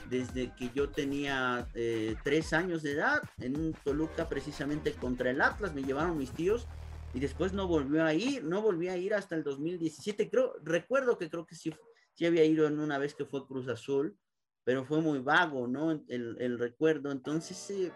desde 0.10 0.54
que 0.56 0.70
yo 0.76 0.89
tenía 0.89 1.70
eh, 1.76 2.15
tres 2.24 2.52
años 2.52 2.84
de 2.84 2.94
edad, 2.94 3.22
en 3.39 3.58
un 3.58 3.74
Toluca 3.74 4.28
precisamente 4.28 4.92
contra 4.94 5.30
el 5.30 5.42
Atlas, 5.42 5.74
me 5.74 5.84
llevaron 5.84 6.18
mis 6.18 6.32
tíos 6.32 6.68
y 7.13 7.20
después 7.20 7.54
no 7.54 7.68
volvió 7.68 8.04
a 8.04 8.13
ir, 8.13 8.44
no 8.44 8.62
volví 8.62 8.89
a 8.89 8.98
ir 8.98 9.13
hasta 9.13 9.36
el 9.36 9.44
2017, 9.44 10.30
creo, 10.30 10.56
recuerdo 10.62 11.18
que 11.18 11.30
creo 11.30 11.46
que 11.46 11.56
sí, 11.56 11.74
sí 12.15 12.26
había 12.26 12.44
ido 12.44 12.68
en 12.68 12.80
una 12.80 12.98
vez 12.98 13.15
que 13.15 13.26
fue 13.26 13.48
Cruz 13.48 13.68
Azul, 13.70 14.18
pero 14.65 14.84
fue 14.84 15.00
muy 15.00 15.20
vago, 15.20 15.68
¿no? 15.68 15.92
El, 15.92 16.36
el 16.39 16.60
recuerdo, 16.60 17.12
entonces... 17.12 17.70
Eh, 17.70 17.92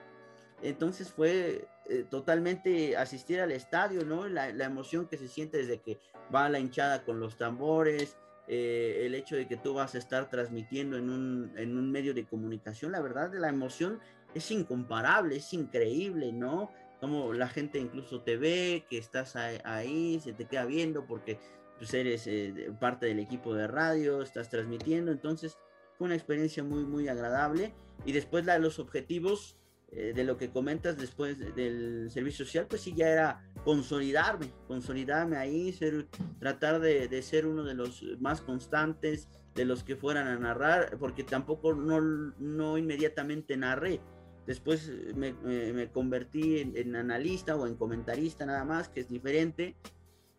entonces 0.64 1.12
fue 1.12 1.68
eh, 1.90 2.06
totalmente 2.10 2.96
asistir 2.98 3.42
al 3.42 3.52
estadio, 3.52 4.06
¿no? 4.06 4.28
La, 4.28 4.48
emoción 4.50 5.08
que 5.08 5.18
se 5.18 5.28
siente 5.28 5.58
desde 5.58 5.80
que 5.80 6.00
va 6.34 6.50
la 6.50 6.60
hinchada 6.60 7.04
con 7.04 7.20
los 7.20 7.38
tambores, 7.38 8.18
eh, 8.48 9.04
el 9.06 9.16
hecho 9.16 9.36
de 9.36 9.48
que 9.48 9.58
tú 9.58 9.74
vas 9.74 9.96
a 9.96 9.98
estar 9.98 10.30
transmitiendo 10.30 10.98
en 10.98 11.10
un, 11.10 11.52
en 11.58 11.78
un 11.78 11.92
medio 11.92 12.14
de 12.14 12.26
comunicación, 12.26 12.92
la 12.92 13.02
verdad, 13.02 13.34
la 13.34 13.50
emoción 13.50 14.00
es 14.34 14.50
incomparable, 14.52 15.38
es 15.38 15.54
increíble, 15.54 16.32
¿no? 16.32 16.72
Como 17.00 17.34
la 17.34 17.50
gente 17.50 17.80
incluso 17.80 18.22
te 18.22 18.38
ve, 18.38 18.86
que 18.90 18.98
estás 18.98 19.36
ahí, 19.36 20.20
se 20.22 20.34
te 20.34 20.46
queda 20.46 20.66
viendo 20.66 21.06
porque 21.06 21.38
pues 21.78 21.94
eres 21.94 22.28
eh, 22.28 22.72
parte 22.80 23.08
del 23.08 23.20
equipo 23.20 23.54
de 23.54 23.68
radio, 23.68 24.22
estás 24.22 24.50
transmitiendo, 24.50 25.12
entonces 25.12 25.58
fue 25.98 26.06
una 26.06 26.16
experiencia 26.16 26.64
muy, 26.64 26.86
muy 26.86 27.08
agradable. 27.10 27.74
Y 28.06 28.14
después 28.14 28.46
la 28.46 28.54
de 28.54 28.60
los 28.60 28.80
objetivos, 28.80 29.58
eh, 29.96 30.14
de 30.16 30.24
lo 30.24 30.38
que 30.38 30.50
comentas 30.50 30.98
después 30.98 31.38
del 31.56 32.10
servicio 32.10 32.46
social, 32.46 32.66
pues 32.68 32.82
sí, 32.82 32.94
ya 32.96 33.10
era 33.10 33.52
consolidarme, 33.64 34.52
consolidarme 34.68 35.38
ahí, 35.38 35.72
ser, 35.72 36.08
tratar 36.40 36.80
de, 36.80 37.22
ser 37.22 37.46
uno 37.46 37.64
de 37.64 37.76
los 37.76 38.04
más 38.20 38.42
constantes, 38.42 39.30
de 39.54 39.66
los 39.66 39.84
que 39.84 39.96
fueran 39.96 40.28
a 40.28 40.40
narrar, 40.40 40.98
porque 40.98 41.24
tampoco 41.24 41.76
no, 41.76 42.02
no 42.02 42.78
inmediatamente 42.80 43.56
narré. 43.56 44.02
Después 44.48 44.92
me, 45.16 45.34
me, 45.34 45.92
convertí 45.92 46.60
en, 46.60 46.76
en, 46.76 46.96
analista 46.96 47.56
o 47.56 47.68
en 47.68 47.76
comentarista 47.76 48.48
nada 48.48 48.66
más, 48.66 48.90
que 48.90 49.02
es 49.02 49.10
diferente, 49.10 49.76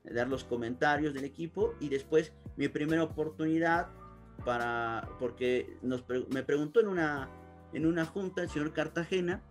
dar 0.02 0.28
los 0.28 0.42
comentarios 0.42 1.14
del 1.14 1.24
equipo. 1.24 1.74
Y 1.78 1.90
después 1.90 2.32
mi 2.56 2.66
primera 2.66 3.04
oportunidad 3.04 3.88
para, 4.44 5.08
porque 5.20 5.78
nos, 5.80 6.04
me 6.30 6.42
preguntó 6.42 6.80
en 6.80 6.88
una 6.88 7.30
en 7.74 7.86
una 7.86 8.06
junta 8.06 8.42
el 8.42 8.48
señor 8.48 8.72
Cartagena 8.72 9.42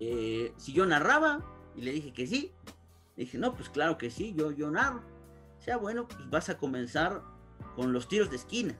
eh, 0.00 0.52
si 0.56 0.72
yo 0.72 0.86
narraba 0.86 1.44
y 1.76 1.82
le 1.82 1.92
dije 1.92 2.12
que 2.12 2.26
sí. 2.26 2.52
Le 3.16 3.24
dije, 3.24 3.38
no, 3.38 3.54
pues 3.54 3.68
claro 3.68 3.96
que 3.98 4.10
sí, 4.10 4.34
yo, 4.36 4.50
yo 4.50 4.70
narro. 4.70 5.02
O 5.58 5.62
sea, 5.62 5.76
bueno, 5.76 6.06
pues 6.08 6.28
vas 6.30 6.48
a 6.48 6.58
comenzar 6.58 7.22
con 7.76 7.92
los 7.92 8.08
tiros 8.08 8.30
de 8.30 8.36
esquina. 8.36 8.78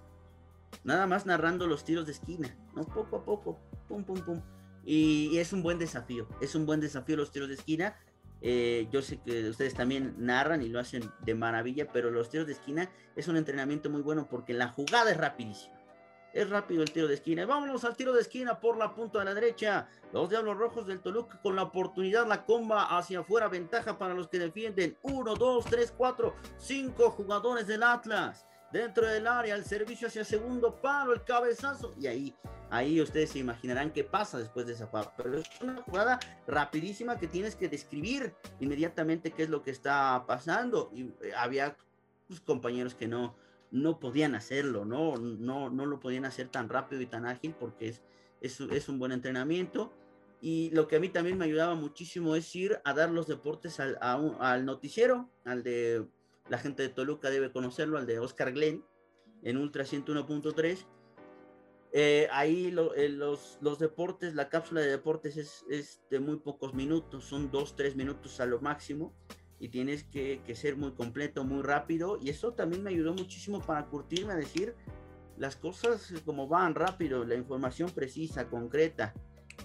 Nada 0.83 1.07
más 1.07 1.25
narrando 1.25 1.67
los 1.67 1.85
tiros 1.85 2.07
de 2.07 2.13
esquina, 2.13 2.55
¿no? 2.75 2.85
Poco 2.85 3.17
a 3.17 3.25
poco, 3.25 3.59
pum, 3.89 4.05
pum, 4.05 4.21
pum. 4.21 4.43
Y, 4.85 5.39
es 5.39 5.53
un 5.53 5.63
buen 5.63 5.79
desafío, 5.79 6.29
es 6.41 6.55
un 6.55 6.67
buen 6.67 6.81
desafío 6.81 7.17
los 7.17 7.31
tiros 7.31 7.49
de 7.49 7.55
esquina. 7.55 7.97
Eh, 8.43 8.89
yo 8.93 9.01
sé 9.01 9.19
que 9.23 9.49
ustedes 9.49 9.73
también 9.73 10.15
narran 10.19 10.61
y 10.61 10.69
lo 10.69 10.79
hacen 10.79 11.11
de 11.25 11.35
maravilla, 11.35 11.91
pero 11.91 12.11
los 12.11 12.29
tiros 12.29 12.47
de 12.47 12.53
esquina 12.53 12.91
es 13.17 13.29
un 13.29 13.39
entrenamiento 13.39 13.89
muy 13.89 14.03
bueno 14.03 14.27
porque 14.29 14.53
la 14.53 14.69
jugada 14.69 15.11
es 15.13 15.17
rapidísima. 15.17 15.74
Es 16.35 16.51
rápido 16.51 16.83
el 16.83 16.91
tiro 16.91 17.07
de 17.07 17.15
esquina. 17.15 17.47
Vámonos 17.47 17.85
al 17.85 17.97
tiro 17.97 18.13
de 18.13 18.21
esquina 18.21 18.59
por 18.59 18.77
la 18.77 18.93
punta 18.93 19.21
de 19.21 19.25
la 19.25 19.35
derecha. 19.35 19.87
Los 20.13 20.29
Diablos 20.29 20.57
Rojos 20.57 20.85
del 20.85 20.99
Toluca 20.99 21.41
con 21.41 21.55
la 21.55 21.63
oportunidad, 21.63 22.27
la 22.27 22.45
comba 22.45 22.99
hacia 22.99 23.21
afuera. 23.21 23.47
Ventaja 23.47 23.97
para 23.97 24.15
los 24.15 24.27
que 24.27 24.41
defienden. 24.41 24.99
Uno, 25.03 25.37
dos, 25.37 25.65
tres, 25.65 25.95
cuatro, 25.97 26.35
cinco 26.59 27.11
jugadores 27.11 27.69
del 27.69 27.85
Atlas. 27.85 28.45
Dentro 28.73 29.07
del 29.07 29.29
área, 29.29 29.55
el 29.55 29.65
servicio 29.65 30.09
hacia 30.09 30.25
segundo 30.25 30.75
palo, 30.75 31.13
el 31.13 31.23
cabezazo. 31.23 31.95
Y 32.01 32.09
ahí, 32.09 32.35
ahí 32.69 33.01
ustedes 33.01 33.31
se 33.31 33.39
imaginarán 33.39 33.93
qué 33.93 34.03
pasa 34.03 34.37
después 34.37 34.67
de 34.67 34.73
esa 34.73 34.87
jugada. 34.87 35.13
Pero 35.17 35.39
es 35.39 35.49
una 35.61 35.83
jugada 35.83 36.19
rapidísima 36.49 37.17
que 37.17 37.29
tienes 37.29 37.55
que 37.55 37.69
describir 37.69 38.35
inmediatamente 38.59 39.31
qué 39.31 39.45
es 39.45 39.51
lo 39.51 39.63
que 39.63 39.71
está 39.71 40.25
pasando. 40.27 40.91
Y 40.93 41.03
eh, 41.23 41.33
había 41.37 41.77
pues, 42.27 42.41
compañeros 42.41 42.97
que 42.97 43.07
no, 43.07 43.37
no 43.75 43.99
podían 43.99 44.37
hacerlo, 44.37 44.85
¿no? 44.85 45.17
No, 45.17 45.69
no 45.69 45.85
lo 45.85 45.99
podían 45.99 46.25
hacer 46.25 46.49
tan 46.49 46.69
rápido 46.69 47.03
y 47.03 47.07
tan 47.07 47.27
ágil 47.27 47.57
porque 47.59 47.89
es, 47.89 48.03
es, 48.41 48.61
es, 48.61 48.89
un 48.89 49.01
buen 49.01 49.11
entrenamiento. 49.11 49.93
Y 50.41 50.71
lo 50.71 50.87
que 50.87 50.95
a 50.97 51.01
mí 51.01 51.09
también 51.09 51.37
me 51.37 51.45
ayudaba 51.45 51.75
muchísimo 51.75 52.37
es 52.37 52.55
ir 52.55 52.81
a 52.85 52.95
dar 52.95 53.11
los 53.11 53.27
deportes 53.27 53.81
al, 53.81 53.99
al 54.01 54.65
noticiero, 54.65 55.29
al 55.45 55.65
de 55.65 56.07
la 56.49 56.59
gente 56.59 56.85
de 56.85 56.89
Toluca 56.89 57.31
debe 57.31 57.51
conocerlo, 57.51 57.99
al 57.99 58.07
de 58.07 58.21
Oscar 58.21 58.53
Glenn, 58.53 58.85
en 59.43 59.57
Ultra 59.57 59.83
101.3. 59.83 60.87
Eh, 61.93 62.29
ahí 62.31 62.67
eh, 62.97 63.09
los, 63.09 63.59
los, 63.61 63.79
deportes, 63.81 64.37
la 64.37 64.51
cápsula 64.51 64.83
de 64.83 64.89
deportes 64.89 65.37
es, 65.37 65.65
es, 65.69 66.01
de 66.11 66.21
muy 66.21 66.37
pocos 66.37 66.75
minutos, 66.75 67.25
son 67.25 67.51
dos, 67.51 67.75
tres 67.75 67.97
minutos 67.97 68.39
a 68.39 68.47
lo 68.47 68.61
máximo 68.61 69.17
y 69.65 69.69
tienes 69.71 70.05
que, 70.05 70.43
que, 70.45 70.55
ser 70.55 70.77
muy 70.77 70.93
completo, 70.93 71.43
muy 71.43 71.63
rápido 71.63 72.19
y 72.21 72.29
eso 72.29 72.53
también 72.53 72.83
me 72.83 72.91
ayudó 72.91 73.15
muchísimo 73.15 73.61
para 73.63 73.87
curtirme 73.87 74.35
a 74.35 74.37
decir 74.37 74.75
las 75.39 75.57
cosas 75.57 76.13
como 76.27 76.47
van 76.47 76.75
rápido, 76.75 77.25
la 77.25 77.35
información 77.35 77.89
precisa, 77.89 78.47
concreta. 78.49 79.15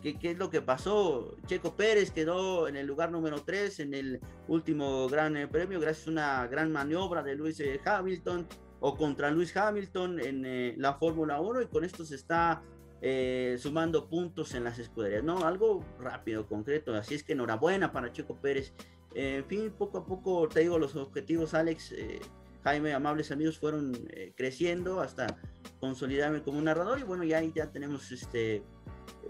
¿Qué, 0.01 0.17
¿Qué, 0.17 0.31
es 0.31 0.37
lo 0.37 0.49
que 0.49 0.61
pasó? 0.61 1.35
Checo 1.47 1.75
Pérez 1.75 2.11
quedó 2.11 2.69
en 2.69 2.77
el 2.77 2.87
lugar 2.87 3.11
número 3.11 3.43
3 3.43 3.81
en 3.81 3.93
el 3.93 4.21
último 4.47 5.09
gran 5.09 5.35
eh, 5.35 5.49
premio 5.49 5.81
gracias 5.81 6.07
a 6.07 6.11
una 6.11 6.47
gran 6.47 6.71
maniobra 6.71 7.21
de 7.21 7.35
Luis 7.35 7.61
Hamilton 7.83 8.47
o 8.79 8.95
contra 8.95 9.29
Luis 9.31 9.55
Hamilton 9.57 10.21
en 10.21 10.45
eh, 10.45 10.75
la 10.77 10.93
Fórmula 10.93 11.41
1 11.41 11.63
y 11.63 11.67
con 11.67 11.83
esto 11.83 12.05
se 12.05 12.15
está 12.15 12.63
eh, 13.01 13.57
sumando 13.59 14.07
puntos 14.07 14.53
en 14.55 14.63
las 14.63 14.79
escuderías, 14.79 15.25
¿no? 15.25 15.45
Algo 15.45 15.83
rápido, 15.99 16.47
concreto, 16.47 16.95
así 16.95 17.15
es 17.15 17.23
que 17.23 17.33
enhorabuena 17.33 17.91
para 17.91 18.13
Checo 18.13 18.35
Pérez. 18.35 18.73
En 19.15 19.45
fin, 19.45 19.71
poco 19.77 19.99
a 19.99 20.05
poco, 20.05 20.47
te 20.47 20.61
digo, 20.61 20.77
los 20.77 20.95
objetivos, 20.95 21.53
Alex, 21.53 21.91
eh, 21.93 22.19
Jaime, 22.63 22.93
amables 22.93 23.31
amigos, 23.31 23.57
fueron 23.57 23.93
creciendo 24.35 25.01
hasta 25.01 25.37
consolidarme 25.79 26.43
como 26.43 26.61
narrador 26.61 26.99
y 26.99 27.03
bueno, 27.03 27.23
ya 27.23 27.41
ya 27.41 27.71
tenemos 27.71 28.11
este 28.11 28.63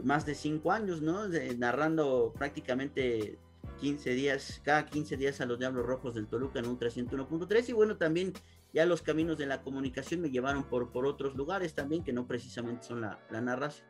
más 0.04 0.26
de 0.26 0.36
cinco 0.36 0.72
años, 0.72 1.02
¿no? 1.02 1.28
narrando 1.58 2.34
prácticamente 2.38 3.38
15 3.80 4.10
días, 4.12 4.62
cada 4.64 4.86
15 4.86 5.18
días 5.18 5.42
a 5.42 5.46
los 5.46 5.60
Diablos 5.60 5.86
Rojos 5.86 6.14
del 6.14 6.28
Toluca 6.28 6.60
en 6.60 6.68
un 6.68 6.80
301.3 6.80 7.70
y 7.70 7.74
bueno, 7.74 7.98
también 7.98 8.34
ya 8.74 8.86
los 8.86 9.02
caminos 9.02 9.38
de 9.38 9.46
la 9.46 9.62
comunicación 9.62 10.22
me 10.22 10.30
llevaron 10.30 10.64
por, 10.64 10.92
por 10.92 11.06
otros 11.06 11.36
lugares 11.36 11.74
también 11.74 12.04
que 12.04 12.14
no 12.14 12.28
precisamente 12.28 12.84
son 12.84 13.02
la, 13.02 13.20
la 13.30 13.42
narración. 13.42 13.88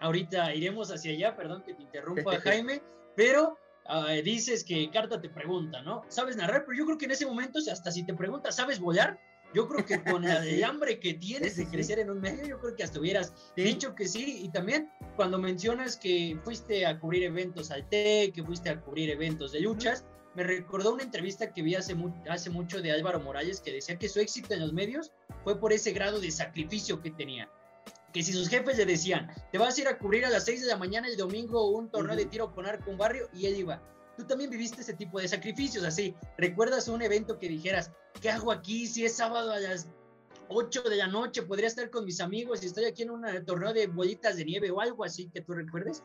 Ahorita 0.00 0.54
iremos 0.54 0.90
hacia 0.90 1.12
allá, 1.12 1.36
perdón 1.36 1.62
que 1.62 1.74
te 1.74 1.82
interrumpa 1.82 2.40
Jaime, 2.40 2.82
pero 3.14 3.58
uh, 3.88 4.22
dices 4.22 4.64
que 4.64 4.90
Carta 4.90 5.20
te 5.20 5.28
pregunta, 5.28 5.82
¿no? 5.82 6.02
¿Sabes 6.08 6.36
narrar? 6.36 6.64
Pero 6.66 6.78
yo 6.78 6.86
creo 6.86 6.98
que 6.98 7.04
en 7.06 7.12
ese 7.12 7.26
momento, 7.26 7.58
hasta 7.70 7.90
si 7.90 8.04
te 8.04 8.14
pregunta, 8.14 8.52
¿sabes 8.52 8.78
volar? 8.78 9.18
Yo 9.54 9.68
creo 9.68 9.84
que 9.84 10.02
con 10.02 10.24
sí. 10.44 10.62
hambre 10.62 10.98
que 10.98 11.14
tienes 11.14 11.56
de 11.56 11.66
crecer 11.66 11.98
en 11.98 12.10
un 12.10 12.20
medio, 12.20 12.46
yo 12.46 12.58
creo 12.58 12.74
que 12.74 12.82
hasta 12.82 12.98
hubieras 12.98 13.32
sí. 13.56 13.62
dicho 13.62 13.94
que 13.94 14.08
sí. 14.08 14.40
Y 14.44 14.48
también 14.50 14.90
cuando 15.16 15.38
mencionas 15.38 15.96
que 15.96 16.38
fuiste 16.42 16.86
a 16.86 16.98
cubrir 16.98 17.24
eventos 17.24 17.70
al 17.70 17.88
TEC, 17.88 18.34
que 18.34 18.42
fuiste 18.42 18.70
a 18.70 18.80
cubrir 18.80 19.10
eventos 19.10 19.52
de 19.52 19.60
luchas, 19.60 20.04
me 20.34 20.44
recordó 20.44 20.94
una 20.94 21.02
entrevista 21.02 21.52
que 21.52 21.62
vi 21.62 21.74
hace, 21.74 21.94
mu 21.94 22.12
hace 22.28 22.48
mucho 22.48 22.80
de 22.80 22.90
Álvaro 22.90 23.20
Morales 23.20 23.60
que 23.60 23.72
decía 23.72 23.98
que 23.98 24.08
su 24.08 24.20
éxito 24.20 24.54
en 24.54 24.60
los 24.60 24.72
medios 24.72 25.12
fue 25.44 25.58
por 25.58 25.72
ese 25.72 25.92
grado 25.92 26.20
de 26.20 26.30
sacrificio 26.30 27.00
que 27.02 27.10
tenía. 27.10 27.50
Que 28.12 28.22
si 28.22 28.32
sus 28.32 28.48
jefes 28.48 28.76
le 28.76 28.84
decían, 28.84 29.30
te 29.50 29.58
vas 29.58 29.76
a 29.76 29.80
ir 29.80 29.88
a 29.88 29.98
cubrir 29.98 30.24
a 30.26 30.30
las 30.30 30.44
6 30.44 30.62
de 30.62 30.68
la 30.68 30.76
mañana 30.76 31.08
el 31.08 31.16
domingo 31.16 31.70
un 31.70 31.90
torneo 31.90 32.14
uh 32.14 32.18
-huh. 32.18 32.24
de 32.24 32.26
tiro 32.26 32.54
con 32.54 32.66
arco 32.66 32.90
un 32.90 32.98
barrio, 32.98 33.28
y 33.32 33.46
él 33.46 33.56
iba. 33.56 33.82
Tú 34.16 34.24
también 34.24 34.50
viviste 34.50 34.82
ese 34.82 34.92
tipo 34.92 35.18
de 35.20 35.28
sacrificios, 35.28 35.84
así. 35.84 36.14
¿Recuerdas 36.36 36.88
un 36.88 37.00
evento 37.00 37.38
que 37.38 37.48
dijeras, 37.48 37.90
¿qué 38.20 38.30
hago 38.30 38.52
aquí 38.52 38.86
si 38.86 39.04
es 39.04 39.14
sábado 39.14 39.52
a 39.52 39.58
las 39.58 39.88
8 40.48 40.82
de 40.82 40.96
la 40.96 41.06
noche? 41.06 41.42
Podría 41.42 41.68
estar 41.68 41.88
con 41.90 42.04
mis 42.04 42.20
amigos 42.20 42.62
y 42.62 42.66
estoy 42.66 42.84
aquí 42.84 43.02
en 43.02 43.10
un 43.10 43.24
torneo 43.46 43.72
de 43.72 43.86
bolitas 43.86 44.36
de 44.36 44.44
nieve 44.44 44.70
o 44.70 44.80
algo 44.80 45.04
así 45.04 45.30
que 45.30 45.40
tú 45.40 45.54
recuerdes. 45.54 46.02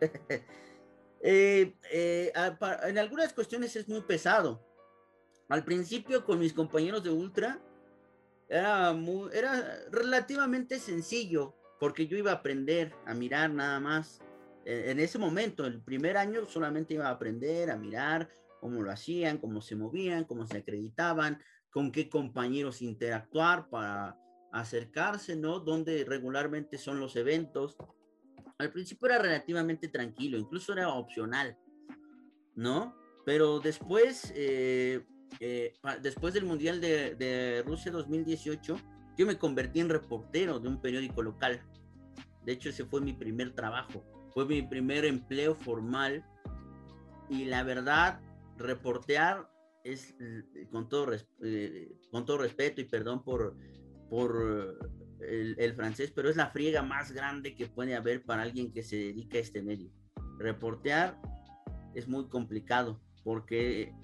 Eh, 1.26 1.74
eh, 1.90 2.30
en 2.82 2.98
algunas 2.98 3.32
cuestiones 3.32 3.74
es 3.76 3.88
muy 3.88 4.02
pesado. 4.02 4.62
Al 5.48 5.64
principio 5.64 6.22
con 6.22 6.38
mis 6.38 6.52
compañeros 6.52 7.02
de 7.02 7.08
Ultra 7.08 7.62
era, 8.48 8.90
era 9.32 9.78
relativamente 9.90 10.78
sencillo 10.78 11.54
porque 11.80 12.06
yo 12.06 12.16
iba 12.16 12.30
a 12.30 12.36
aprender 12.36 12.94
a 13.06 13.14
mirar 13.14 13.50
nada 13.50 13.80
más. 13.80 14.20
En, 14.64 14.90
en 14.90 15.00
ese 15.00 15.18
momento, 15.18 15.66
el 15.66 15.80
primer 15.82 16.16
año 16.16 16.46
solamente 16.46 16.94
iba 16.94 17.08
a 17.08 17.12
aprender 17.12 17.70
a 17.70 17.76
mirar 17.76 18.28
cómo 18.60 18.82
lo 18.82 18.90
hacían, 18.90 19.38
cómo 19.38 19.60
se 19.60 19.76
movían, 19.76 20.24
cómo 20.24 20.46
se 20.46 20.58
acreditaban, 20.58 21.42
con 21.70 21.92
qué 21.92 22.08
compañeros 22.08 22.82
interactuar 22.82 23.68
para 23.68 24.18
acercarse, 24.52 25.36
¿no? 25.36 25.60
Donde 25.60 26.04
regularmente 26.04 26.78
son 26.78 27.00
los 27.00 27.16
eventos 27.16 27.76
al 28.58 28.70
principio 28.70 29.06
era 29.06 29.18
relativamente 29.18 29.88
tranquilo, 29.88 30.38
incluso 30.38 30.72
era 30.72 30.88
opcional, 30.88 31.58
¿no? 32.54 32.96
Pero 33.24 33.58
después, 33.58 34.32
eh, 34.36 35.04
eh, 35.40 35.74
después 36.02 36.34
del 36.34 36.44
Mundial 36.44 36.80
de, 36.80 37.14
de, 37.14 37.62
Rusia 37.66 37.90
2018, 37.92 38.76
yo 39.16 39.26
me 39.26 39.38
convertí 39.38 39.80
en 39.80 39.88
reportero 39.88 40.58
de 40.58 40.68
un 40.68 40.80
periódico 40.80 41.22
local. 41.22 41.62
De 42.44 42.52
hecho, 42.52 42.68
ese 42.68 42.84
fue 42.84 43.00
mi 43.00 43.12
primer 43.12 43.54
trabajo, 43.54 44.04
fue 44.32 44.46
mi 44.46 44.62
primer 44.62 45.04
empleo 45.04 45.54
formal. 45.54 46.24
Y 47.28 47.46
la 47.46 47.62
verdad, 47.62 48.20
reportear 48.58 49.48
es, 49.82 50.14
con 50.70 50.88
todo, 50.88 51.12
eh, 51.42 51.92
con 52.10 52.24
todo 52.24 52.38
respeto 52.38 52.80
y 52.80 52.84
perdón 52.84 53.22
por, 53.22 53.56
por 54.10 54.78
el, 55.20 55.56
el, 55.58 55.74
francés, 55.74 56.12
pero 56.14 56.28
es 56.28 56.36
la 56.36 56.50
friega 56.50 56.82
más 56.82 57.12
grande 57.12 57.54
que 57.54 57.66
puede 57.66 57.94
haber 57.94 58.24
para 58.24 58.42
alguien 58.42 58.72
que 58.72 58.82
se 58.82 58.96
dedica 58.96 59.38
a 59.38 59.40
este 59.40 59.62
medio. 59.62 59.90
Reportear 60.38 61.20
es 61.94 62.08
muy 62.08 62.28
complicado 62.28 63.00
porque 63.22 63.94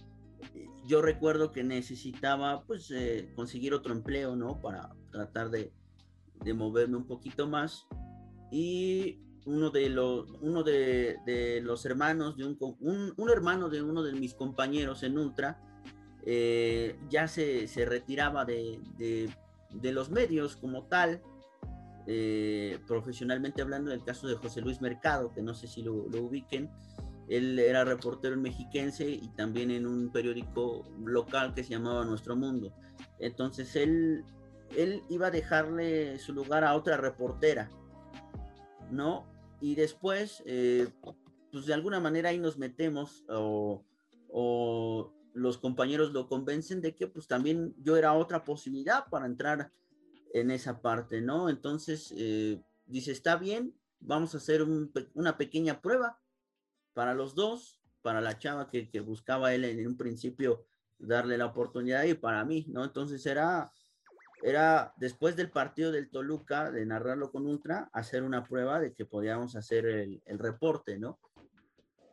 yo 0.87 1.03
recuerdo 1.03 1.53
que 1.53 1.65
necesitaba 1.65 2.65
pues 2.65 2.91
eh, 2.91 3.33
conseguir 3.35 3.75
otro 3.75 3.93
empleo, 3.93 4.37
¿no? 4.37 4.61
Para 4.61 4.91
tratar 5.11 5.51
de, 5.51 5.73
de, 6.45 6.55
moverme 6.55 6.97
un 6.97 7.07
poquito 7.07 7.49
más 7.49 7.87
y 8.51 9.21
uno 9.47 9.71
de 9.71 9.89
los, 9.89 10.31
uno 10.41 10.63
de, 10.63 11.19
de 11.27 11.61
los 11.63 11.85
hermanos 11.87 12.37
de 12.37 12.47
un, 12.47 12.59
un, 13.17 13.31
hermano 13.31 13.69
de 13.69 13.83
uno 13.83 14.03
de 14.03 14.13
mis 14.13 14.35
compañeros 14.35 15.03
en 15.03 15.19
Ultra 15.19 15.61
eh, 16.27 16.99
ya 17.09 17.27
se, 17.27 17.67
se 17.67 17.87
retiraba 17.87 18.45
de, 18.45 18.81
de 18.99 19.31
de 19.73 19.93
los 19.93 20.11
medios 20.11 20.57
como 20.57 20.85
tal, 20.85 21.23
eh, 22.07 22.79
profesionalmente 22.87 23.63
hablando, 23.63 23.91
del 23.91 24.05
caso 24.05 24.27
de 24.27 24.35
José 24.35 24.61
Luis 24.61 24.81
Mercado, 24.81 25.33
que 25.33 25.43
no 25.43 25.55
sé 25.55 25.67
si 25.69 25.83
lo, 25.83 26.09
lo, 26.09 26.23
ubiquen, 26.23 26.71
él 27.31 27.59
era 27.61 27.85
reportero 27.85 28.35
en 28.35 28.43
mexiquense 28.43 29.09
y 29.09 29.29
también 29.37 29.71
en 29.71 29.87
un 29.87 30.11
periódico 30.11 30.85
local 31.05 31.55
que 31.55 31.63
se 31.63 31.71
llamaba 31.71 32.05
Nuestro 32.05 32.35
Mundo. 32.35 32.75
Entonces 33.21 33.77
él, 33.77 34.25
él 34.77 35.03
iba 35.09 35.29
a 35.29 35.31
dejarle 35.31 36.19
su 36.19 36.33
lugar 36.33 36.65
a 36.65 36.75
otra 36.75 36.97
reportera, 36.97 37.71
¿no? 38.91 39.27
Y 39.61 39.77
después, 39.77 40.43
eh, 40.45 40.89
pues 41.53 41.67
de 41.67 41.75
alguna 41.75 42.01
manera 42.01 42.31
ahí 42.31 42.39
nos 42.41 42.59
metemos 42.59 43.25
o, 43.29 43.85
o 44.29 45.13
los 45.33 45.59
compañeros 45.59 46.13
lo 46.13 46.29
convencen 46.29 46.81
de 46.81 46.97
que 46.97 47.07
pues 47.07 47.29
también 47.29 47.77
yo 47.79 47.97
era 47.97 48.13
otra 48.13 48.45
posibilidad 48.45 49.07
para 49.09 49.27
entrar 49.27 49.71
en 50.35 50.51
esa 50.51 50.83
parte, 50.83 51.21
¿no? 51.21 51.49
Entonces 51.49 52.13
eh, 52.17 52.61
dice, 52.87 53.13
está 53.13 53.37
bien, 53.37 53.73
vamos 54.01 54.35
a 54.35 54.39
hacer 54.39 54.63
un, 54.63 54.93
una 55.15 55.39
pequeña 55.39 55.81
prueba 55.81 56.20
para 56.93 57.15
los 57.15 57.35
dos, 57.35 57.81
para 58.03 58.21
la 58.21 58.39
chava 58.39 58.71
que, 58.71 59.01
buscaba 59.01 59.55
él 59.55 59.65
en 59.65 59.87
un 59.87 59.97
principio 59.97 60.67
darle 60.99 61.39
la 61.39 61.47
oportunidad 61.47 62.05
y 62.05 62.15
para 62.15 62.45
mí, 62.45 62.67
¿no? 62.69 62.85
Entonces 62.85 63.25
era, 63.27 63.73
era 64.43 64.93
después 64.97 65.37
del 65.37 65.51
partido 65.51 65.93
del 65.93 66.11
Toluca, 66.11 66.71
de 66.71 66.85
narrarlo 66.85 67.31
con 67.31 67.47
Ultra, 67.47 67.91
hacer 67.93 68.23
una 68.23 68.45
prueba 68.45 68.81
de 68.81 68.95
que 68.95 69.07
podíamos 69.07 69.57
hacer 69.57 69.87
el, 69.87 70.39
reporte, 70.39 70.99
¿no? 70.99 71.19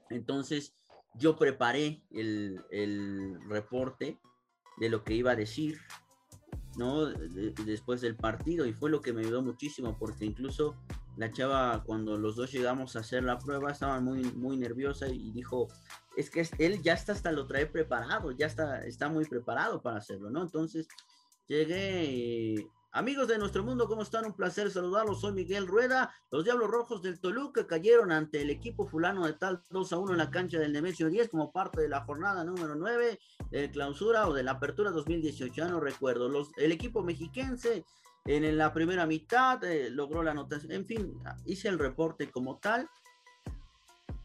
Entonces, 0.10 0.74
yo 1.16 1.38
preparé 1.38 2.04
el, 2.12 2.64
el, 2.72 3.40
reporte 3.50 4.20
de 4.78 4.90
lo 4.90 5.04
que 5.04 5.16
iba 5.16 5.32
a 5.32 5.36
decir, 5.36 5.80
¿no? 6.78 7.08
De, 7.08 7.52
después 7.66 8.00
del 8.02 8.16
partido 8.16 8.66
y 8.66 8.74
fue 8.74 8.90
lo 8.90 9.02
que 9.02 9.12
me 9.12 9.22
ayudó 9.22 9.42
muchísimo 9.42 9.98
porque 9.98 10.26
incluso 10.26 10.78
la 11.18 11.32
chava 11.32 11.84
cuando 11.84 12.18
los 12.18 12.36
dos 12.36 12.52
llegamos 12.52 12.96
a 12.96 13.00
hacer 13.00 13.24
la 13.24 13.40
prueba 13.40 13.72
estaba 13.72 14.00
muy, 14.00 14.24
muy 14.34 14.58
nerviosa 14.58 15.08
y 15.08 15.32
dijo, 15.32 15.68
es 16.16 16.30
que 16.30 16.48
él 16.60 16.82
ya 16.82 16.94
está 16.94 17.12
hasta 17.12 17.32
lo 17.32 17.48
trae 17.48 17.66
preparado, 17.66 18.32
ya 18.32 18.46
está, 18.46 18.86
está 18.86 19.10
muy 19.10 19.26
preparado 19.26 19.82
para 19.82 19.98
hacerlo, 19.98 20.30
¿no? 20.30 20.44
Entonces 20.44 20.88
llegué 21.48 22.70
Amigos 22.98 23.28
de 23.28 23.38
nuestro 23.38 23.64
mundo, 23.64 23.88
¿cómo 23.88 24.02
están? 24.02 24.26
Un 24.26 24.34
placer 24.34 24.72
saludarlos. 24.72 25.22
Soy 25.22 25.32
Miguel 25.32 25.68
Rueda. 25.68 26.12
Los 26.32 26.46
Diablos 26.46 26.72
Rojos 26.72 27.04
del 27.04 27.20
Toluca 27.20 27.68
cayeron 27.68 28.12
ante 28.12 28.42
el 28.42 28.50
equipo 28.50 28.88
fulano 28.88 29.28
de 29.28 29.34
tal 29.34 29.62
2 29.70 29.94
a 29.94 29.98
1 30.00 30.12
en 30.14 30.18
la 30.18 30.32
cancha 30.32 30.58
del 30.58 30.74
Nemesio 30.74 31.08
10 31.08 31.30
como 31.30 31.52
parte 31.52 31.82
de 31.82 31.90
la 31.90 32.06
jornada 32.06 32.44
número 32.44 32.74
9 32.74 33.20
de 33.52 33.72
clausura 33.72 34.28
o 34.28 34.34
de 34.34 34.42
la 34.42 34.54
apertura 34.54 34.90
2018. 34.90 35.54
Ya 35.54 35.68
no 35.68 35.80
recuerdo. 35.80 36.28
Los, 36.28 36.50
el 36.58 36.72
equipo 36.72 37.04
mexiquense 37.04 37.86
en, 38.28 38.58
la 38.58 38.74
primera 38.74 39.06
mitad 39.06 39.64
eh, 39.64 39.90
logró 39.90 40.22
la 40.22 40.32
anotación. 40.32 40.72
En 40.72 40.86
fin, 40.86 41.14
hice 41.46 41.70
el 41.70 41.80
reporte 41.80 42.30
como 42.30 42.58
tal. 42.58 42.90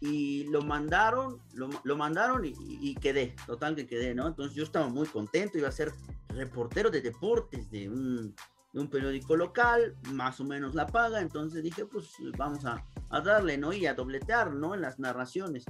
y 0.00 0.44
lo 0.44 0.62
mandaron, 0.62 1.40
lo, 1.54 1.96
mandaron 1.96 2.42
y, 2.44 2.94
quedé, 2.96 3.36
total 3.46 3.76
que 3.76 3.86
quedé, 3.86 4.14
¿no? 4.14 4.26
Entonces 4.26 4.56
yo 4.56 4.64
estaba 4.64 4.88
muy 4.88 5.06
contento, 5.06 5.58
iba 5.58 5.68
a 5.68 5.72
ser 5.72 5.92
reportero 6.28 6.90
de 6.90 7.00
deportes 7.00 7.70
de 7.70 7.88
un, 7.88 8.34
de 8.72 8.80
un 8.80 8.88
periódico 8.88 9.36
local, 9.36 9.94
más 10.12 10.40
o 10.40 10.44
menos 10.44 10.74
la 10.74 10.88
paga, 10.88 11.20
entonces 11.20 11.62
dije, 11.62 11.86
pues 11.86 12.16
vamos 12.36 12.64
a, 12.64 12.84
a 13.10 13.20
darle, 13.20 13.56
¿no? 13.56 13.72
Y 13.72 13.86
a 13.86 13.94
dobletear, 13.94 14.52
¿no? 14.52 14.74
En 14.74 14.80
las 14.80 14.98
narraciones. 14.98 15.64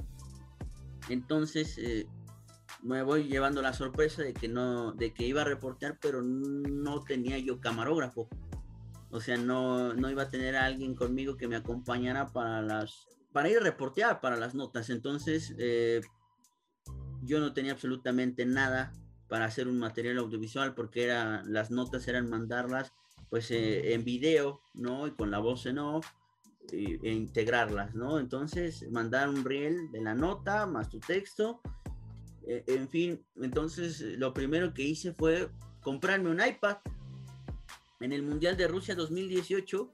Entonces 1.09 1.77
eh, 1.77 2.07
me 2.81 3.03
voy 3.03 3.25
llevando 3.25 3.61
la 3.61 3.73
sorpresa 3.73 4.23
de 4.23 4.33
que 4.33 4.47
no, 4.47 4.91
de 4.93 5.13
que 5.13 5.25
iba 5.25 5.41
a 5.41 5.45
reportear, 5.45 5.97
pero 6.01 6.21
no 6.21 7.03
tenía 7.03 7.37
yo 7.37 7.59
camarógrafo. 7.59 8.27
O 9.09 9.21
sea, 9.21 9.37
no, 9.37 9.93
no 9.93 10.09
iba 10.09 10.23
a 10.23 10.29
tener 10.29 10.55
alguien 10.55 10.95
conmigo 10.95 11.37
que 11.37 11.47
me 11.47 11.55
acompañara 11.55 12.27
para 12.27 12.61
las 12.61 13.07
para 13.33 13.49
ir 13.49 13.57
a 13.57 13.61
reportear 13.61 14.21
para 14.21 14.37
las 14.37 14.55
notas. 14.55 14.89
Entonces, 14.89 15.53
eh, 15.57 16.01
yo 17.23 17.39
no 17.39 17.53
tenía 17.53 17.73
absolutamente 17.73 18.45
nada 18.45 18.93
para 19.27 19.45
hacer 19.45 19.67
un 19.67 19.79
material 19.79 20.19
audiovisual 20.19 20.75
porque 20.75 21.03
era, 21.03 21.43
las 21.45 21.71
notas 21.71 22.07
eran 22.07 22.29
mandarlas 22.29 22.93
pues 23.29 23.49
eh, 23.49 23.93
en 23.93 24.03
video, 24.03 24.61
¿no? 24.75 25.07
Y 25.07 25.11
con 25.11 25.31
la 25.31 25.39
voz 25.39 25.65
en 25.65 25.79
off 25.79 26.07
e, 26.71 26.99
integrarlas, 27.11 27.95
¿no? 27.95 28.19
Entonces, 28.19 28.87
mandar 28.91 29.27
un 29.27 29.43
reel 29.43 29.91
de 29.91 30.01
la 30.01 30.13
nota 30.13 30.67
más 30.67 30.89
tu 30.89 30.99
texto. 30.99 31.59
E, 32.45 32.63
en 32.67 32.89
fin, 32.89 33.25
entonces 33.35 34.01
lo 34.01 34.33
primero 34.33 34.73
que 34.73 34.83
hice 34.83 35.13
fue 35.13 35.49
comprarme 35.81 36.29
un 36.29 36.41
iPad. 36.45 36.77
En 37.99 38.11
el 38.11 38.23
Mundial 38.23 38.57
de 38.57 38.67
Rusia 38.67 38.95
2018 38.95 39.93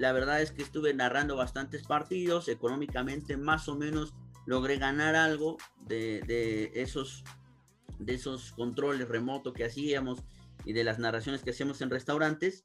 la 0.00 0.12
verdad 0.12 0.40
es 0.40 0.50
que 0.50 0.62
estuve 0.62 0.94
narrando 0.94 1.36
bastantes 1.36 1.82
partidos, 1.82 2.48
económicamente 2.48 3.36
más 3.36 3.68
o 3.68 3.76
menos 3.76 4.14
logré 4.46 4.78
ganar 4.78 5.14
algo 5.14 5.58
de, 5.86 6.72
esos, 6.74 7.22
de 7.98 8.14
esos 8.14 8.52
controles 8.52 9.06
remotos 9.06 9.52
que 9.52 9.64
hacíamos 9.64 10.22
y 10.64 10.72
de 10.72 10.84
las 10.84 10.98
narraciones 10.98 11.42
que 11.42 11.50
hacíamos 11.50 11.82
en 11.82 11.90
restaurantes. 11.90 12.64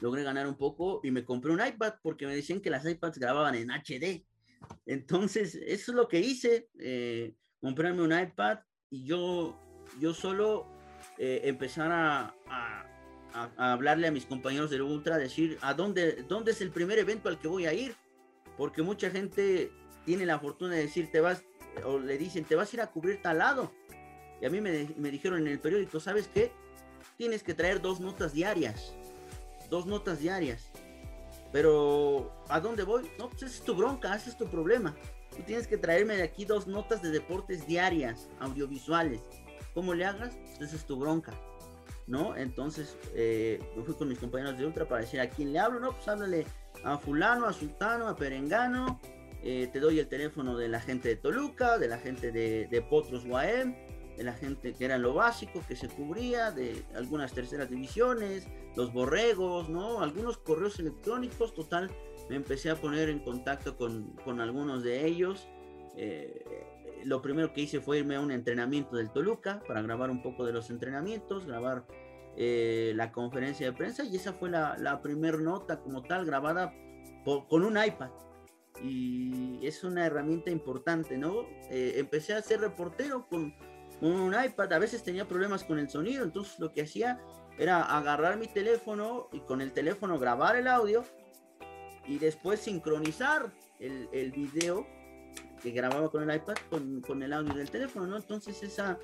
Logré 0.00 0.24
ganar 0.24 0.46
un 0.46 0.56
poco 0.56 1.00
y 1.02 1.10
me 1.10 1.24
compré 1.24 1.52
un 1.52 1.66
iPad 1.66 1.94
porque 2.02 2.26
me 2.26 2.36
decían 2.36 2.60
que 2.60 2.68
las 2.68 2.84
iPads 2.84 3.18
grababan 3.18 3.54
en 3.54 3.70
HD. 3.70 4.26
Entonces, 4.84 5.54
eso 5.54 5.92
es 5.92 5.96
lo 5.96 6.06
que 6.08 6.20
hice, 6.20 6.68
eh, 6.80 7.34
comprarme 7.64 8.02
un 8.02 8.12
iPad 8.12 8.58
y 8.90 9.06
yo, 9.06 9.58
yo 9.98 10.12
solo 10.12 10.66
eh, 11.16 11.40
empezar 11.44 11.90
a 11.90 12.34
hablarle 13.56 14.06
a 14.06 14.10
mis 14.10 14.26
compañeros 14.26 14.68
del 14.68 14.82
Ultra, 14.82 15.16
decir 15.16 15.56
a 15.62 15.72
dónde, 15.72 16.24
dónde 16.28 16.50
es 16.50 16.60
el 16.60 16.70
primer 16.70 16.98
evento 16.98 17.30
al 17.30 17.38
que 17.38 17.48
voy 17.48 17.64
a 17.64 17.72
ir, 17.72 17.96
porque 18.58 18.82
mucha 18.82 19.10
gente 19.10 19.72
tiene 20.04 20.26
la 20.26 20.38
fortuna 20.38 20.74
de 20.74 20.82
decir, 20.82 21.10
te 21.10 21.20
vas, 21.22 21.42
o 21.86 21.98
le 21.98 22.18
dicen, 22.18 22.44
te 22.44 22.54
vas 22.54 22.70
a 22.70 22.76
ir 22.76 22.82
a 22.82 22.90
cubrir 22.90 23.22
tal 23.22 23.38
lado. 23.38 23.72
Y 24.42 24.44
a 24.44 24.50
mí 24.50 24.60
me, 24.60 24.86
me 24.98 25.10
dijeron 25.10 25.40
en 25.40 25.46
el 25.46 25.58
periódico, 25.58 26.00
¿sabes 26.00 26.28
qué? 26.28 26.52
Tienes 27.16 27.42
que 27.42 27.54
traer 27.54 27.80
dos 27.80 27.98
notas 27.98 28.34
diarias, 28.34 28.92
dos 29.70 29.86
notas 29.86 30.20
diarias. 30.20 30.70
Pero, 31.50 32.30
¿a 32.50 32.60
dónde 32.60 32.82
voy? 32.82 33.10
No, 33.18 33.30
pues 33.30 33.44
esa 33.44 33.54
es 33.54 33.64
tu 33.64 33.74
bronca, 33.74 34.14
ese 34.14 34.28
es 34.28 34.36
tu 34.36 34.46
problema. 34.48 34.94
Tú 35.36 35.42
tienes 35.42 35.66
que 35.66 35.76
traerme 35.76 36.16
de 36.16 36.22
aquí 36.22 36.44
dos 36.44 36.66
notas 36.66 37.02
de 37.02 37.10
deportes 37.10 37.66
diarias, 37.66 38.28
audiovisuales. 38.40 39.20
¿Cómo 39.74 39.94
le 39.94 40.04
hagas? 40.04 40.36
Pues 40.36 40.68
esa 40.68 40.76
es 40.76 40.84
tu 40.84 40.96
bronca. 40.96 41.32
¿no? 42.06 42.36
Entonces 42.36 42.96
eh, 43.14 43.60
me 43.76 43.82
fui 43.82 43.94
con 43.94 44.08
mis 44.08 44.18
compañeros 44.18 44.58
de 44.58 44.66
Ultra 44.66 44.86
para 44.86 45.00
decir 45.00 45.20
a 45.20 45.28
quién 45.28 45.52
le 45.52 45.58
hablo, 45.58 45.80
¿no? 45.80 45.92
Pues 45.92 46.06
háblale 46.06 46.46
a 46.84 46.98
fulano, 46.98 47.46
a 47.46 47.52
sultano, 47.52 48.08
a 48.08 48.16
perengano, 48.16 49.00
eh, 49.42 49.68
te 49.72 49.80
doy 49.80 49.98
el 49.98 50.08
teléfono 50.08 50.56
de 50.56 50.68
la 50.68 50.80
gente 50.80 51.08
de 51.08 51.16
Toluca, 51.16 51.78
de 51.78 51.88
la 51.88 51.98
gente 51.98 52.32
de, 52.32 52.66
de 52.66 52.82
Potros 52.82 53.26
Guaem, 53.26 53.74
de 54.16 54.22
la 54.22 54.32
gente 54.32 54.74
que 54.74 54.84
era 54.84 54.98
lo 54.98 55.14
básico 55.14 55.62
que 55.66 55.76
se 55.76 55.88
cubría, 55.88 56.50
de 56.50 56.82
algunas 56.94 57.32
terceras 57.32 57.68
divisiones, 57.68 58.46
los 58.76 58.92
borregos, 58.92 59.68
¿no? 59.68 60.00
Algunos 60.00 60.38
correos 60.38 60.78
electrónicos, 60.78 61.54
total, 61.54 61.90
me 62.28 62.36
empecé 62.36 62.70
a 62.70 62.76
poner 62.76 63.08
en 63.08 63.20
contacto 63.20 63.76
con, 63.76 64.12
con 64.24 64.40
algunos 64.40 64.82
de 64.82 65.06
ellos. 65.06 65.48
Eh, 65.96 66.44
lo 67.04 67.20
primero 67.20 67.52
que 67.52 67.62
hice 67.62 67.80
fue 67.80 67.98
irme 67.98 68.16
a 68.16 68.20
un 68.20 68.30
entrenamiento 68.30 68.96
del 68.96 69.10
Toluca 69.10 69.62
para 69.66 69.82
grabar 69.82 70.10
un 70.10 70.22
poco 70.22 70.46
de 70.46 70.52
los 70.52 70.70
entrenamientos, 70.70 71.46
grabar 71.46 71.84
eh, 72.36 72.92
la 72.96 73.12
conferencia 73.12 73.66
de 73.66 73.72
prensa 73.72 74.04
y 74.04 74.16
esa 74.16 74.32
fue 74.32 74.50
la, 74.50 74.76
la 74.78 75.02
primera 75.02 75.38
nota 75.38 75.80
como 75.80 76.02
tal 76.02 76.24
grabada 76.24 76.74
con 77.24 77.64
un 77.64 77.78
iPad. 77.82 78.10
Y 78.82 79.64
es 79.64 79.84
una 79.84 80.06
herramienta 80.06 80.50
importante, 80.50 81.16
¿no? 81.16 81.42
Eh, 81.70 81.94
empecé 81.96 82.34
a 82.34 82.42
ser 82.42 82.60
reportero 82.60 83.26
con, 83.28 83.54
un 84.00 84.34
iPad, 84.34 84.72
a 84.72 84.78
veces 84.78 85.02
tenía 85.02 85.26
problemas 85.26 85.64
con 85.64 85.78
el 85.78 85.88
sonido, 85.88 86.24
entonces 86.24 86.58
lo 86.58 86.72
que 86.72 86.82
hacía 86.82 87.20
era 87.58 87.82
agarrar 87.96 88.36
mi 88.36 88.48
teléfono 88.48 89.28
y 89.32 89.40
con 89.40 89.60
el 89.60 89.72
teléfono 89.72 90.18
grabar 90.18 90.56
el 90.56 90.66
audio 90.66 91.04
y 92.06 92.18
después 92.18 92.60
sincronizar 92.60 93.52
el, 93.78 94.08
el 94.12 94.32
video 94.32 94.86
que 95.62 95.70
grababa 95.70 96.10
con 96.10 96.28
el 96.28 96.36
iPad 96.36 96.54
con, 96.68 97.00
con, 97.00 97.22
el 97.22 97.32
audio 97.32 97.54
del 97.54 97.70
teléfono, 97.70 98.06
¿no? 98.06 98.16
Entonces 98.16 98.62
esa, 98.62 98.98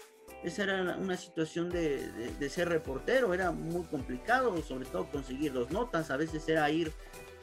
esa 0.45 0.63
era 0.65 0.97
una 0.97 1.17
situación 1.17 1.71
de, 1.71 2.09
de, 2.39 2.51
ser 2.51 2.69
reportero, 2.69 3.33
era 3.33 3.51
muy 3.51 3.85
complicado, 3.87 4.61
sobre 4.63 4.85
todo 4.85 5.07
conseguir 5.11 5.53
dos 5.53 5.71
notas, 5.71 6.11
a 6.11 6.17
veces 6.17 6.47
era 6.49 6.71
ir 6.71 6.93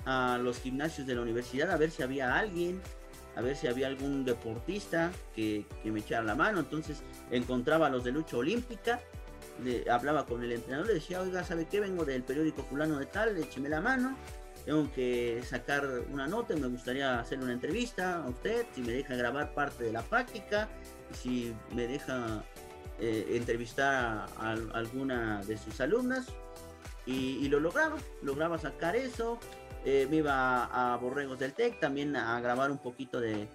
a 0.05 0.37
los 0.37 0.59
gimnasios 0.59 1.07
de 1.07 1.15
la 1.15 1.21
universidad 1.21 1.71
a 1.71 1.77
ver 1.77 1.91
si 1.91 2.03
había 2.03 2.35
alguien, 2.35 2.79
a 3.35 3.41
ver 3.41 3.55
si 3.55 3.67
había 3.67 3.87
algún 3.87 4.23
deportista 4.23 5.11
que, 5.35 5.65
que 5.83 5.91
me 5.91 5.99
echara 5.99 6.23
la 6.23 6.35
mano, 6.35 6.59
entonces 6.59 7.01
encontraba 7.31 7.87
a 7.87 7.89
los 7.89 8.03
de 8.03 8.11
lucha 8.11 8.37
olímpica, 8.37 9.01
le, 9.63 9.89
hablaba 9.89 10.25
con 10.25 10.43
el 10.43 10.51
entrenador, 10.51 10.87
le 10.87 10.95
decía, 10.95 11.21
oiga, 11.21 11.43
¿sabe 11.43 11.65
qué? 11.65 11.79
Vengo 11.79 12.05
del 12.05 12.23
periódico 12.23 12.63
fulano 12.63 12.99
de 12.99 13.07
tal, 13.07 13.37
écheme 13.37 13.69
la 13.69 13.81
mano, 13.81 14.15
tengo 14.67 14.91
que 14.91 15.41
sacar 15.45 15.87
una 16.11 16.27
nota 16.27 16.53
me 16.57 16.67
gustaría 16.67 17.21
hacer 17.21 17.39
una 17.39 17.53
entrevista 17.53 18.17
a 18.17 18.27
usted, 18.27 18.65
si 18.75 18.81
me 18.81 18.91
deja 18.91 19.15
grabar 19.15 19.53
parte 19.53 19.85
de 19.85 19.93
la 19.93 20.01
práctica, 20.01 20.67
si 21.13 21.55
me 21.73 21.87
deja 21.87 22.43
eh, 22.99 23.27
entrevistar 23.29 24.25
a, 24.37 24.51
alguna 24.73 25.41
de 25.45 25.57
sus 25.57 25.79
alumnas. 25.79 26.27
Y, 27.05 27.47
lo 27.47 27.61
lograba, 27.61 27.95
lograba 28.21 28.57
sacar 28.57 28.97
eso. 28.97 29.39
Eh, 29.85 30.05
me 30.09 30.17
iba 30.17 30.65
a, 30.65 30.97
Borregos 30.97 31.39
del 31.39 31.53
TEC 31.53 31.79
también 31.79 32.17
a 32.17 32.37
grabar 32.41 32.69
un 32.69 32.79
poquito 32.79 33.21
de, 33.21 33.47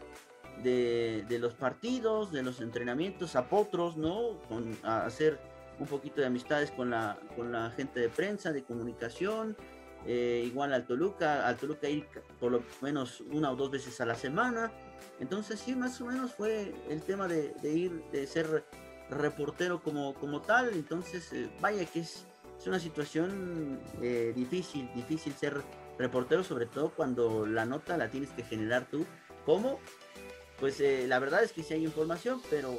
de, 0.62 1.38
los 1.38 1.52
partidos, 1.52 2.32
de 2.32 2.42
los 2.42 2.62
entrenamientos, 2.62 3.36
a 3.36 3.50
potros, 3.50 3.98
¿no? 3.98 4.38
Con, 4.48 4.74
a 4.82 5.04
hacer 5.04 5.38
un 5.78 5.86
poquito 5.86 6.22
de 6.22 6.28
amistades 6.28 6.70
con 6.70 6.88
la, 6.88 7.18
con 7.36 7.52
la 7.52 7.70
gente 7.72 8.00
de 8.00 8.08
prensa, 8.08 8.50
de 8.50 8.62
comunicación, 8.62 9.54
eh, 10.06 10.42
igual 10.46 10.72
al 10.72 10.86
Toluca, 10.86 11.46
al 11.46 11.56
Toluca 11.56 11.88
ir 11.88 12.06
por 12.40 12.52
lo 12.52 12.62
menos 12.80 13.20
una 13.32 13.50
o 13.50 13.56
dos 13.56 13.70
veces 13.70 14.00
a 14.00 14.06
la 14.06 14.14
semana. 14.14 14.72
Entonces 15.20 15.60
sí, 15.60 15.74
más 15.74 16.00
o 16.00 16.06
menos 16.06 16.32
fue 16.32 16.74
el 16.88 17.02
tema 17.02 17.28
de, 17.28 17.54
ir, 17.62 18.02
de 18.10 18.26
ser 18.26 18.64
reportero 19.10 19.82
como, 19.82 20.14
como 20.14 20.40
tal. 20.40 20.70
Entonces, 20.72 21.32
eh, 21.32 21.50
vaya 21.60 21.84
que 21.84 22.00
es, 22.00 22.26
es 22.58 22.66
una 22.66 22.80
situación 22.80 23.80
eh, 24.00 24.32
difícil, 24.34 24.90
difícil 24.94 25.32
ser 25.34 25.62
reportero, 25.98 26.42
sobre 26.42 26.66
todo 26.66 26.90
cuando 26.90 27.46
la 27.46 27.64
nota 27.64 27.96
la 27.96 28.10
tienes 28.10 28.30
que 28.30 28.42
generar 28.42 28.86
tú. 28.90 29.06
¿Cómo? 29.44 29.78
Pues 30.58 30.80
la 30.80 31.18
verdad 31.18 31.42
es 31.42 31.52
que 31.52 31.64
sí 31.64 31.74
hay 31.74 31.84
información, 31.84 32.40
pero, 32.48 32.72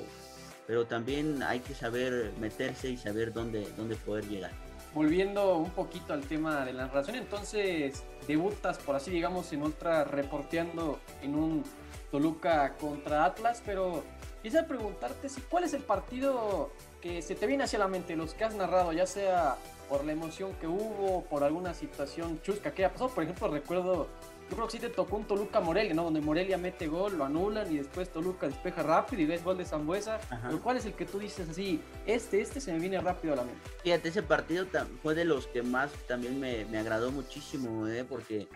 pero 0.66 0.86
también 0.86 1.44
hay 1.44 1.60
que 1.60 1.76
saber 1.76 2.32
meterse 2.40 2.90
y 2.90 2.96
saber 2.96 3.34
dónde, 3.34 3.68
dónde 3.76 3.98
poder 3.98 4.26
llegar 4.30 4.63
volviendo 4.94 5.58
un 5.58 5.72
poquito 5.72 6.14
al 6.14 6.22
tema 6.22 6.66
de 6.66 6.74
la 6.74 6.88
narración, 6.88 7.16
entonces 7.16 8.04
debutas, 8.28 8.78
por 8.78 8.96
así 8.96 9.12
digamos, 9.12 9.52
en 9.54 9.64
Ultra 9.64 10.04
reporteando 10.04 11.00
en 11.22 11.36
un 11.36 11.64
Toluca 12.12 12.76
contra 12.76 13.26
Atlas, 13.26 13.64
pero 13.66 14.04
quisiera 14.44 14.68
preguntarte 14.68 15.30
si 15.30 15.42
cuál 15.42 15.64
es 15.64 15.74
el 15.74 15.82
partido 15.82 16.72
que 17.02 17.22
se 17.22 17.36
te 17.36 17.48
viene 17.48 17.64
hacia 17.64 17.80
la 17.80 17.88
mente, 17.88 18.16
los 18.16 18.34
que 18.34 18.44
has 18.44 18.56
narrado, 18.56 18.94
ya 18.94 19.08
sea 19.08 19.58
por 19.90 20.06
la 20.06 20.12
emoción 20.12 20.54
que 20.62 20.68
hubo, 20.68 21.24
por 21.26 21.44
alguna 21.44 21.74
situación 21.74 22.40
chusca 22.42 22.72
que 22.72 22.86
haya 22.86 22.94
pasado. 22.94 23.10
Por 23.10 23.24
ejemplo, 23.24 23.48
recuerdo 23.48 24.08
yo 24.54 24.58
creo 24.58 24.68
que 24.68 24.74
sí 24.74 24.80
te 24.80 24.90
tocó 24.90 25.18
un 25.18 25.26
Toluca 25.26 25.62
Morelia, 25.62 25.96
¿no? 25.96 26.04
Donde 26.04 26.22
Morelia 26.22 26.60
mete 26.60 26.86
gol, 26.86 27.18
lo 27.18 27.26
anulan 27.26 27.74
y 27.74 27.78
después 27.78 28.12
Toluca 28.12 28.46
despeja 28.46 28.84
rápido 28.84 29.24
y 29.24 29.26
ves 29.26 29.44
gol 29.44 29.58
de 29.58 29.66
Zambuesa. 29.66 30.20
¿Cuál 30.62 30.78
es 30.78 30.86
el 30.86 30.94
que 30.94 31.08
tú 31.08 31.18
dices 31.18 31.50
así? 31.50 31.82
Este, 32.06 32.40
este 32.40 32.62
se 32.62 32.72
me 32.72 32.78
viene 32.78 33.02
rápido 33.02 33.34
a 33.34 33.38
la 33.38 33.46
mente. 33.46 33.60
Fíjate, 33.82 34.10
ese 34.10 34.22
partido 34.22 34.68
fue 35.02 35.16
de 35.16 35.26
los 35.26 35.48
que 35.48 35.64
más 35.64 35.92
también 36.08 36.40
me, 36.40 36.66
me 36.66 36.78
agradó 36.78 37.12
muchísimo, 37.12 37.88
¿eh? 37.88 38.06
Porque 38.08 38.48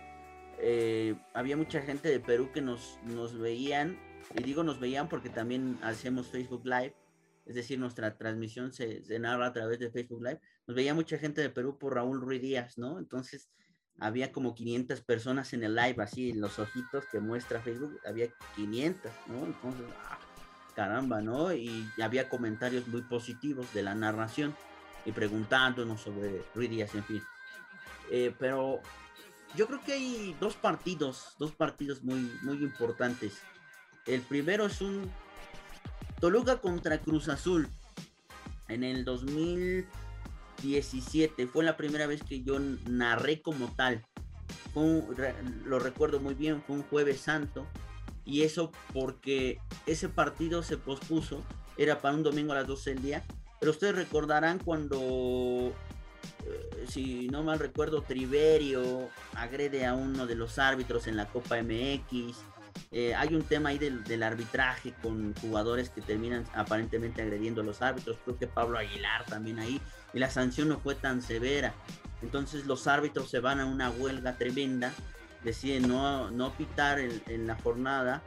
eh, 0.60 1.16
había 1.34 1.58
mucha 1.58 1.82
gente 1.82 2.10
de 2.10 2.20
Perú 2.20 2.52
que 2.54 2.62
nos, 2.62 3.00
nos 3.04 3.36
veían, 3.36 3.98
y 4.36 4.44
digo 4.44 4.64
nos 4.64 4.80
veían 4.80 5.10
porque 5.10 5.30
también 5.30 5.80
hacemos 5.82 6.28
Facebook 6.28 6.64
Live, 6.64 6.94
es 7.48 7.56
decir, 7.56 7.80
nuestra 7.80 8.16
transmisión 8.20 8.72
se, 8.72 9.04
se 9.04 9.18
narra 9.18 9.48
a 9.48 9.54
través 9.54 9.80
de 9.80 9.90
Facebook 9.90 10.22
Live. 10.22 10.42
Nos 10.68 10.76
veía 10.76 10.94
mucha 10.94 11.18
gente 11.18 11.42
de 11.42 11.50
Perú 11.50 11.80
por 11.80 11.96
Raúl 11.96 12.22
Ruiz 12.22 12.44
Díaz, 12.44 12.78
¿no? 12.78 13.00
Entonces 13.00 13.50
había 14.00 14.32
como 14.32 14.54
500 14.54 15.02
personas 15.02 15.54
en 15.54 15.64
el 15.64 15.76
live, 15.76 16.04
así 16.04 16.30
en 16.30 16.42
los 16.42 16.60
ojitos 16.60 17.06
que 17.12 17.20
muestra 17.20 17.62
Facebook, 17.62 18.00
había 18.08 18.28
500, 18.56 19.12
¿no? 19.28 19.46
Entonces, 19.46 19.86
ah, 20.10 20.20
caramba, 20.76 21.22
¿no? 21.22 21.54
Y 21.54 21.90
había 22.02 22.30
comentarios 22.30 22.88
muy 22.88 23.02
positivos 23.02 23.74
de 23.74 23.84
la 23.84 23.96
narración 23.96 24.56
y 25.06 25.12
preguntándonos 25.12 26.02
sobre 26.02 26.44
Ruiz 26.54 26.94
en 26.94 27.04
fin. 27.04 27.24
Eh, 28.12 28.34
pero 28.38 28.82
yo 29.56 29.68
creo 29.68 29.82
que 29.84 29.94
hay 29.94 30.36
dos 30.40 30.56
partidos, 30.56 31.36
dos 31.40 31.52
partidos 31.54 32.04
muy, 32.04 32.32
muy 32.44 32.58
importantes. 32.64 33.42
El 34.06 34.22
primero 34.22 34.68
es 34.68 34.82
un 34.82 35.10
Toluca 36.20 36.58
contra 36.58 37.00
Cruz 37.00 37.30
Azul 37.30 37.70
en 38.68 38.84
el 38.84 39.06
2017. 40.58 41.48
Fue 41.48 41.64
la 41.64 41.78
primera 41.78 42.08
vez 42.08 42.24
que 42.24 42.44
yo 42.44 42.58
narré 42.88 43.42
como 43.42 43.74
tal. 43.76 44.06
lo 45.66 45.80
recuerdo 45.80 46.20
muy 46.20 46.34
bien, 46.34 46.62
fue 46.66 46.76
un 46.76 46.84
jueves 46.84 47.22
santo. 47.22 47.68
Y 48.26 48.42
eso 48.42 48.72
porque 48.94 49.60
ese 49.86 50.10
partido 50.10 50.64
se 50.64 50.78
pospuso. 50.78 51.44
Era 51.78 52.02
para 52.02 52.16
un 52.16 52.24
domingo 52.24 52.54
a 52.54 52.56
las 52.56 52.68
12 52.68 52.96
del 52.96 53.04
día. 53.04 53.24
Pero 53.60 53.72
ustedes 53.72 53.96
recordarán 53.96 54.60
cuando 54.60 55.74
eh, 56.46 56.86
si 56.88 57.28
no 57.30 57.44
mal 57.44 57.60
recuerdo, 57.60 58.02
Triverio 58.02 59.10
agrede 59.34 59.86
a 59.86 59.94
uno 59.94 60.28
de 60.28 60.36
los 60.36 60.60
árbitros 60.60 61.08
en 61.08 61.16
la 61.16 61.28
Copa 61.28 61.62
MX. 61.62 62.38
Eh, 62.92 63.16
hay 63.16 63.36
un 63.36 63.44
tema 63.44 63.70
ahí 63.70 63.78
del, 63.80 64.24
arbitraje 64.24 64.94
con 65.02 65.34
jugadores 65.36 65.90
que 65.90 66.02
terminan 66.02 66.46
aparentemente 66.54 67.22
agrediendo 67.22 67.62
a 67.62 67.64
los 67.64 67.82
árbitros. 67.82 68.18
Creo 68.24 68.38
que 68.38 68.48
Pablo 68.48 68.78
Aguilar 68.78 69.26
también 69.26 69.60
ahí. 69.60 69.82
Y 70.18 70.20
la 70.20 70.32
sanción 70.32 70.70
no 70.70 70.80
fue 70.80 70.96
tan 70.96 71.22
severa. 71.22 71.76
Entonces 72.24 72.66
los 72.66 72.88
árbitros 72.88 73.30
se 73.30 73.40
van 73.40 73.60
a 73.60 73.68
una 73.68 73.92
huelga 73.92 74.36
tremenda. 74.36 74.92
Deciden 75.44 75.88
no, 75.88 76.32
no 76.32 76.58
pitar 76.58 77.00
en, 77.00 77.46
la 77.46 77.54
jornada 77.58 78.24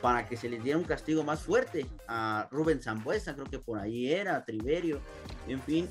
para 0.00 0.26
que 0.26 0.36
se 0.36 0.48
les 0.48 0.64
diera 0.64 0.80
un 0.80 0.84
castigo 0.84 1.22
más 1.22 1.42
fuerte 1.42 1.86
a 2.08 2.48
Rubén 2.50 2.82
Zambuesa, 2.82 3.34
creo 3.34 3.46
que 3.46 3.60
por 3.60 3.78
ahí 3.78 4.12
era, 4.12 4.34
a 4.34 4.44
Triverio, 4.44 5.00
en 5.46 5.62
fin, 5.62 5.88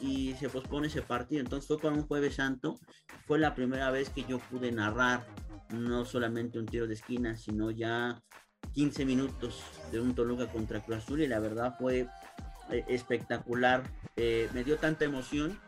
y 0.00 0.34
se 0.40 0.48
pospone 0.48 0.88
ese 0.88 1.02
partido. 1.02 1.40
Entonces 1.40 1.68
fue 1.68 1.78
para 1.78 1.94
un 1.94 2.04
jueves 2.08 2.34
santo, 2.34 2.80
fue 3.28 3.38
la 3.38 3.54
primera 3.54 3.92
vez 3.92 4.10
que 4.10 4.24
yo 4.24 4.40
pude 4.40 4.72
narrar 4.72 5.24
no 5.70 6.04
solamente 6.04 6.58
un 6.58 6.66
tiro 6.66 6.88
de 6.88 6.94
esquina, 6.94 7.36
sino 7.36 7.70
ya 7.70 8.20
15 8.74 9.04
minutos 9.04 9.62
de 9.92 10.00
un 10.00 10.16
Toluca 10.16 10.48
contra 10.48 10.84
Cruz 10.84 10.98
Azul 10.98 11.22
y 11.22 11.28
la 11.28 11.38
verdad 11.38 11.76
fue 11.78 12.08
espectacular. 12.70 13.82
Eh, 14.16 14.48
me 14.52 14.64
dio 14.64 14.78
tanta 14.78 15.04
emoción 15.04 15.58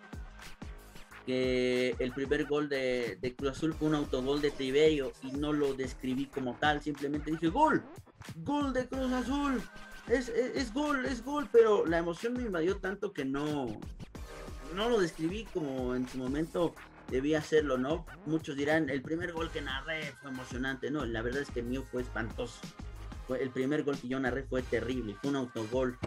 que 1.27 1.97
el 1.99 2.13
primer 2.13 2.45
gol 2.45 2.69
de, 2.69 3.35
Cruz 3.37 3.53
Azul 3.53 3.75
fue 3.75 3.89
un 3.89 3.95
autogol 3.95 4.43
de 4.43 4.51
Tiberio 4.51 5.13
y 5.23 5.33
no 5.33 5.53
lo 5.53 5.75
describí 5.75 6.27
como 6.27 6.55
tal, 6.55 6.83
simplemente 6.83 7.31
dije 7.31 7.49
gol, 7.49 7.83
gol 8.37 8.73
de 8.73 8.87
Cruz 8.87 9.13
Azul. 9.13 9.63
Es, 10.09 10.29
es, 10.29 10.75
gol, 10.75 11.07
es 11.07 11.25
gol, 11.25 11.49
pero 11.51 11.87
la 11.87 11.97
emoción 11.97 12.35
me 12.35 12.43
invadió 12.43 12.77
tanto 12.77 13.15
que 13.15 13.25
no, 13.25 13.67
no 14.75 14.89
lo 14.91 15.01
describí 15.01 15.45
como 15.55 15.95
en 15.95 16.07
su 16.07 16.19
momento 16.19 16.75
debía 17.11 17.39
hacerlo, 17.39 17.79
¿no? 17.79 18.05
Muchos 18.27 18.57
dirán, 18.57 18.91
el 18.91 19.01
primer 19.01 19.33
gol 19.33 19.51
que 19.51 19.63
narré 19.63 20.13
fue 20.21 20.31
emocionante. 20.31 20.91
No, 20.91 21.05
la 21.05 21.23
verdad 21.23 21.43
es 21.43 21.51
que 21.51 21.61
el 21.61 21.67
mío 21.67 21.85
fue 21.91 22.03
espantoso. 22.03 22.61
El 23.41 23.51
primer 23.51 23.85
gol 23.85 23.99
que 23.99 24.09
yo 24.09 24.21
narré 24.21 24.43
fue 24.43 24.63
terrible, 24.63 25.17
fue 25.21 25.31
un 25.31 25.37
autogol 25.37 25.99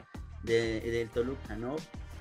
de, 0.44 0.82
del 0.82 1.10
Toluca, 1.10 1.56
¿no? 1.56 1.76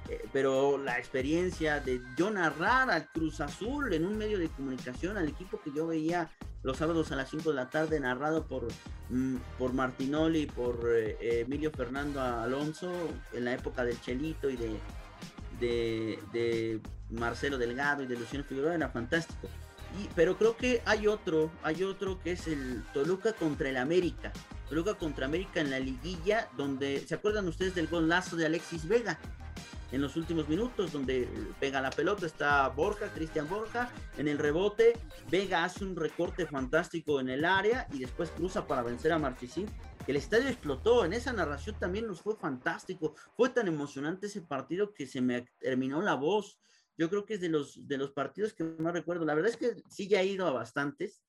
Eh, 0.09 0.29
pero 0.33 0.79
la 0.79 0.99
experiencia 0.99 1.81
de 1.81 2.01
yo 2.17 2.31
narrar 2.31 2.91
al 2.91 3.09
Cruz 3.09 3.41
Azul 3.41 3.93
en 3.93 4.05
un 4.05 4.17
medio 4.17 4.39
de 4.39 4.49
comunicación, 4.49 5.17
al 5.17 5.29
equipo 5.29 5.61
que 5.61 5.73
yo 5.73 5.87
veía 5.87 6.31
los 6.63 6.79
sábados 6.79 7.13
a 7.13 7.17
las 7.17 7.31
5 7.31 7.51
de 7.51 7.57
la 7.57 7.71
tarde, 7.71 8.01
narrado 8.01 8.47
por, 8.47 8.69
mm, 9.11 9.37
por 9.59 9.73
Martinoli, 9.73 10.47
por 10.47 10.81
eh, 10.95 11.43
Emilio 11.47 11.71
Fernando 11.71 12.21
Alonso, 12.21 12.91
en 13.33 13.45
la 13.45 13.55
época 13.55 13.85
del 13.85 14.01
Chelito 14.01 14.51
y 14.51 14.57
de, 14.57 16.19
de, 16.33 16.81
Marcelo 17.09 17.57
Delgado 17.57 18.03
y 18.03 18.07
de 18.07 18.17
Luciano 18.17 18.45
Figueroa 18.45 18.75
era 18.75 18.89
fantástico. 18.89 19.49
Y, 20.01 20.09
pero 20.17 20.37
creo 20.37 20.57
que 20.57 20.83
hay 20.85 21.07
otro, 21.07 21.53
hay 21.63 21.85
otro 21.85 22.21
que 22.21 22.33
es 22.33 22.49
el 22.49 22.83
Toluca 22.93 23.33
contra 23.33 23.69
el 23.69 23.77
América. 23.77 24.33
Toluca 24.69 24.95
contra 24.95 25.27
América 25.27 25.61
en 25.61 25.71
la 25.71 25.79
liguilla, 25.79 26.49
donde, 26.57 27.01
¿se 27.07 27.15
acuerdan 27.15 27.49
ustedes 27.49 27.75
del 27.75 27.87
golazo 27.87 28.37
de 28.37 28.47
Alexis 28.47 28.87
Vega? 28.87 29.19
En 29.93 30.01
los 30.01 30.17
últimos 30.17 30.49
minutos, 30.49 30.93
donde 30.93 31.29
pega 31.61 31.81
la 31.81 31.91
pelota, 31.91 32.27
está 32.27 32.69
Borja, 32.69 33.07
Cristian 33.15 33.49
Borja, 33.49 33.91
en 34.19 34.27
el 34.27 34.39
rebote, 34.39 34.95
Vega 35.31 35.65
hace 35.65 35.85
un 35.85 35.95
recorte 35.95 36.47
fantástico 36.47 37.21
en 37.21 37.29
el 37.29 37.45
área 37.45 37.87
y 37.93 38.01
después 38.01 38.31
cruza 38.31 38.67
para 38.67 38.83
vencer 38.83 39.13
a 39.13 39.19
Marchesín 39.19 39.69
el 40.07 40.17
estadio 40.17 40.49
explotó, 40.49 41.05
en 41.05 41.13
esa 41.13 41.33
narración 41.33 41.77
también 41.79 42.07
nos 42.07 42.21
fue 42.21 42.37
fantástico, 42.37 43.15
fue 43.37 43.49
tan 43.49 43.67
emocionante 43.67 44.27
ese 44.27 44.41
partido 44.41 44.95
que 44.95 45.07
se 45.07 45.21
me 45.21 45.47
terminó 45.59 46.01
la 46.01 46.15
voz. 46.15 46.61
Yo 46.97 47.11
creo 47.11 47.27
que 47.27 47.35
es 47.35 47.41
de 47.41 47.49
los, 47.49 47.89
de 47.89 47.99
los 47.99 48.13
partidos 48.13 48.55
que 48.55 48.63
más 48.63 48.93
recuerdo. 48.93 49.25
La 49.25 49.35
verdad 49.35 49.51
es 49.51 49.57
que 49.57 49.83
sí 49.91 50.07
ya 50.07 50.21
he 50.21 50.27
ido 50.27 50.47
a 50.47 50.53
bastantes 50.53 51.25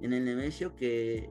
en 0.00 0.12
el 0.12 0.24
Nemesio 0.24 0.76
que, 0.76 1.28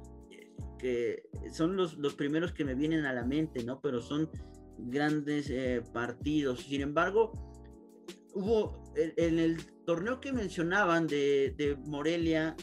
que 0.80 1.30
son 1.52 1.76
los, 1.76 1.98
los 1.98 2.16
primeros 2.16 2.52
que 2.54 2.66
me 2.66 2.74
vienen 2.74 3.06
a 3.06 3.14
la 3.14 3.24
mente, 3.24 3.64
¿no? 3.64 3.80
Pero 3.82 4.02
son 4.02 4.30
grandes 4.78 5.50
eh, 5.50 5.84
partidos. 5.94 6.62
Sin 6.62 6.82
embargo, 6.82 7.34
hubo 8.34 8.82
en, 8.96 9.38
el 9.38 9.64
torneo 9.86 10.20
que 10.20 10.34
mencionaban 10.34 11.06
de, 11.06 11.54
de 11.58 11.76
Morelia, 11.86 12.56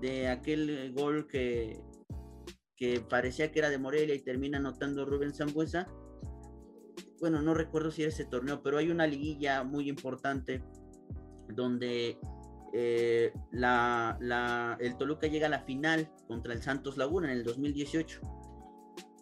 de 0.00 0.28
aquel 0.28 0.92
gol 0.94 1.26
que, 1.28 1.80
que 2.78 3.00
parecía 3.00 3.50
que 3.50 3.58
era 3.58 3.70
de 3.70 3.78
Morelia 3.78 4.14
y 4.14 4.20
termina 4.20 4.58
anotando 4.58 5.04
Rubén 5.04 5.34
Zambuesa. 5.34 5.88
Bueno, 7.20 7.42
no 7.42 7.52
recuerdo 7.52 7.90
si 7.90 8.02
era 8.02 8.10
ese 8.10 8.24
torneo, 8.24 8.62
pero 8.62 8.78
hay 8.78 8.90
una 8.90 9.06
liguilla 9.06 9.64
muy 9.64 9.88
importante 9.88 10.62
donde 11.48 12.18
eh, 12.72 13.32
el 13.52 14.96
Toluca 14.96 15.26
llega 15.26 15.46
a 15.46 15.50
la 15.50 15.60
final 15.60 16.10
contra 16.26 16.52
el 16.52 16.62
Santos 16.62 16.96
Laguna 16.96 17.30
en 17.30 17.38
el 17.38 17.44
2018. 17.44 18.20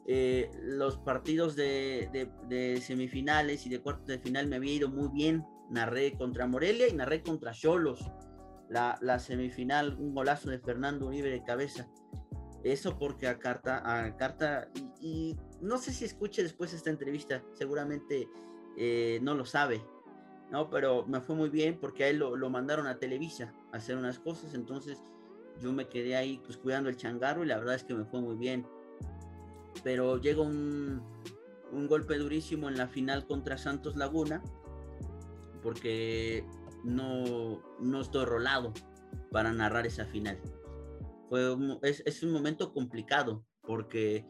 Eh, 0.08 0.50
los 0.62 0.98
partidos 0.98 1.56
de, 1.56 2.80
semifinales 2.80 3.66
y 3.66 3.68
de 3.70 3.80
cuartos 3.80 4.06
de 4.06 4.18
final 4.18 4.46
me 4.46 4.56
había 4.56 4.74
ido 4.74 4.88
muy 4.88 5.08
bien. 5.08 5.44
Narré 5.70 6.12
contra 6.12 6.46
Morelia 6.46 6.88
y 6.88 6.92
narré 6.92 7.22
contra 7.22 7.52
Cholos. 7.52 8.10
La, 8.68 8.98
la 9.00 9.18
semifinal, 9.18 9.96
un 9.98 10.14
golazo 10.14 10.50
de 10.50 10.58
Fernando 10.58 11.06
Uribe 11.06 11.30
de 11.30 11.42
cabeza. 11.42 11.88
Eso 12.64 12.98
porque 12.98 13.28
a 13.28 13.38
Carta, 13.38 13.82
a 13.84 14.16
Carta, 14.16 14.68
y, 15.00 15.36
no 15.60 15.78
sé 15.78 15.92
si 15.92 16.04
escuche 16.04 16.42
después 16.42 16.72
esta 16.72 16.90
entrevista, 16.90 17.44
seguramente 17.52 18.28
eh, 18.76 19.20
no 19.22 19.34
lo 19.34 19.44
sabe, 19.44 19.84
¿no? 20.50 20.70
Pero 20.70 21.06
me 21.06 21.20
fue 21.20 21.34
muy 21.34 21.48
bien 21.48 21.78
porque 21.80 22.04
a 22.04 22.08
él 22.08 22.18
lo, 22.18 22.50
mandaron 22.50 22.86
a 22.86 22.98
Televisa 22.98 23.52
a 23.72 23.76
hacer 23.76 23.96
unas 23.96 24.18
cosas, 24.18 24.54
entonces 24.54 25.02
yo 25.60 25.72
me 25.72 25.88
quedé 25.88 26.16
ahí 26.16 26.40
pues 26.44 26.56
cuidando 26.56 26.88
el 26.88 26.96
changarro 26.96 27.44
y 27.44 27.46
la 27.46 27.58
verdad 27.58 27.74
es 27.74 27.84
que 27.84 27.94
me 27.94 28.04
fue 28.04 28.20
muy 28.20 28.36
bien. 28.36 28.66
Pero 29.82 30.18
llega 30.18 30.42
un, 30.42 31.02
un 31.72 31.86
golpe 31.86 32.16
durísimo 32.18 32.68
en 32.68 32.76
la 32.76 32.88
final 32.88 33.26
contra 33.26 33.58
Santos 33.58 33.96
Laguna 33.96 34.42
porque 35.62 36.44
no, 36.84 37.60
no 37.80 38.00
estoy 38.00 38.24
rolado 38.24 38.72
para 39.30 39.52
narrar 39.52 39.86
esa 39.86 40.04
final 40.04 40.38
fue 41.28 41.56
es, 41.82 42.22
un 42.22 42.32
momento 42.32 42.72
complicado 42.72 43.44
porque 43.62 44.26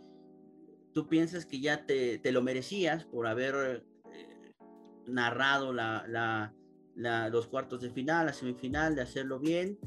tú 0.92 1.06
piensas 1.08 1.44
que 1.46 1.60
ya 1.60 1.84
te, 1.86 2.20
lo 2.32 2.42
merecías 2.42 3.04
por 3.04 3.26
haber 3.26 3.84
narrado 5.06 5.72
la, 5.72 6.52
los 6.94 7.46
cuartos 7.48 7.80
de 7.80 7.90
final, 7.90 8.26
la 8.26 8.32
semifinal, 8.32 8.94
de 8.94 9.02
hacerlo 9.02 9.38
bien. 9.38 9.78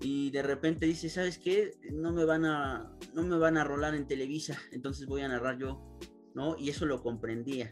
Y 0.00 0.30
de 0.30 0.42
repente 0.42 0.86
dices, 0.86 1.12
¿sabes 1.12 1.38
qué? 1.38 1.78
No 1.92 2.12
me 2.12 2.24
van 2.24 2.44
a, 2.44 2.92
no 3.14 3.22
me 3.22 3.38
van 3.38 3.56
a 3.56 3.64
rolar 3.64 3.94
en 3.94 4.06
Televisa, 4.06 4.58
entonces 4.72 5.06
voy 5.06 5.22
a 5.22 5.28
narrar 5.28 5.58
yo, 5.58 5.98
¿no? 6.34 6.56
Y 6.58 6.70
eso 6.70 6.86
lo 6.86 7.02
comprendía. 7.02 7.70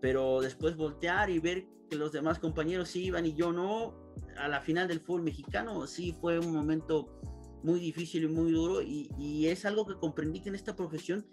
Pero 0.00 0.40
después 0.40 0.76
voltear 0.76 1.30
y 1.30 1.40
ver 1.40 1.66
que 1.90 1.96
los 1.96 2.12
demás 2.12 2.38
compañeros 2.38 2.90
sí 2.90 3.04
iban 3.06 3.26
y 3.26 3.34
yo 3.34 3.52
no, 3.52 4.14
a 4.36 4.48
la 4.48 4.60
final 4.60 4.86
del 4.88 5.00
fútbol 5.00 5.22
mexicano, 5.22 5.86
sí 5.86 6.16
fue 6.20 6.38
un 6.38 6.52
momento 6.52 7.20
muy 7.62 7.80
difícil 7.80 8.24
y 8.24 8.28
muy 8.28 8.52
duro 8.52 8.82
y, 8.82 9.46
es 9.46 9.64
algo 9.64 9.86
que 9.86 9.94
comprendí 9.94 10.40
que 10.40 10.48
en 10.48 10.54
esta 10.54 10.76
profesión 10.76 11.26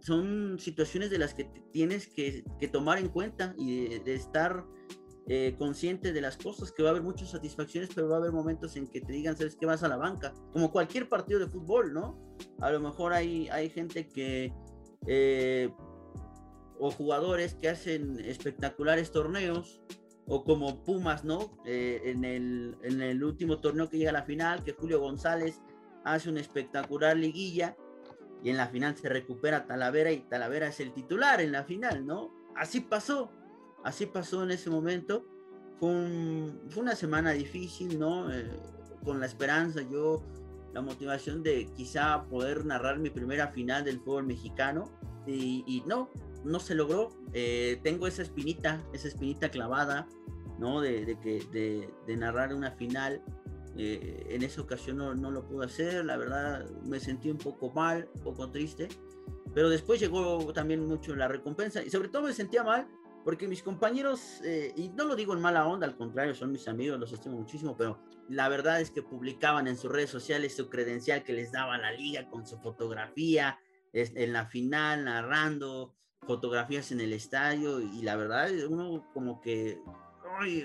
son 0.00 0.58
situaciones 0.58 1.10
de 1.10 1.18
las 1.18 1.34
que 1.34 1.44
tienes 1.72 2.08
que, 2.08 2.44
tomar 2.72 2.98
en 2.98 3.08
cuenta 3.08 3.54
y 3.58 3.98
de, 3.98 4.14
estar 4.14 4.64
eh, 5.26 5.54
consciente 5.58 6.12
de 6.12 6.20
las 6.20 6.36
cosas, 6.36 6.72
que 6.72 6.82
va 6.82 6.90
a 6.90 6.92
haber 6.92 7.02
muchas 7.02 7.30
satisfacciones, 7.30 7.90
pero 7.94 8.08
va 8.08 8.16
a 8.16 8.18
haber 8.18 8.32
momentos 8.32 8.76
en 8.76 8.86
que 8.86 9.00
te 9.00 9.12
digan, 9.12 9.36
sabes 9.36 9.56
que 9.56 9.66
vas 9.66 9.82
a 9.82 9.88
la 9.88 9.96
banca, 9.96 10.34
como 10.52 10.70
cualquier 10.70 11.08
partido 11.08 11.40
de 11.40 11.46
fútbol, 11.46 11.92
¿no? 11.92 12.18
A 12.60 12.70
lo 12.70 12.80
mejor 12.80 13.12
hay, 13.12 13.48
hay 13.48 13.70
gente 13.70 14.08
que... 14.08 14.52
Eh, 15.06 15.70
o 16.78 16.90
jugadores 16.90 17.54
que 17.54 17.68
hacen 17.68 18.18
espectaculares 18.20 19.12
torneos 19.12 19.80
o 20.26 20.44
como 20.44 20.82
Pumas, 20.84 21.24
¿no? 21.24 21.58
Eh, 21.66 22.02
en, 22.04 22.24
el, 22.24 22.76
en 22.82 23.02
el 23.02 23.22
último 23.22 23.58
torneo 23.58 23.88
que 23.88 23.98
llega 23.98 24.10
a 24.10 24.14
la 24.14 24.22
final, 24.22 24.64
que 24.64 24.72
Julio 24.72 25.00
González 25.00 25.60
hace 26.04 26.30
una 26.30 26.40
espectacular 26.40 27.16
liguilla 27.16 27.76
y 28.42 28.50
en 28.50 28.56
la 28.56 28.68
final 28.68 28.96
se 28.96 29.08
recupera 29.08 29.66
Talavera 29.66 30.12
y 30.12 30.20
Talavera 30.20 30.68
es 30.68 30.78
el 30.80 30.92
titular 30.92 31.40
en 31.40 31.52
la 31.52 31.64
final, 31.64 32.06
¿no? 32.06 32.30
Así 32.54 32.80
pasó, 32.80 33.30
así 33.82 34.06
pasó 34.06 34.44
en 34.44 34.50
ese 34.50 34.70
momento. 34.70 35.24
Fue, 35.80 35.90
una 36.76 36.94
semana 36.94 37.32
difícil, 37.32 37.98
¿no? 37.98 38.30
Eh, 38.32 38.50
con 39.02 39.18
la 39.18 39.26
esperanza, 39.26 39.80
yo, 39.82 40.22
la 40.74 40.82
motivación 40.82 41.42
de 41.42 41.70
quizá 41.74 42.24
poder 42.24 42.66
narrar 42.66 42.98
mi 42.98 43.10
primera 43.10 43.48
final 43.48 43.84
del 43.84 44.00
fútbol 44.00 44.26
mexicano 44.26 44.90
y, 45.26 45.82
no, 45.86 46.10
no 46.44 46.60
se 46.60 46.74
logró. 46.74 47.10
Eh, 47.32 47.80
tengo 47.82 48.06
esa 48.06 48.22
espinita, 48.22 48.82
esa 48.92 49.08
espinita 49.08 49.50
clavada, 49.50 50.06
¿no? 50.58 50.80
De, 50.80 51.18
que, 51.22 51.88
de 52.06 52.16
narrar 52.16 52.54
una 52.54 52.72
final 52.72 53.22
eh, 53.76 54.26
en 54.30 54.44
esa 54.44 54.60
ocasión 54.60 54.98
no, 54.98 55.30
lo 55.30 55.48
pude 55.48 55.66
hacer, 55.66 56.04
la 56.04 56.16
verdad 56.16 56.64
me 56.84 57.00
sentí 57.00 57.28
un 57.28 57.38
poco 57.38 57.72
mal, 57.72 58.08
un 58.14 58.20
poco 58.20 58.50
triste, 58.50 58.88
pero 59.52 59.68
después 59.68 59.98
llegó 59.98 60.52
también 60.52 60.86
mucho 60.86 61.16
la 61.16 61.26
recompensa 61.26 61.82
y 61.82 61.90
sobre 61.90 62.08
todo 62.08 62.22
me 62.22 62.32
sentía 62.32 62.62
mal 62.62 62.86
porque 63.24 63.48
mis 63.48 63.62
compañeros, 63.62 64.40
eh, 64.44 64.72
y 64.76 64.90
no 64.90 65.06
lo 65.06 65.16
digo 65.16 65.34
en 65.34 65.40
mala 65.40 65.66
onda, 65.66 65.86
al 65.86 65.96
contrario, 65.96 66.34
son 66.34 66.52
mis 66.52 66.68
amigos, 66.68 67.00
los 67.00 67.12
estimo 67.12 67.36
muchísimo, 67.36 67.76
pero 67.76 67.98
la 68.28 68.48
verdad 68.48 68.80
es 68.80 68.90
que 68.90 69.02
publicaban 69.02 69.66
en 69.66 69.76
sus 69.76 69.90
redes 69.90 70.10
sociales 70.10 70.54
su 70.54 70.68
credencial 70.68 71.24
que 71.24 71.32
les 71.32 71.50
daba 71.50 71.76
la 71.76 71.90
liga 71.90 72.28
con 72.28 72.46
su 72.46 72.58
fotografía 72.58 73.58
en 73.92 74.32
la 74.32 74.46
final, 74.46 75.04
narrando 75.04 75.94
fotografías 76.26 76.92
en 76.92 77.00
el 77.00 77.12
estadio 77.12 77.80
y 77.80 78.02
la 78.02 78.16
verdad 78.16 78.50
uno 78.68 79.06
como 79.12 79.40
que 79.40 79.80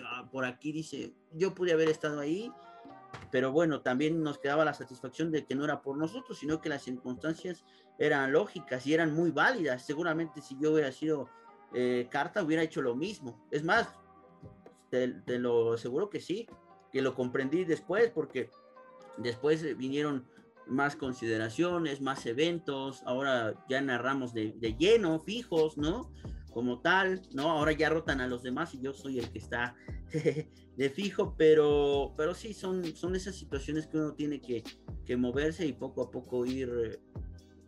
ah, 0.03 0.28
por 0.32 0.45
aquí 0.45 0.72
dice, 0.72 1.14
yo 1.34 1.53
pude 1.53 1.74
haber 1.74 1.89
estado 1.89 2.20
ahí 2.20 2.51
pero 3.32 3.51
bueno, 3.51 3.82
también 3.82 4.24
nos 4.24 4.39
quedaba 4.39 4.66
la 4.66 4.74
satisfacción 4.74 5.32
de 5.32 5.45
que 5.45 5.55
no 5.55 5.64
era 5.64 5.82
por 5.82 5.97
nosotros, 5.97 6.39
sino 6.39 6.62
que 6.62 6.70
las 6.70 6.84
circunstancias 6.84 7.64
eran 7.97 8.32
lógicas 8.32 8.86
y 8.88 8.93
eran 8.93 9.14
muy 9.14 9.32
válidas. 9.32 9.86
Seguramente 9.86 10.41
si 10.41 10.57
yo 10.60 10.74
hubiera 10.74 10.91
sido 10.91 11.30
eh, 11.74 12.07
carta, 12.10 12.43
hubiera 12.43 12.64
hecho 12.64 12.82
lo 12.82 12.95
mismo. 12.95 13.47
Es 13.51 13.64
más, 13.64 13.88
te, 14.89 15.07
lo 15.38 15.74
aseguro 15.74 16.10
que 16.10 16.22
sí, 16.22 16.47
que 16.91 17.01
lo 17.01 17.14
comprendí 17.14 17.66
después, 17.66 18.10
porque 18.10 18.49
después 19.18 19.78
vinieron 19.78 20.28
más 20.70 20.95
consideraciones, 20.95 22.01
más 22.01 22.26
eventos, 22.26 23.03
ahora 23.05 23.53
ya 23.70 23.82
narramos 23.82 24.34
de, 24.34 24.53
de 24.57 24.76
lleno, 24.76 25.20
fijos, 25.20 25.78
¿no? 25.78 26.11
Como 26.51 26.82
tal, 26.82 27.22
¿no? 27.34 27.51
Ahora 27.51 27.72
ya 27.72 27.89
rotan 27.89 28.22
a 28.22 28.28
los 28.28 28.43
demás 28.43 28.74
y 28.74 28.82
yo 28.82 28.93
soy 28.93 29.20
el 29.20 29.30
que 29.30 29.39
está 29.39 29.76
de 30.78 30.89
fijo, 30.89 31.36
pero, 31.38 32.13
pero 32.17 32.34
sí, 32.34 32.53
son, 32.53 32.95
son 32.95 33.15
esas 33.15 33.36
situaciones 33.36 33.88
que 33.88 33.97
uno 33.97 34.13
tiene 34.13 34.41
que, 34.41 34.63
que 35.05 35.17
moverse 35.17 35.65
y 35.65 35.74
poco 35.74 36.03
a 36.03 36.11
poco 36.11 36.45
ir, 36.45 36.99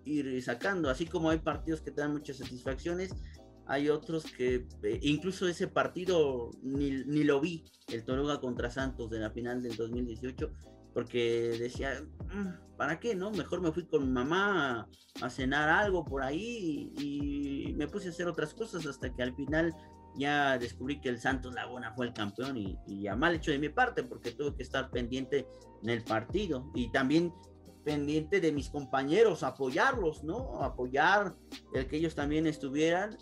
ir 0.06 0.42
sacando. 0.44 0.90
Así 0.90 1.06
como 1.06 1.30
hay 1.30 1.40
partidos 1.40 1.82
que 1.82 1.92
te 1.92 2.02
dan 2.02 2.14
muchas 2.14 2.38
satisfacciones, 2.38 3.14
hay 3.72 3.90
otros 3.90 4.26
que 4.26 4.68
eh, 4.84 5.00
incluso 5.02 5.48
ese 5.48 5.68
partido 5.68 6.52
ni, 6.62 6.92
ni, 7.06 7.24
lo 7.24 7.40
vi, 7.40 7.64
el 7.88 8.04
Toluca 8.04 8.40
contra 8.40 8.70
Santos 8.70 9.10
de 9.10 9.20
la 9.20 9.32
final 9.32 9.62
del 9.62 9.76
2018, 9.76 10.52
porque 10.94 11.56
decía, 11.60 12.04
mm, 12.34 12.78
¿para 12.78 13.00
qué? 13.00 13.16
no 13.16 13.32
Mejor 13.32 13.62
me 13.62 13.72
fui 13.72 13.86
con 13.86 14.12
mamá 14.12 14.88
a, 15.22 15.30
cenar 15.30 15.70
algo 15.70 16.04
por 16.04 16.24
ahí 16.24 16.92
y, 16.98 17.74
me 17.76 17.88
puse 17.88 18.08
a 18.08 18.12
hacer 18.12 18.28
otras 18.28 18.54
cosas 18.54 18.86
hasta 18.86 19.14
que 19.14 19.24
al 19.24 19.36
final 19.36 19.74
ya 20.16 20.58
descubrí 20.58 21.00
que 21.00 21.10
el 21.10 21.20
Santos 21.20 21.54
Laguna 21.54 21.94
fue 21.96 22.08
el 22.08 22.14
campeón 22.14 22.58
y, 22.58 22.78
y, 22.86 23.08
a 23.08 23.16
mal 23.16 23.36
hecho 23.36 23.52
de 23.52 23.60
mi 23.60 23.70
parte 23.70 24.04
porque 24.04 24.32
tuve 24.32 24.56
que 24.56 24.64
estar 24.64 24.92
pendiente 24.92 25.48
en 25.82 25.90
el 25.90 26.04
partido 26.04 26.70
y 26.76 26.92
también 26.92 27.34
pendiente 27.84 28.40
de 28.40 28.52
mis 28.52 28.70
compañeros, 28.70 29.44
apoyarlos, 29.44 30.24
¿no? 30.24 30.62
Apoyar 30.62 31.36
el 31.74 31.88
que 31.88 31.98
ellos 31.98 32.14
también 32.14 32.46
estuvieran 32.46 33.18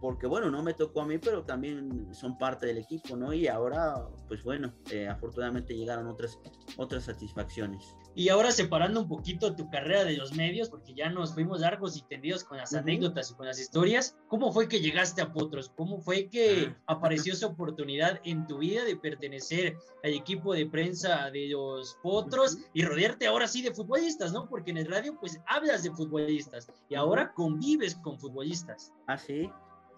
porque 0.00 0.26
bueno, 0.26 0.50
no 0.50 0.62
me 0.62 0.74
tocó 0.74 1.02
a 1.02 1.06
mí, 1.06 1.18
pero 1.18 1.44
también 1.44 2.14
son 2.14 2.38
parte 2.38 2.66
del 2.66 2.78
equipo, 2.78 3.16
¿no? 3.16 3.32
Y 3.32 3.48
ahora, 3.48 4.06
pues 4.28 4.42
bueno, 4.44 4.72
eh, 4.90 5.08
afortunadamente 5.08 5.76
llegaron 5.76 6.06
otras, 6.06 6.38
otras 6.76 7.04
satisfacciones. 7.04 7.96
Y 8.14 8.30
ahora 8.30 8.50
separando 8.50 9.02
un 9.02 9.08
poquito 9.08 9.54
tu 9.54 9.70
carrera 9.70 10.04
de 10.04 10.16
los 10.16 10.34
medios, 10.34 10.70
porque 10.70 10.94
ya 10.94 11.08
nos 11.08 11.34
fuimos 11.34 11.60
largos 11.60 11.96
y 11.96 12.02
tendidos 12.02 12.42
con 12.42 12.58
las 12.58 12.74
anécdotas 12.74 13.30
y 13.30 13.34
con 13.34 13.46
las 13.46 13.60
historias, 13.60 14.16
¿cómo 14.28 14.52
fue 14.52 14.68
que 14.68 14.80
llegaste 14.80 15.22
a 15.22 15.32
Potros? 15.32 15.70
¿Cómo 15.76 16.00
fue 16.00 16.28
que 16.28 16.68
ah. 16.68 16.94
apareció 16.94 17.32
esa 17.32 17.46
oportunidad 17.46 18.20
en 18.24 18.46
tu 18.46 18.58
vida 18.58 18.84
de 18.84 18.96
pertenecer 18.96 19.76
al 20.02 20.12
equipo 20.12 20.52
de 20.52 20.66
prensa 20.66 21.30
de 21.30 21.48
los 21.48 21.96
Potros 22.02 22.58
y 22.72 22.84
rodearte 22.84 23.26
ahora 23.26 23.46
sí 23.46 23.62
de 23.62 23.72
futbolistas, 23.72 24.32
¿no? 24.32 24.48
Porque 24.48 24.70
en 24.70 24.78
el 24.78 24.86
radio 24.86 25.16
pues 25.18 25.40
hablas 25.46 25.82
de 25.82 25.90
futbolistas 25.90 26.68
y 26.88 26.94
ahora 26.94 27.32
convives 27.34 27.94
con 27.96 28.18
futbolistas. 28.18 28.92
Ah, 29.06 29.18
sí. 29.18 29.48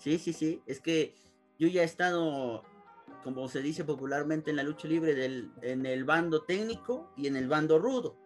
Sí, 0.00 0.18
sí, 0.18 0.32
sí. 0.32 0.62
Es 0.66 0.80
que 0.80 1.14
yo 1.58 1.68
ya 1.68 1.82
he 1.82 1.84
estado, 1.84 2.64
como 3.22 3.48
se 3.48 3.60
dice 3.60 3.84
popularmente 3.84 4.50
en 4.50 4.56
la 4.56 4.62
lucha 4.62 4.88
libre, 4.88 5.24
en 5.62 5.86
el 5.86 6.04
bando 6.04 6.42
técnico 6.42 7.12
y 7.16 7.26
en 7.26 7.36
el 7.36 7.48
bando 7.48 7.78
rudo. 7.78 8.18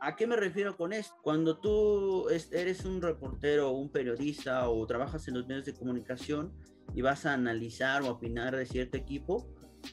¿A 0.00 0.14
qué 0.14 0.26
me 0.26 0.36
refiero 0.36 0.76
con 0.76 0.92
esto? 0.92 1.14
Cuando 1.22 1.58
tú 1.58 2.28
eres 2.28 2.84
un 2.84 3.00
reportero, 3.00 3.70
un 3.70 3.90
periodista 3.90 4.68
o 4.68 4.86
trabajas 4.86 5.26
en 5.28 5.34
los 5.34 5.46
medios 5.46 5.64
de 5.64 5.74
comunicación 5.74 6.52
y 6.94 7.00
vas 7.00 7.24
a 7.24 7.32
analizar 7.32 8.02
o 8.02 8.10
opinar 8.10 8.54
de 8.54 8.66
cierto 8.66 8.98
equipo, 8.98 9.48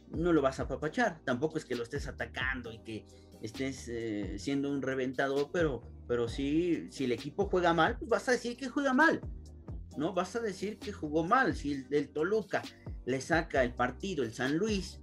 no 0.09 0.33
lo 0.33 0.41
vas 0.41 0.59
a 0.59 0.63
apapachar. 0.63 1.21
Tampoco 1.23 1.57
es 1.57 1.65
que 1.65 1.75
lo 1.75 1.83
estés 1.83 2.07
atacando 2.07 2.73
y 2.73 2.79
que 2.79 3.05
estés 3.41 3.87
eh, 3.87 4.35
siendo 4.39 4.69
un 4.69 4.81
reventador, 4.81 5.51
pero, 5.53 5.83
pero 6.07 6.27
sí, 6.27 6.87
si 6.91 7.05
el 7.05 7.13
equipo 7.13 7.45
juega 7.45 7.73
mal, 7.73 7.97
pues 7.97 8.09
vas 8.09 8.27
a 8.27 8.33
decir 8.33 8.57
que 8.57 8.67
juega 8.67 8.93
mal. 8.93 9.21
¿No? 9.99 10.13
Vas 10.13 10.35
a 10.35 10.39
decir 10.39 10.79
que 10.79 10.91
jugó 10.91 11.23
mal. 11.23 11.55
Si 11.55 11.85
el, 11.91 12.09
Toluca 12.09 12.63
le 13.05 13.21
saca 13.21 13.63
el 13.63 13.73
partido 13.73 14.23
el 14.23 14.33
San 14.33 14.57
Luis 14.57 15.01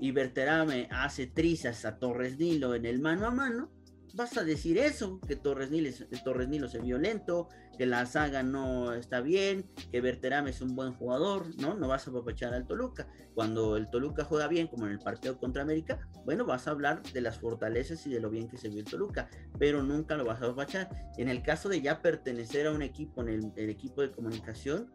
y 0.00 0.10
Berterame 0.10 0.88
hace 0.90 1.26
trizas 1.26 1.84
a 1.84 1.98
Torres 1.98 2.38
Nilo 2.38 2.74
en 2.74 2.86
el 2.86 3.00
mano 3.00 3.26
a 3.26 3.30
mano, 3.30 3.70
vas 4.14 4.36
a 4.36 4.44
decir 4.44 4.78
eso, 4.78 5.20
que 5.26 5.36
Torres 5.36 5.70
Nilo, 5.70 5.90
Torres 6.24 6.48
Nilo 6.48 6.66
es 6.66 6.82
violento, 6.82 7.48
que 7.76 7.86
la 7.86 8.04
saga 8.06 8.42
no 8.42 8.92
está 8.92 9.20
bien, 9.20 9.70
que 9.90 10.00
Berterame 10.00 10.50
es 10.50 10.60
un 10.60 10.74
buen 10.74 10.92
jugador, 10.94 11.46
¿no? 11.60 11.74
No 11.74 11.88
vas 11.88 12.06
a 12.06 12.10
aprovechar 12.10 12.52
al 12.52 12.66
Toluca. 12.66 13.08
Cuando 13.34 13.76
el 13.76 13.88
Toluca 13.90 14.24
juega 14.24 14.48
bien, 14.48 14.66
como 14.66 14.86
en 14.86 14.92
el 14.92 14.98
partido 14.98 15.38
contra 15.38 15.62
América, 15.62 16.08
bueno, 16.24 16.44
vas 16.44 16.68
a 16.68 16.72
hablar 16.72 17.02
de 17.02 17.20
las 17.20 17.38
fortalezas 17.38 18.06
y 18.06 18.10
de 18.10 18.20
lo 18.20 18.30
bien 18.30 18.48
que 18.48 18.58
se 18.58 18.68
vio 18.68 18.80
el 18.80 18.84
Toluca, 18.84 19.30
pero 19.58 19.82
nunca 19.82 20.16
lo 20.16 20.24
vas 20.24 20.42
a 20.42 20.46
aprovechar. 20.46 20.90
En 21.16 21.28
el 21.28 21.42
caso 21.42 21.68
de 21.68 21.80
ya 21.80 22.02
pertenecer 22.02 22.66
a 22.66 22.72
un 22.72 22.82
equipo, 22.82 23.22
en 23.22 23.52
el, 23.56 23.70
equipo 23.70 24.02
de 24.02 24.10
comunicación, 24.10 24.90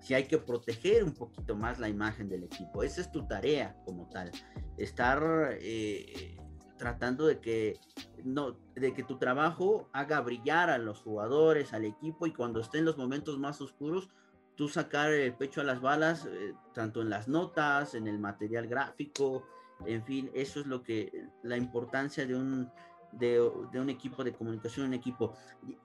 si 0.00 0.14
hay 0.14 0.24
que 0.24 0.38
proteger 0.38 1.04
un 1.04 1.14
poquito 1.14 1.56
más 1.56 1.78
la 1.78 1.88
imagen 1.88 2.28
del 2.28 2.44
equipo. 2.44 2.82
Esa 2.82 3.00
es 3.00 3.10
tu 3.10 3.26
tarea 3.26 3.76
como 3.84 4.08
tal. 4.08 4.30
Estar 4.76 5.56
eh, 5.60 6.36
tratando 6.76 7.26
de 7.26 7.40
que 7.40 7.80
no 8.24 8.56
de 8.74 8.92
que 8.92 9.02
tu 9.02 9.18
trabajo 9.18 9.88
haga 9.92 10.20
brillar 10.20 10.70
a 10.70 10.78
los 10.78 11.00
jugadores, 11.00 11.72
al 11.72 11.84
equipo 11.84 12.26
y 12.26 12.32
cuando 12.32 12.60
estén 12.60 12.84
los 12.84 12.98
momentos 12.98 13.38
más 13.38 13.60
oscuros, 13.60 14.08
tú 14.56 14.68
sacar 14.68 15.10
el 15.12 15.34
pecho 15.34 15.60
a 15.60 15.64
las 15.64 15.80
balas, 15.80 16.26
eh, 16.26 16.54
tanto 16.74 17.02
en 17.02 17.10
las 17.10 17.28
notas, 17.28 17.94
en 17.94 18.06
el 18.06 18.18
material 18.18 18.66
gráfico, 18.66 19.44
en 19.84 20.04
fin, 20.04 20.30
eso 20.34 20.60
es 20.60 20.66
lo 20.66 20.82
que 20.82 21.28
la 21.42 21.56
importancia 21.56 22.26
de 22.26 22.34
un 22.34 22.70
de, 23.12 23.40
un 23.40 23.90
equipo 23.90 24.24
de 24.24 24.32
comunicación, 24.32 24.86
un 24.86 24.94
equipo. 24.94 25.34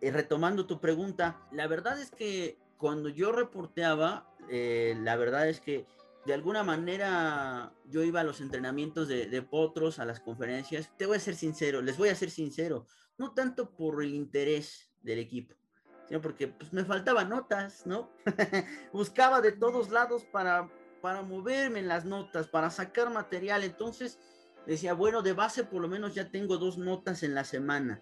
Y, 0.02 0.10
retomando 0.10 0.66
tu 0.66 0.80
pregunta, 0.80 1.39
la 1.52 1.68
verdad 1.68 2.00
es 2.00 2.12
que 2.12 2.58
cuando 2.78 3.10
yo 3.10 3.32
reporteaba, 3.32 4.28
eh, 4.50 4.98
la 5.02 5.16
verdad 5.16 5.48
es 5.48 5.60
que 5.60 5.86
de 6.26 6.34
alguna 6.34 6.64
manera 6.64 7.74
yo 7.86 8.04
iba 8.04 8.22
a 8.22 8.24
los 8.24 8.42
entrenamientos 8.42 9.08
de, 9.08 9.42
Potros, 9.42 10.00
a 10.00 10.06
las 10.06 10.20
conferencias. 10.20 10.92
Te 10.98 11.06
voy 11.06 11.18
a 11.18 11.20
ser 11.20 11.36
sincero, 11.36 11.82
les 11.82 11.98
voy 11.98 12.10
a 12.10 12.16
ser 12.16 12.30
sincero, 12.30 12.86
no 13.18 13.34
tanto 13.34 13.72
por 13.72 14.04
el 14.04 14.14
interés 14.14 14.92
del 15.02 15.20
equipo, 15.20 15.56
sino 16.08 16.22
porque 16.22 16.48
pues, 16.48 16.72
me 16.74 16.86
faltaban 16.86 17.30
notas, 17.30 17.86
¿no? 17.86 18.12
Buscaba 18.94 19.42
de 19.42 19.52
todos 19.52 19.90
lados 19.90 20.24
para, 20.26 20.70
para 21.02 21.24
moverme 21.24 21.80
en 21.80 21.88
las 21.88 22.06
notas, 22.06 22.48
para 22.48 22.70
sacar 22.70 23.12
material. 23.12 23.64
Entonces 23.64 24.20
decía, 24.68 24.94
bueno, 24.94 25.24
de 25.24 25.34
base 25.34 25.64
por 25.64 25.82
lo 25.82 25.88
menos 25.88 26.14
ya 26.14 26.30
tengo 26.30 26.58
dos 26.58 26.78
notas 26.78 27.24
en 27.24 27.34
la 27.34 27.44
semana. 27.44 28.02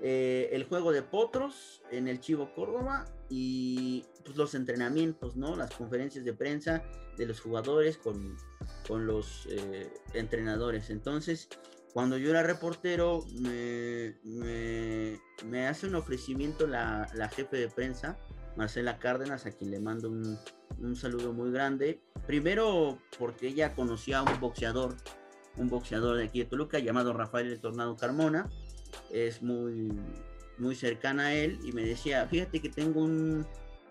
Eh, 0.00 0.48
el 0.52 0.64
juego 0.64 0.92
de 0.92 1.02
Potros 1.02 1.82
en 1.90 2.08
el 2.08 2.20
Chivo 2.20 2.54
Córdoba 2.54 3.04
y 3.28 4.04
pues, 4.24 4.36
los 4.36 4.54
entrenamientos, 4.54 5.36
¿no? 5.36 5.56
Las 5.56 5.74
conferencias 5.74 6.24
de 6.24 6.32
prensa 6.32 6.82
de 7.16 7.26
los 7.26 7.40
jugadores 7.40 7.98
con, 7.98 8.36
con 8.86 9.06
los 9.06 9.46
eh, 9.50 9.92
entrenadores. 10.14 10.90
Entonces, 10.90 11.48
cuando 11.92 12.16
yo 12.16 12.30
era 12.30 12.42
reportero, 12.42 13.24
me, 13.40 14.14
me, 15.44 15.66
hace 15.66 15.86
un 15.86 15.94
ofrecimiento 15.94 16.66
la, 16.66 17.10
la, 17.14 17.28
jefe 17.28 17.56
de 17.56 17.68
prensa, 17.68 18.16
Marcela 18.56 18.98
Cárdenas, 18.98 19.46
a 19.46 19.50
quien 19.50 19.70
le 19.70 19.80
mando 19.80 20.08
un, 20.10 20.38
un 20.80 20.96
saludo 20.96 21.32
muy 21.32 21.50
grande. 21.50 22.00
Primero 22.26 22.98
porque 23.18 23.48
ella 23.48 23.74
conocía 23.74 24.18
a 24.18 24.22
un 24.22 24.38
boxeador, 24.40 24.96
un 25.56 25.68
boxeador 25.68 26.18
de 26.18 26.24
aquí 26.24 26.40
de 26.40 26.44
Toluca 26.44 26.78
llamado 26.78 27.12
Rafael 27.12 27.48
el 27.48 27.60
Tornado 27.60 27.96
Carmona. 27.96 28.48
Es 29.10 29.42
muy, 29.42 29.90
muy 30.58 30.74
cercana 30.74 31.26
a 31.26 31.34
él 31.34 31.58
y 31.64 31.72
me 31.72 31.82
decía, 31.82 32.26
fíjate 32.26 32.60
que 32.60 32.68
tengo 32.68 33.00
un, 33.02 33.46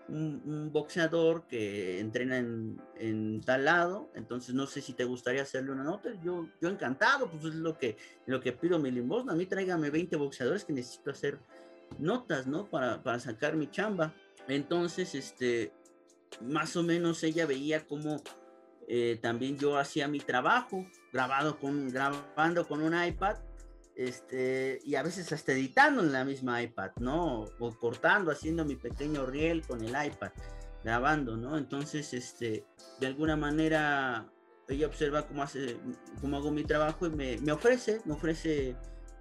un, 0.08 0.70
boxeador 0.72 1.46
que 1.46 2.00
entrena 2.00 2.38
en, 2.38 2.80
en, 2.96 3.40
tal 3.40 3.64
lado, 3.64 4.10
entonces 4.14 4.54
no 4.54 4.66
sé 4.66 4.80
si 4.80 4.92
te 4.92 5.04
gustaría 5.04 5.42
hacerle 5.42 5.72
una 5.72 5.84
nota. 5.84 6.10
Yo, 6.22 6.48
yo 6.60 6.68
encantado, 6.68 7.30
pues 7.30 7.44
es 7.44 7.54
lo 7.54 7.76
que, 7.78 7.96
lo 8.26 8.40
que 8.40 8.52
pido 8.52 8.78
mi 8.78 8.90
limosna. 8.90 9.32
A 9.32 9.36
mí 9.36 9.46
tráigame 9.46 9.90
20 9.90 10.16
boxeadores 10.16 10.64
que 10.64 10.72
necesito 10.72 11.10
hacer 11.10 11.38
notas, 11.98 12.46
¿no? 12.46 12.68
Para, 12.68 13.02
para 13.02 13.18
sacar 13.18 13.56
mi 13.56 13.70
chamba. 13.70 14.14
Entonces, 14.46 15.14
este, 15.14 15.72
más 16.40 16.76
o 16.76 16.82
menos 16.82 17.22
ella 17.22 17.46
veía 17.46 17.86
como 17.86 18.22
eh, 18.90 19.18
también 19.20 19.58
yo 19.58 19.76
hacía 19.76 20.08
mi 20.08 20.18
trabajo, 20.18 20.86
grabado 21.12 21.58
con, 21.58 21.90
grabando 21.90 22.66
con 22.66 22.82
un 22.82 22.94
iPad, 23.00 23.36
este, 23.98 24.78
y 24.84 24.94
a 24.94 25.02
veces 25.02 25.32
hasta 25.32 25.50
editando 25.50 26.02
en 26.02 26.12
la 26.12 26.24
misma 26.24 26.62
iPad, 26.62 26.92
¿no? 27.00 27.46
O 27.58 27.76
cortando, 27.76 28.30
haciendo 28.30 28.64
mi 28.64 28.76
pequeño 28.76 29.26
riel 29.26 29.66
con 29.66 29.82
el 29.82 29.90
iPad, 29.90 30.30
grabando, 30.84 31.36
¿no? 31.36 31.58
Entonces, 31.58 32.14
este, 32.14 32.64
de 33.00 33.06
alguna 33.08 33.34
manera, 33.36 34.32
ella 34.68 34.86
observa 34.86 35.26
cómo, 35.26 35.42
hace, 35.42 35.78
cómo 36.20 36.36
hago 36.36 36.52
mi 36.52 36.62
trabajo 36.62 37.06
y 37.06 37.10
me, 37.10 37.50
ofrece, 37.50 38.00
me 38.04 38.14
ofrece 38.14 38.76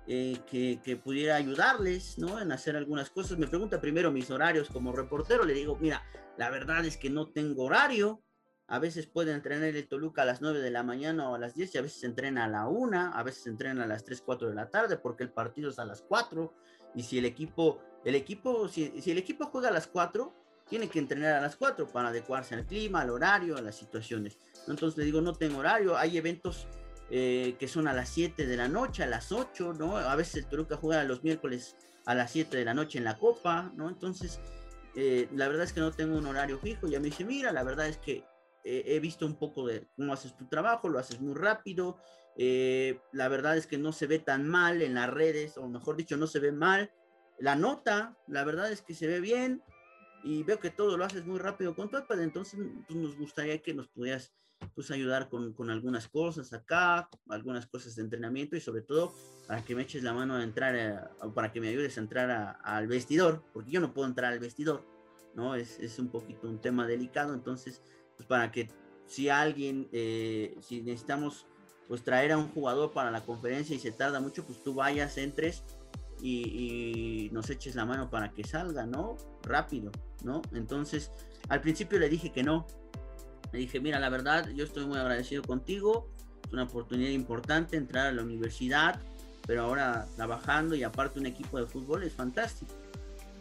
eh, 0.06 0.38
que, 0.48 0.80
que, 0.84 0.96
pudiera 0.96 1.38
ayudarles, 1.38 2.20
¿no? 2.20 2.40
En 2.40 2.52
hacer 2.52 2.76
algunas 2.76 3.10
cosas. 3.10 3.40
Me 3.40 3.48
pregunta 3.48 3.82
primero 3.82 4.12
mis 4.12 4.30
horarios 4.30 4.70
como 4.70 4.92
reportero, 4.92 5.44
le 5.44 5.56
digo, 5.56 5.76
mira, 5.82 6.04
la 6.38 6.52
verdad 6.52 6.86
es 6.86 6.98
que 6.98 7.10
no 7.10 7.32
tengo 7.32 7.64
horario, 7.64 8.22
a 8.68 8.80
veces 8.80 9.08
puede 9.08 9.32
entrenar 9.32 9.76
el 9.76 9.88
Toluca 9.88 10.24
a 10.24 10.26
las 10.26 10.42
9 10.42 10.60
de 10.60 10.72
la 10.72 10.84
mañana 10.84 11.30
o 11.30 11.36
a 11.36 11.40
las 11.40 11.56
10 11.56 11.76
y 11.76 11.78
a 11.78 11.82
veces 11.82 12.04
entrena 12.04 12.46
a 12.46 12.48
la 12.48 12.68
1, 12.68 13.14
a 13.14 13.24
veces 13.24 13.48
entrena 13.48 13.86
a 13.86 13.88
las 13.88 14.04
3, 14.04 14.22
4 14.22 14.50
de 14.50 14.56
la 14.56 14.70
tarde 14.70 14.98
porque 14.98 15.24
el 15.24 15.30
partido 15.30 15.70
es 15.70 15.80
a 15.80 15.86
las 15.86 16.02
4 16.02 16.54
y 16.96 17.04
si 17.04 17.18
el 17.18 17.26
equipo, 17.26 17.80
el 18.04 18.16
equipo, 18.16 18.68
si, 18.68 19.02
si 19.02 19.12
el 19.12 19.18
equipo 19.18 19.46
juega 19.46 19.70
a 19.70 19.72
las 19.72 19.88
4, 19.88 20.34
tiene 20.70 20.90
que 20.90 21.00
entrenar 21.00 21.36
a 21.36 21.42
las 21.42 21.56
4 21.56 21.88
para 21.88 22.10
adecuarse 22.10 22.56
al 22.56 22.66
clima, 22.66 23.02
al 23.02 23.10
horario, 23.10 23.56
a 23.58 23.62
las 23.62 23.76
situaciones. 23.76 24.38
Entonces 24.68 24.98
le 24.98 25.06
digo, 25.06 25.22
no 25.22 25.34
tengo 25.34 25.60
horario, 25.60 25.96
hay 25.96 26.18
eventos 26.18 26.68
eh, 27.10 27.56
que 27.58 27.70
son 27.70 27.88
a 27.88 27.94
las 27.94 28.10
7 28.10 28.46
de 28.46 28.58
la 28.58 28.68
noche, 28.68 29.04
a 29.04 29.08
las 29.08 29.32
8, 29.32 29.76
¿no? 29.80 29.96
A 29.96 30.16
veces 30.18 30.44
el 30.44 30.46
Toluca 30.48 30.76
juega 30.76 31.06
los 31.06 31.24
miércoles 31.24 31.78
a 32.06 32.14
las 32.16 32.32
7 32.32 32.58
de 32.58 32.66
la 32.66 32.74
noche 32.74 32.98
en 32.98 33.06
la 33.06 33.18
Copa, 33.18 33.72
¿no? 33.76 33.88
Entonces, 33.88 34.42
eh, 34.96 35.30
la 35.34 35.48
verdad 35.48 35.64
es 35.64 35.72
que 35.72 35.80
no 35.80 35.92
tengo 35.92 36.18
un 36.18 36.26
horario 36.26 36.60
fijo. 36.60 36.88
Ya 36.88 37.00
me 37.00 37.06
dice, 37.06 37.24
mira, 37.24 37.54
la 37.54 37.64
verdad 37.64 37.88
es 37.88 37.98
que 37.98 38.26
he 38.64 39.00
visto 39.00 39.26
un 39.26 39.36
poco 39.36 39.66
de 39.66 39.88
cómo 39.96 40.14
haces 40.14 40.36
tu 40.36 40.48
trabajo, 40.48 40.90
lo 40.90 41.00
haces 41.00 41.22
muy 41.22 41.34
rápido. 41.34 41.98
Eh, 42.38 43.00
la 43.14 43.28
verdad 43.30 43.58
es 43.58 43.66
que 43.66 43.80
no 43.80 43.92
se 43.92 44.06
ve 44.06 44.20
tan 44.20 44.48
mal 44.48 44.82
en 44.82 44.94
las 44.94 45.10
redes, 45.10 45.58
o 45.58 45.68
mejor 45.68 45.98
dicho, 45.98 46.18
no 46.18 46.28
se 46.28 46.40
ve 46.40 46.52
mal. 46.52 46.92
La 47.40 47.56
nota, 47.56 48.16
la 48.28 48.44
verdad 48.44 48.72
es 48.72 48.82
que 48.82 48.94
se 48.94 49.08
ve 49.08 49.20
bien 49.20 49.64
y 50.24 50.44
veo 50.44 50.60
que 50.60 50.70
todo 50.70 50.98
lo 50.98 51.06
haces 51.06 51.26
muy 51.26 51.40
rápido 51.40 51.76
con 51.76 51.90
tu 51.90 51.98
iPad, 51.98 52.22
entonces 52.22 52.60
pues, 52.88 52.98
nos 52.98 53.18
gustaría 53.18 53.62
que 53.62 53.74
nos 53.74 53.88
pudieras 53.88 54.34
pues, 54.76 54.92
ayudar 54.92 55.30
con, 55.30 55.54
con, 55.54 55.70
algunas 55.70 56.08
cosas 56.08 56.52
acá, 56.54 57.10
algunas 57.30 57.68
cosas 57.68 57.96
de 57.96 58.04
entrenamiento 58.04 58.56
y 58.56 58.62
sobre 58.62 58.82
todo 58.82 59.14
para 59.48 59.64
que 59.64 59.76
me 59.76 59.84
eches 59.84 60.04
la 60.04 60.14
mano 60.14 60.36
a 60.36 60.44
entrar, 60.44 61.12
para 61.34 61.52
que 61.52 61.62
me 61.62 61.70
ayudes 61.70 61.98
a 61.98 62.02
entrar 62.02 62.60
al 62.64 62.88
vestidor, 62.88 63.44
porque 63.54 63.72
yo 63.72 63.80
no 63.80 63.94
puedo 63.94 64.08
entrar 64.08 64.34
al 64.34 64.40
vestidor, 64.40 64.86
¿no? 65.36 65.56
Es, 65.56 65.80
es 65.80 65.98
un 66.00 66.10
poquito 66.10 66.48
un 66.48 66.60
tema 66.60 66.88
delicado, 66.88 67.34
entonces 67.34 67.82
pues 68.18 68.28
para 68.28 68.52
que 68.52 68.70
si 69.06 69.30
alguien, 69.30 69.88
eh, 69.94 70.58
si 70.62 70.82
necesitamos 70.82 71.46
pues 71.88 72.04
traer 72.04 72.34
a 72.34 72.38
un 72.38 72.50
jugador 72.50 72.92
para 72.92 73.12
la 73.12 73.22
conferencia 73.22 73.76
y 73.76 73.80
se 73.80 73.92
tarda 73.92 74.20
mucho, 74.20 74.44
pues 74.44 74.62
tú 74.62 74.74
vayas, 74.74 75.18
entres 75.18 75.64
y, 76.22 77.30
nos 77.32 77.50
eches 77.50 77.76
la 77.76 77.86
mano 77.86 78.10
para 78.10 78.34
que 78.34 78.44
salga, 78.44 78.86
¿no? 78.86 79.16
Rápido, 79.44 79.92
¿no? 80.24 80.42
Entonces, 80.54 81.12
al 81.48 81.62
principio 81.62 82.00
le 82.00 82.10
dije 82.10 82.32
que 82.32 82.44
no. 82.44 82.68
Le 83.54 83.60
dije, 83.60 83.80
mira, 83.80 84.00
la 84.00 84.10
verdad, 84.10 84.50
yo 84.50 84.66
estoy 84.66 84.86
muy 84.86 84.98
agradecido 84.98 85.44
contigo. 85.44 86.10
Es 86.46 86.52
una 86.52 86.64
oportunidad 86.64 87.12
importante 87.12 87.78
entrar 87.78 88.08
a 88.08 88.12
la 88.12 88.24
universidad, 88.24 89.00
pero 89.46 89.64
ahora 89.64 90.08
trabajando 90.18 90.76
y 90.76 90.84
aparte 90.84 91.20
un 91.20 91.28
equipo 91.28 91.58
de 91.58 91.68
fútbol 91.68 92.04
es 92.04 92.14
fantástico 92.14 92.74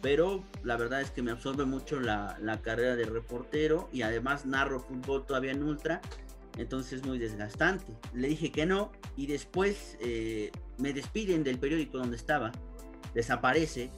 pero 0.01 0.43
la 0.63 0.77
verdad 0.77 1.01
es 1.01 1.11
que 1.11 1.21
me 1.21 1.31
absorbe 1.31 1.65
mucho 1.65 1.99
la, 1.99 2.37
la, 2.41 2.61
carrera 2.61 2.95
de 2.95 3.05
reportero 3.05 3.89
y 3.91 4.01
además 4.01 4.45
narro 4.45 4.79
fútbol 4.79 5.25
todavía 5.25 5.51
en 5.51 5.63
ultra, 5.63 6.01
entonces 6.57 7.01
es 7.01 7.05
muy 7.05 7.17
desgastante. 7.17 7.93
Le 8.13 8.27
dije 8.27 8.51
que 8.51 8.65
no 8.65 8.91
y 9.15 9.27
después 9.27 9.97
eh, 9.99 10.51
me 10.77 10.93
despiden 10.93 11.43
del 11.43 11.59
periódico 11.59 11.97
donde 11.97 12.15
estaba, 12.15 12.51
desaparece, 13.13 13.89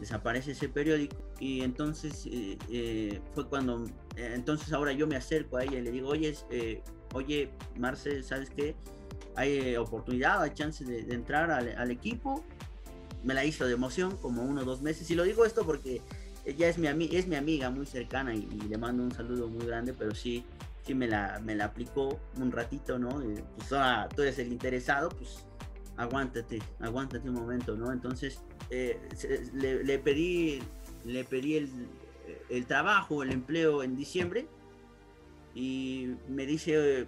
desaparece 0.00 0.52
ese 0.52 0.68
periódico 0.68 1.16
y 1.38 1.62
entonces 1.62 2.26
eh, 2.26 2.58
eh, 2.70 3.20
fue 3.34 3.48
cuando, 3.48 3.84
entonces 4.16 4.72
ahora 4.72 4.92
yo 4.92 5.06
me 5.06 5.16
acerco 5.16 5.56
a 5.56 5.64
ella 5.64 5.78
y 5.78 5.82
le 5.82 5.90
digo, 5.90 6.08
oye, 6.08 6.34
oye, 7.12 7.50
Marce, 7.76 8.22
¿sabes 8.22 8.50
qué? 8.50 8.74
Hay 9.36 9.76
oportunidad, 9.76 10.42
hay 10.42 10.54
chance 10.54 10.84
de, 10.84 11.02
de 11.02 11.14
entrar 11.14 11.50
al, 11.50 11.74
al 11.76 11.90
equipo 11.90 12.44
me 13.24 13.34
la 13.34 13.44
hizo 13.44 13.66
de 13.66 13.72
emoción 13.72 14.16
como 14.18 14.42
uno 14.42 14.62
o 14.62 14.64
dos 14.64 14.82
meses. 14.82 15.10
Y 15.10 15.14
lo 15.14 15.24
digo 15.24 15.44
esto 15.44 15.64
porque 15.64 16.02
ella 16.44 16.68
es 16.68 16.78
mi, 16.78 16.88
es 16.88 17.26
mi 17.26 17.36
amiga 17.36 17.70
muy 17.70 17.86
cercana 17.86 18.34
y, 18.34 18.46
le 18.46 18.78
mando 18.78 19.02
un 19.02 19.12
saludo 19.12 19.48
muy 19.48 19.66
grande, 19.66 19.94
pero 19.94 20.14
sí, 20.14 20.44
sí 20.86 20.94
me 20.94 21.08
la, 21.08 21.40
me 21.42 21.54
la 21.54 21.66
aplicó 21.66 22.20
un 22.36 22.52
ratito, 22.52 22.98
¿no? 22.98 23.22
pues 23.56 23.72
ahora 23.72 24.08
tú 24.14 24.22
eres 24.22 24.38
el 24.38 24.52
interesado, 24.52 25.08
pues 25.08 25.46
aguántate, 25.96 26.60
aguántate 26.80 27.28
un 27.28 27.36
momento, 27.36 27.76
¿no? 27.76 27.92
Entonces 27.92 28.42
eh, 28.70 28.98
le, 29.54 29.98
pedí, 29.98 30.60
le 31.04 31.24
pedí 31.24 31.56
el, 31.56 31.70
el, 32.50 32.66
trabajo, 32.66 33.22
el 33.22 33.30
empleo 33.30 33.82
en 33.82 33.96
diciembre 33.96 34.46
y 35.54 36.14
me 36.28 36.46
dice 36.46 37.06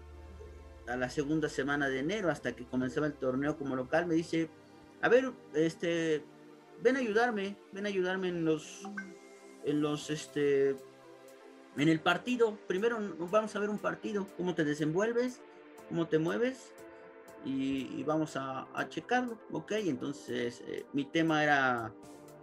a 0.88 0.96
la 0.96 1.10
segunda 1.10 1.48
semana 1.48 1.88
de 1.88 1.98
enero, 1.98 2.30
hasta 2.30 2.52
que 2.52 2.64
comenzaba 2.64 3.06
el 3.06 3.14
torneo 3.14 3.58
como 3.58 3.76
local, 3.76 4.06
me 4.06 4.14
dice, 4.14 4.48
a 5.02 5.08
ver, 5.08 5.32
este, 5.54 6.22
ven 6.82 6.96
a 6.96 7.00
ayudarme, 7.00 7.56
ven 7.72 7.86
a 7.86 7.88
ayudarme 7.88 8.28
en 8.28 8.44
los, 8.44 8.82
en 9.64 9.80
los, 9.80 10.10
este, 10.10 10.70
en 11.76 11.88
el 11.88 12.00
partido. 12.00 12.58
Primero 12.66 12.98
vamos 13.30 13.54
a 13.54 13.58
ver 13.58 13.70
un 13.70 13.78
partido, 13.78 14.26
cómo 14.36 14.54
te 14.54 14.64
desenvuelves, 14.64 15.40
cómo 15.88 16.06
te 16.06 16.18
mueves 16.18 16.72
y, 17.44 18.02
vamos 18.04 18.36
a, 18.36 18.66
checarlo, 18.88 19.38
ok. 19.52 19.72
Entonces 19.72 20.62
eh, 20.66 20.86
mi 20.92 21.04
tema 21.04 21.42
era 21.42 21.92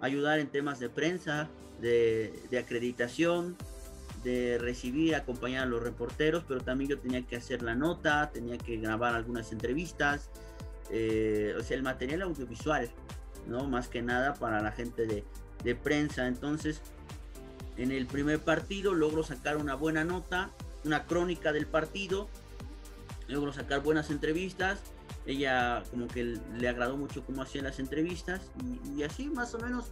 ayudar 0.01 0.39
en 0.39 0.49
temas 0.49 0.79
de 0.79 0.89
prensa, 0.89 1.49
de, 1.79 2.43
de 2.49 2.57
acreditación, 2.57 3.57
de 4.23 4.57
recibir, 4.57 5.15
acompañar 5.15 5.63
a 5.63 5.65
los 5.65 5.83
reporteros, 5.83 6.45
pero 6.47 6.61
también 6.61 6.91
yo 6.91 6.99
tenía 6.99 7.21
que 7.23 7.35
hacer 7.35 7.61
la 7.61 7.75
nota, 7.75 8.31
tenía 8.31 8.57
que 8.57 8.77
grabar 8.77 9.15
algunas 9.15 9.51
entrevistas, 9.51 10.29
eh, 10.95 11.55
o 11.59 11.63
sea, 11.63 11.75
el 11.75 11.81
material 11.81 12.21
audiovisual, 12.21 12.87
¿no? 13.47 13.67
Más 13.67 13.87
que 13.87 14.03
nada 14.03 14.35
para 14.35 14.61
la 14.61 14.71
gente 14.71 15.07
de, 15.07 15.23
de 15.63 15.75
prensa. 15.75 16.27
Entonces, 16.27 16.81
en 17.77 17.91
el 17.91 18.05
primer 18.05 18.39
partido 18.39 18.93
logro 18.93 19.23
sacar 19.23 19.57
una 19.57 19.73
buena 19.73 20.03
nota, 20.03 20.51
una 20.85 21.05
crónica 21.05 21.51
del 21.51 21.65
partido, 21.65 22.29
logro 23.27 23.51
sacar 23.51 23.81
buenas 23.81 24.11
entrevistas. 24.11 24.79
Ella 25.25 25.83
como 25.89 26.07
que 26.07 26.37
le 26.57 26.67
agradó 26.67 26.95
mucho 26.95 27.25
cómo 27.25 27.41
hacían 27.41 27.63
las 27.63 27.79
entrevistas 27.79 28.41
y, 28.95 29.01
así 29.01 29.27
más 29.29 29.55
o 29.55 29.59
menos. 29.59 29.85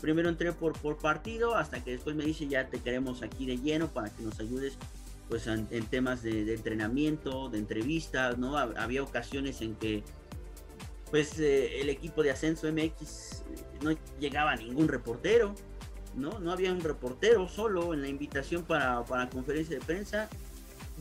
Primero 0.00 0.28
entré 0.28 0.52
por, 0.52 0.72
por 0.78 0.96
partido 0.96 1.56
hasta 1.56 1.82
que 1.84 1.92
después 1.92 2.16
me 2.16 2.24
dice 2.24 2.48
ya 2.48 2.68
te 2.68 2.80
queremos 2.80 3.22
aquí 3.22 3.46
de 3.46 3.58
lleno 3.58 3.88
para 3.88 4.10
que 4.10 4.22
nos 4.22 4.38
ayudes 4.40 4.78
pues 5.28 5.46
en, 5.46 5.66
temas 5.86 6.22
de, 6.22 6.44
de, 6.44 6.54
entrenamiento, 6.54 7.48
de 7.50 7.58
entrevistas, 7.58 8.38
¿no? 8.38 8.56
Había 8.56 9.02
ocasiones 9.02 9.60
en 9.60 9.74
que 9.74 10.02
pues 11.10 11.38
eh, 11.38 11.80
el 11.80 11.88
equipo 11.88 12.22
de 12.22 12.30
Ascenso 12.30 12.70
MX 12.70 12.80
eh, 12.80 13.44
no 13.82 13.90
llegaba 14.18 14.54
ningún 14.56 14.88
reportero, 14.88 15.54
¿no? 16.14 16.38
No 16.40 16.52
había 16.52 16.72
un 16.72 16.80
reportero 16.80 17.48
solo 17.48 17.94
en 17.94 18.02
la 18.02 18.08
invitación 18.08 18.64
para, 18.64 19.04
para 19.04 19.28
conferencia 19.30 19.78
de 19.78 19.84
prensa. 19.84 20.28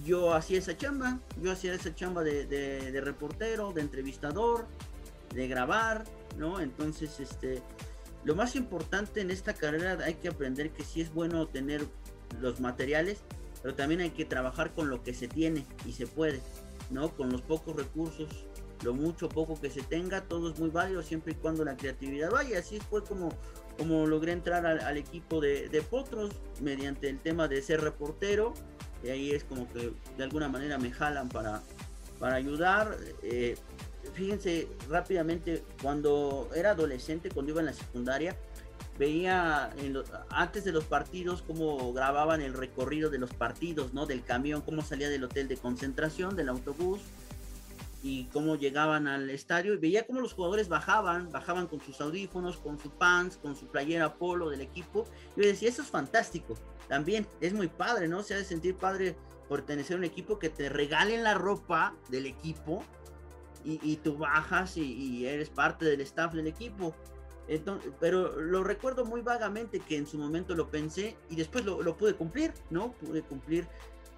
Yo 0.06 0.34
hacía 0.34 0.60
esa 0.60 0.78
chamba, 0.78 1.20
yo 1.42 1.52
hacía 1.52 1.74
esa 1.74 1.94
chamba 1.94 2.24
de, 2.24 2.46
de, 2.46 3.02
reportero, 3.02 3.74
de 3.74 3.82
entrevistador, 3.82 4.68
de 5.34 5.48
grabar, 5.48 6.04
¿no? 6.38 6.60
Entonces, 6.60 7.20
este, 7.20 7.64
lo 8.24 8.36
más 8.36 8.56
importante 8.56 9.22
en 9.22 9.32
esta 9.32 9.54
carrera 9.54 9.98
hay 10.06 10.16
que 10.16 10.28
aprender 10.28 10.70
que 10.70 10.84
sí 10.84 11.02
es 11.02 11.12
bueno 11.12 11.48
tener 11.48 11.84
los 12.40 12.60
materiales, 12.60 13.22
pero 13.64 13.74
también 13.74 14.02
hay 14.02 14.12
que 14.12 14.24
trabajar 14.24 14.76
con 14.76 14.90
lo 14.90 15.02
que 15.02 15.16
se 15.16 15.28
tiene 15.28 15.66
y 15.86 15.94
se 15.94 16.06
puede, 16.06 16.42
¿no? 16.92 17.10
Con 17.10 17.32
los 17.32 17.42
pocos 17.42 17.76
recursos 17.76 18.30
lo 18.84 18.94
mucho 18.94 19.28
o 19.28 19.30
poco 19.30 19.60
que 19.60 19.70
se 19.70 19.82
tenga, 19.82 20.22
todo 20.22 20.52
es 20.52 20.60
muy 20.60 20.70
válido 20.70 21.02
siempre 21.02 21.34
y 21.34 21.36
cuando 21.36 21.66
la 21.66 21.76
creatividad 21.78 22.32
vaya. 22.32 22.60
Así 22.60 22.80
fue 22.80 23.04
como, 23.04 23.30
como 23.78 24.06
logré 24.06 24.32
entrar 24.32 24.66
al, 24.66 24.98
equipo 24.98 25.42
de, 25.42 25.70
de, 25.70 25.82
Potros 25.82 26.32
mediante 26.62 27.10
el 27.10 27.20
tema 27.20 27.48
de 27.48 27.62
ser 27.62 27.82
reportero. 27.82 28.54
Y 29.04 29.10
ahí 29.10 29.32
es 29.32 29.44
como 29.44 29.72
que 29.72 29.94
de 30.18 30.24
alguna 30.24 30.50
manera 30.50 30.78
me 30.78 30.92
jalan 30.92 31.30
para, 31.30 31.62
para 32.20 32.36
ayudar. 32.36 32.98
Eh, 33.24 33.56
fíjense 34.14 34.68
rápidamente, 34.90 35.64
cuando 35.82 36.50
era 36.56 36.72
adolescente, 36.72 37.30
cuando 37.30 37.52
iba 37.52 37.62
en 37.62 37.68
la 37.68 37.74
secundaria, 37.74 38.36
veía 38.98 39.72
antes 40.30 40.64
de 40.64 40.72
los 40.72 40.86
partidos 40.86 41.44
cómo 41.44 41.94
grababan 41.94 42.42
el 42.42 42.54
recorrido 42.54 43.10
de 43.10 43.20
los 43.20 43.34
partidos, 43.34 43.94
¿no? 43.94 44.06
Del 44.06 44.24
camión, 44.24 44.62
cómo 44.62 44.82
salía 44.82 45.10
del 45.10 45.24
hotel 45.24 45.48
de 45.48 45.58
concentración, 45.58 46.36
del 46.36 46.50
autobús 46.50 47.02
y 48.04 48.26
cómo 48.26 48.56
llegaban 48.56 49.08
al 49.08 49.30
estadio 49.30 49.74
y 49.74 49.78
veía 49.78 50.06
cómo 50.06 50.22
los 50.22 50.34
jugadores 50.34 50.70
bajaban, 50.70 51.32
bajaban 51.32 51.68
con 51.68 51.82
sus 51.82 52.00
audífonos, 52.00 52.58
con 52.58 52.80
su 52.80 52.92
pants, 52.92 53.38
con 53.38 53.56
su 53.56 53.68
playera 53.68 54.16
polo 54.16 54.50
del 54.50 54.62
equipo. 54.62 55.06
Y 55.36 55.42
yo 55.42 55.48
decía, 55.48 55.70
eso 55.70 55.82
es 55.82 55.90
fantástico. 55.90 56.56
También 56.88 57.28
es 57.42 57.54
muy 57.54 57.68
padre, 57.68 58.08
¿no? 58.08 58.24
Se 58.24 58.34
ha 58.34 58.38
de 58.38 58.46
sentir 58.46 58.76
padre 58.76 59.16
pertenecer 59.50 59.96
a 59.96 60.00
un 60.00 60.04
equipo 60.04 60.40
que 60.40 60.50
te 60.50 60.70
regalen 60.70 61.24
la 61.24 61.34
ropa 61.34 61.96
del 62.10 62.26
equipo 62.26 62.84
y, 63.64 63.98
tú 63.98 64.18
bajas 64.18 64.78
y, 64.78 65.26
eres 65.26 65.50
parte 65.50 65.84
del 65.84 66.00
staff 66.02 66.34
del 66.34 66.48
equipo. 66.48 66.96
Entonces, 67.50 67.92
pero 68.00 68.40
lo 68.40 68.64
recuerdo 68.64 69.06
muy 69.06 69.22
vagamente 69.22 69.80
que 69.80 69.98
en 69.98 70.08
su 70.08 70.18
momento 70.18 70.56
lo 70.56 70.70
pensé 70.70 71.18
y 71.30 71.36
después 71.36 71.66
lo 71.66 71.98
pude 71.98 72.14
cumplir, 72.14 72.54
¿no? 72.70 72.94
Pude 72.94 73.24
cumplir 73.24 73.68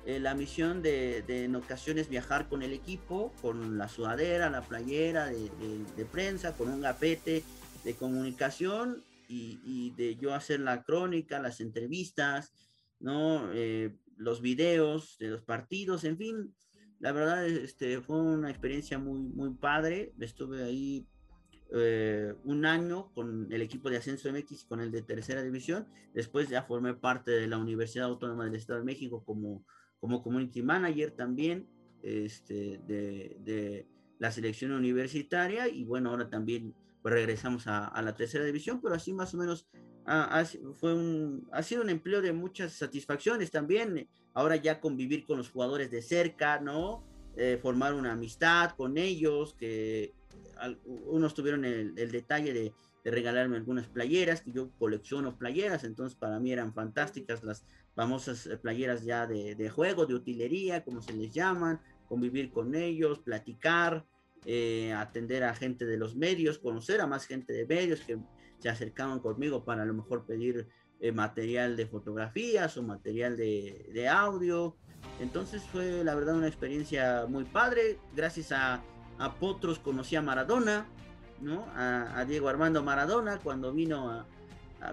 eh, 0.10 0.20
la 0.20 0.34
misión 0.34 0.82
de, 0.82 1.24
en 1.28 1.56
ocasiones 1.56 2.10
viajar 2.10 2.50
con 2.50 2.64
el 2.64 2.74
equipo, 2.74 3.32
con 3.44 3.78
la 3.78 3.88
sudadera, 3.88 4.50
la 4.50 4.62
playera 4.62 5.28
de, 5.28 6.06
prensa, 6.12 6.56
con 6.56 6.68
un 6.70 6.82
gapete 6.82 7.44
de 7.84 7.94
comunicación 7.94 9.04
y, 9.28 9.92
de 9.92 10.16
yo 10.16 10.34
hacer 10.34 10.62
la 10.62 10.82
crónica, 10.82 11.40
las 11.40 11.62
entrevistas, 11.62 12.52
¿no? 13.00 13.52
Eh, 13.54 13.94
los 14.18 14.42
videos 14.42 15.16
de 15.20 15.28
los 15.28 15.44
partidos, 15.44 16.04
en 16.04 16.18
fin, 16.18 16.56
la 16.98 17.12
verdad 17.12 17.46
este, 17.48 18.02
fue 18.02 18.20
una 18.20 18.50
experiencia 18.50 18.98
muy, 18.98 19.20
muy 19.22 19.54
padre. 19.54 20.14
Estuve 20.20 20.64
ahí 20.64 21.08
eh, 21.72 22.34
un 22.46 22.66
año 22.66 23.12
con 23.14 23.48
el 23.52 23.62
equipo 23.62 23.92
de 23.92 23.98
Ascenso 23.98 24.32
MX, 24.32 24.66
con 24.66 24.82
el 24.82 24.92
de 24.92 25.04
Tercera 25.04 25.44
División. 25.44 25.88
Después 26.16 26.50
ya 26.50 26.64
formé 26.64 26.96
parte 26.96 27.30
de 27.30 27.48
la 27.48 27.60
Universidad 27.60 28.08
Autónoma 28.08 28.46
del 28.46 28.56
Estado 28.56 28.80
de 28.80 28.86
México 28.86 29.24
como, 29.24 29.64
como 30.00 30.22
Community 30.22 30.62
Manager 30.62 31.12
también 31.12 31.68
este, 32.02 32.80
de, 32.88 33.38
de 33.44 33.88
la 34.20 34.32
selección 34.32 34.72
universitaria. 34.72 35.68
Y 35.68 35.84
bueno, 35.84 36.10
ahora 36.12 36.30
también 36.30 36.74
pues, 37.02 37.14
regresamos 37.14 37.68
a, 37.68 37.88
a, 37.88 38.02
la 38.02 38.16
Tercera 38.16 38.46
División, 38.46 38.82
pero 38.82 38.96
así 38.96 39.14
más 39.14 39.34
o 39.34 39.38
menos 39.38 39.68
ha, 40.06 40.44
fue 40.74 40.94
un, 40.94 41.48
ha 41.52 41.62
sido 41.62 41.84
un 41.84 41.90
empleo 41.90 42.22
de 42.22 42.34
muchas 42.34 42.74
satisfacciones 42.74 43.52
también. 43.52 44.08
Ahora 44.34 44.56
ya 44.56 44.80
convivir 44.80 45.26
con 45.26 45.38
los 45.38 45.50
jugadores 45.50 45.92
de 45.92 46.02
cerca, 46.02 46.60
¿no? 46.60 47.04
Eh, 47.36 47.60
formar 47.62 47.94
una 47.94 48.14
amistad 48.14 48.72
con 48.72 48.98
ellos, 48.98 49.54
que 49.54 50.14
unos 50.86 51.34
tuvieron 51.34 51.64
el, 51.64 52.12
detalle 52.12 52.54
de, 52.54 52.74
regalarme 53.06 53.56
algunas 53.58 53.88
playeras, 53.88 54.42
que 54.42 54.52
yo 54.52 54.72
colecciono 54.78 55.38
playeras, 55.38 55.84
entonces 55.84 56.18
para 56.18 56.40
mí 56.40 56.52
eran 56.52 56.74
fantásticas 56.74 57.44
las 57.44 57.66
famosas 57.96 58.46
eh, 58.46 58.58
playeras 58.58 59.04
ya 59.04 59.28
de, 59.28 59.56
de 59.56 59.70
juego, 59.70 60.06
de 60.06 60.16
utilería, 60.16 60.84
como 60.84 61.02
se 61.02 61.14
les 61.14 61.32
llaman, 61.32 61.80
convivir 62.08 62.52
con 62.52 62.76
ellos, 62.76 63.20
platicar, 63.20 64.06
eh, 64.46 64.94
atender 64.94 65.44
a 65.44 65.54
gente 65.54 65.86
de 65.86 65.98
los 65.98 66.16
medios, 66.16 66.60
conocer 66.60 67.02
a 67.02 67.08
más 67.08 67.26
gente 67.26 67.54
de 67.54 67.66
medios 67.66 68.02
que 68.02 68.18
se 68.60 68.70
acercaban 68.70 69.20
conmigo 69.20 69.66
para 69.66 69.84
a 69.84 69.86
lo 69.86 69.94
mejor 69.94 70.26
pedir 70.26 70.68
eh, 71.02 71.12
material 71.12 71.76
de 71.76 71.86
fotografías 71.86 72.78
o 72.78 72.84
material 72.84 73.36
de, 73.36 74.08
audio. 74.10 74.76
Entonces 75.20 75.62
fue 75.64 76.04
la 76.04 76.16
verdad 76.16 76.36
una 76.36 76.48
experiencia 76.48 77.26
muy 77.28 77.46
padre. 77.46 78.00
Gracias 78.16 78.52
a, 78.52 78.82
a 79.18 79.36
Potros 79.36 79.80
conocí 79.80 80.16
a 80.16 80.22
Maradona, 80.22 80.88
¿no? 81.42 81.66
A, 81.76 82.26
Diego 82.26 82.50
Armando 82.50 82.84
Maradona 82.84 83.40
cuando 83.40 83.74
vino 83.74 84.26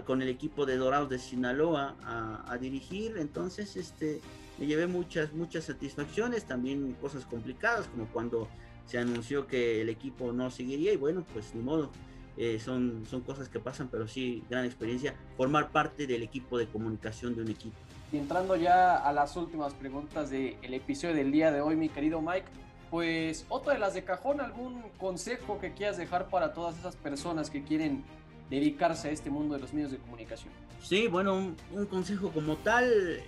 con 0.05 0.21
el 0.21 0.29
equipo 0.29 0.65
de 0.65 0.77
Dorados 0.77 1.09
de 1.09 1.19
Sinaloa 1.19 1.95
a, 2.03 2.57
dirigir. 2.57 3.17
Entonces 3.17 3.75
este, 3.77 4.21
me 4.57 4.65
llevé 4.65 4.87
muchas, 4.87 5.33
muchas 5.33 5.65
satisfacciones, 5.65 6.45
también 6.45 6.93
cosas 7.01 7.25
complicadas 7.25 7.87
como 7.87 8.07
cuando 8.07 8.47
se 8.85 8.97
anunció 8.97 9.47
que 9.47 9.81
el 9.81 9.89
equipo 9.89 10.31
no 10.31 10.49
seguiría 10.49 10.93
y 10.93 10.97
bueno, 10.97 11.25
pues 11.33 11.53
ni 11.53 11.61
modo 11.61 11.91
eh, 12.37 12.59
son, 12.59 13.05
son 13.09 13.21
cosas 13.21 13.49
que 13.49 13.59
pasan, 13.59 13.89
pero 13.89 14.07
sí, 14.07 14.43
gran 14.49 14.65
experiencia 14.65 15.15
formar 15.35 15.71
parte 15.71 16.07
del 16.07 16.23
equipo 16.23 16.57
de 16.57 16.67
comunicación 16.67 17.35
de 17.35 17.41
un 17.41 17.49
equipo. 17.49 17.75
Y 18.11 18.17
entrando 18.17 18.55
ya 18.55 18.95
a 18.95 19.11
las 19.11 19.35
últimas 19.35 19.73
preguntas 19.73 20.29
del 20.29 20.73
episodio 20.73 21.15
del 21.15 21.31
día 21.31 21.51
de 21.51 21.59
hoy, 21.59 21.75
mi 21.75 21.89
querido 21.89 22.21
Mike, 22.21 22.47
pues 22.89 23.45
otra 23.49 23.73
de 23.73 23.79
las 23.79 23.93
de 23.93 24.03
cajón, 24.03 24.39
algún 24.39 24.81
consejo 24.97 25.59
que 25.59 25.73
quieras 25.73 25.97
dejar 25.97 26.29
para 26.29 26.53
todas 26.53 26.77
esas 26.77 26.95
personas 26.95 27.49
que 27.49 27.63
quieren 27.63 28.05
dedicarse 28.49 29.09
a 29.09 29.11
este 29.11 29.29
mundo 29.29 29.55
de 29.55 29.61
los 29.61 29.73
medios 29.73 29.91
de 29.91 29.97
comunicación. 29.97 30.53
Sí, 30.81 31.07
bueno, 31.07 31.55
un, 31.73 31.85
consejo 31.87 32.31
como 32.31 32.57
tal, 32.57 33.21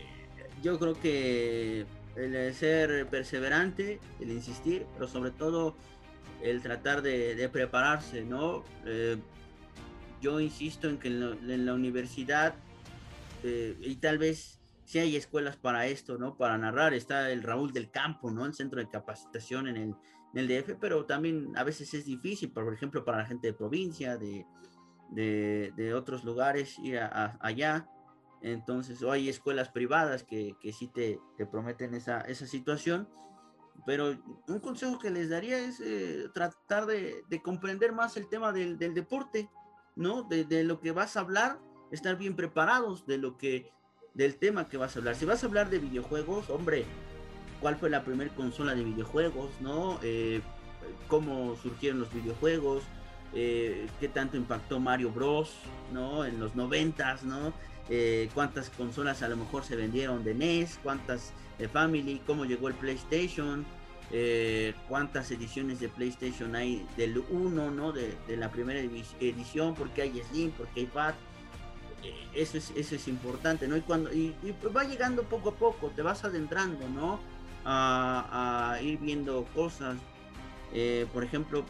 yo 0.62 0.80
creo 0.80 0.94
que 1.00 1.86
el 2.16 2.54
ser 2.54 3.08
perseverante, 3.08 4.00
el 4.20 4.32
insistir, 4.32 4.86
pero 4.94 5.08
sobre 5.08 5.32
todo 5.32 5.76
el 6.42 6.62
tratar 6.62 7.02
de, 7.02 7.50
prepararse, 7.52 8.24
¿no? 8.24 8.64
Eh, 8.86 9.18
yo 10.22 10.40
insisto 10.40 10.90
en 10.90 10.98
que 10.98 11.08
en 11.08 11.66
la, 11.66 11.74
universidad, 11.74 12.56
eh, 13.44 13.78
y 13.82 13.96
tal 13.96 14.18
vez 14.18 14.60
si 14.86 15.00
hay 15.00 15.16
escuelas 15.16 15.56
para 15.56 15.86
esto, 15.86 16.18
¿no? 16.18 16.36
Para 16.36 16.58
narrar, 16.58 16.94
está 16.94 17.30
el 17.32 17.44
Raúl 17.44 17.72
del 17.74 17.92
Campo, 17.92 18.32
¿no? 18.32 18.46
El 18.46 18.54
centro 18.54 18.80
de 18.80 18.90
capacitación 18.90 19.68
en 19.68 19.78
el, 19.78 19.96
en 20.34 20.40
el 20.40 20.48
DF, 20.48 20.78
pero 20.80 21.06
también 21.06 21.56
a 21.56 21.64
veces 21.64 21.94
es 21.94 22.06
difícil, 22.06 22.52
por 22.52 22.74
ejemplo, 22.74 23.06
para 23.06 23.20
la 23.20 23.26
gente 23.26 23.48
de 23.48 23.54
provincia, 23.54 24.18
de, 24.18 24.46
de, 25.12 25.94
otros 25.96 26.24
lugares, 26.24 26.78
ir 26.80 27.00
allá. 27.40 27.90
Entonces, 28.42 29.04
hay 29.04 29.28
escuelas 29.28 29.70
privadas 29.70 30.24
que, 30.24 30.56
que 30.62 30.72
sí 30.72 30.88
te, 30.88 31.20
te 31.38 31.46
prometen 31.46 31.94
esa, 31.94 32.22
esa 32.22 32.48
situación 32.48 33.08
pero 33.86 34.16
un 34.48 34.60
consejo 34.60 35.00
que 35.00 35.10
les 35.10 35.30
daría 35.30 35.58
es 35.58 35.80
eh, 35.80 36.30
tratar 36.34 36.86
de, 36.86 37.24
comprender 37.44 37.92
más 37.92 38.18
el 38.18 38.28
tema 38.28 38.52
del, 38.52 38.78
deporte, 38.78 39.50
¿no? 39.96 40.24
De, 40.24 40.64
lo 40.64 40.80
que 40.80 40.92
vas 40.92 41.18
a 41.18 41.22
hablar, 41.22 41.60
estar 41.92 42.18
bien 42.18 42.36
preparados 42.36 43.06
de 43.06 43.18
lo 43.18 43.38
que, 43.38 43.72
del 44.14 44.38
tema 44.38 44.68
que 44.68 44.78
vas 44.78 44.96
a 44.96 45.00
hablar. 45.00 45.16
Si 45.16 45.26
vas 45.26 45.44
a 45.44 45.48
hablar 45.48 45.70
de 45.70 45.80
videojuegos, 45.80 46.50
hombre, 46.50 46.86
¿cuál 47.62 47.78
fue 47.78 47.90
la 47.90 48.04
primera 48.04 48.34
consola 48.36 48.76
de 48.76 48.84
videojuegos, 48.84 49.50
no? 49.62 50.00
Eh, 50.04 50.42
¿Cómo 51.08 51.56
surgieron 51.56 52.00
los 52.00 52.14
videojuegos? 52.14 52.84
Eh, 53.34 53.88
¿Qué 54.00 54.08
tanto 54.08 54.38
impactó 54.38 54.80
Mario 54.80 55.12
Bros, 55.12 55.54
no? 55.94 56.26
En 56.26 56.40
los 56.40 56.56
noventas, 56.56 57.24
¿no? 57.24 57.54
¿Cuántas 58.36 58.70
consolas 58.70 59.24
a 59.24 59.28
lo 59.28 59.36
mejor 59.36 59.64
se 59.64 59.76
vendieron 59.76 60.24
de 60.24 60.36
NES? 60.36 60.80
¿Cuántas 60.84 61.34
de 61.60 61.68
Family, 61.68 62.22
cómo 62.26 62.46
llegó 62.46 62.70
el 62.70 62.74
PlayStation, 62.74 63.66
eh, 64.12 64.74
cuántas 64.88 65.30
ediciones 65.30 65.80
de 65.80 65.90
PlayStation 65.90 66.56
hay 66.56 66.88
del 66.98 67.24
1, 67.30 67.70
¿no? 67.70 67.92
De, 67.92 68.16
la 68.30 68.50
primera 68.50 68.80
edición, 68.80 69.76
porque 69.76 70.02
hay 70.02 70.24
Slim, 70.32 70.52
porque 70.52 70.80
hay 70.80 70.86
Fat. 70.88 71.16
Eh, 72.04 72.16
eso, 72.34 72.58
es, 72.58 72.72
eso 72.76 72.96
es 72.96 73.08
importante, 73.08 73.68
¿no? 73.68 73.78
Y, 73.78 73.82
cuando, 73.82 74.12
y, 74.12 74.34
va 74.76 74.86
llegando 74.86 75.24
poco 75.24 75.50
a 75.50 75.56
poco, 75.56 75.92
te 75.96 76.02
vas 76.02 76.24
adentrando, 76.24 76.88
¿no? 76.90 77.20
A, 77.66 78.80
ir 78.82 78.98
viendo 79.00 79.46
cosas. 79.54 79.98
Eh, 80.74 81.06
por 81.14 81.24
ejemplo, 81.24 81.66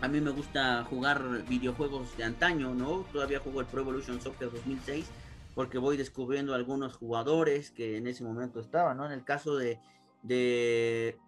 a 0.00 0.08
mí 0.08 0.20
me 0.20 0.30
gusta 0.30 0.84
jugar 0.84 1.44
videojuegos 1.48 2.16
de 2.16 2.24
antaño, 2.24 2.74
¿no? 2.74 3.04
Todavía 3.12 3.40
juego 3.40 3.60
el 3.60 3.66
Pro 3.66 3.82
Evolution 3.82 4.20
Soccer 4.20 4.50
2006 4.50 5.10
porque 5.54 5.78
voy 5.78 5.96
descubriendo 5.96 6.54
algunos 6.54 6.94
jugadores 6.94 7.72
que 7.72 7.96
en 7.96 8.06
ese 8.06 8.22
momento 8.22 8.60
estaban, 8.60 8.96
¿no? 8.96 9.06
En 9.06 9.10
el 9.10 9.24
caso 9.24 9.56
de, 9.56 9.80
de 10.22 11.18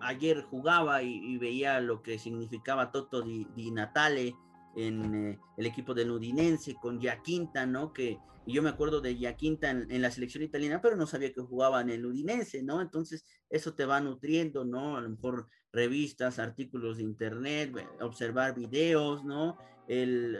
ayer 0.00 0.42
jugaba 0.42 1.02
y, 1.02 1.38
veía 1.38 1.80
lo 1.80 2.02
que 2.02 2.20
significaba 2.20 2.92
Toto 2.92 3.22
Di, 3.22 3.70
Natale 3.72 4.36
en 4.76 5.14
eh, 5.14 5.38
el 5.56 5.66
equipo 5.66 5.92
del 5.92 6.12
Udinense 6.12 6.76
con 6.76 7.00
Giaquinta, 7.00 7.66
¿no? 7.66 7.92
Que 7.92 8.20
y 8.46 8.54
yo 8.54 8.62
me 8.62 8.70
acuerdo 8.70 9.00
de 9.00 9.16
Giaquinta 9.16 9.70
en, 9.70 9.90
en, 9.90 10.02
la 10.02 10.10
selección 10.12 10.44
italiana, 10.44 10.80
pero 10.80 10.96
no 10.96 11.06
sabía 11.06 11.32
que 11.32 11.40
jugaba 11.42 11.80
en 11.80 11.90
el 11.90 12.06
Udinense, 12.06 12.62
¿no? 12.62 12.80
Entonces 12.80 13.24
eso 13.50 13.74
te 13.74 13.86
va 13.86 14.00
nutriendo, 14.00 14.64
¿no? 14.64 14.96
A 14.96 15.00
lo 15.00 15.10
mejor 15.10 15.48
revistas, 15.72 16.38
artículos 16.38 16.98
de 16.98 17.04
internet, 17.04 17.72
observar 18.00 18.54
videos, 18.54 19.24
¿no? 19.24 19.56
el, 19.88 20.38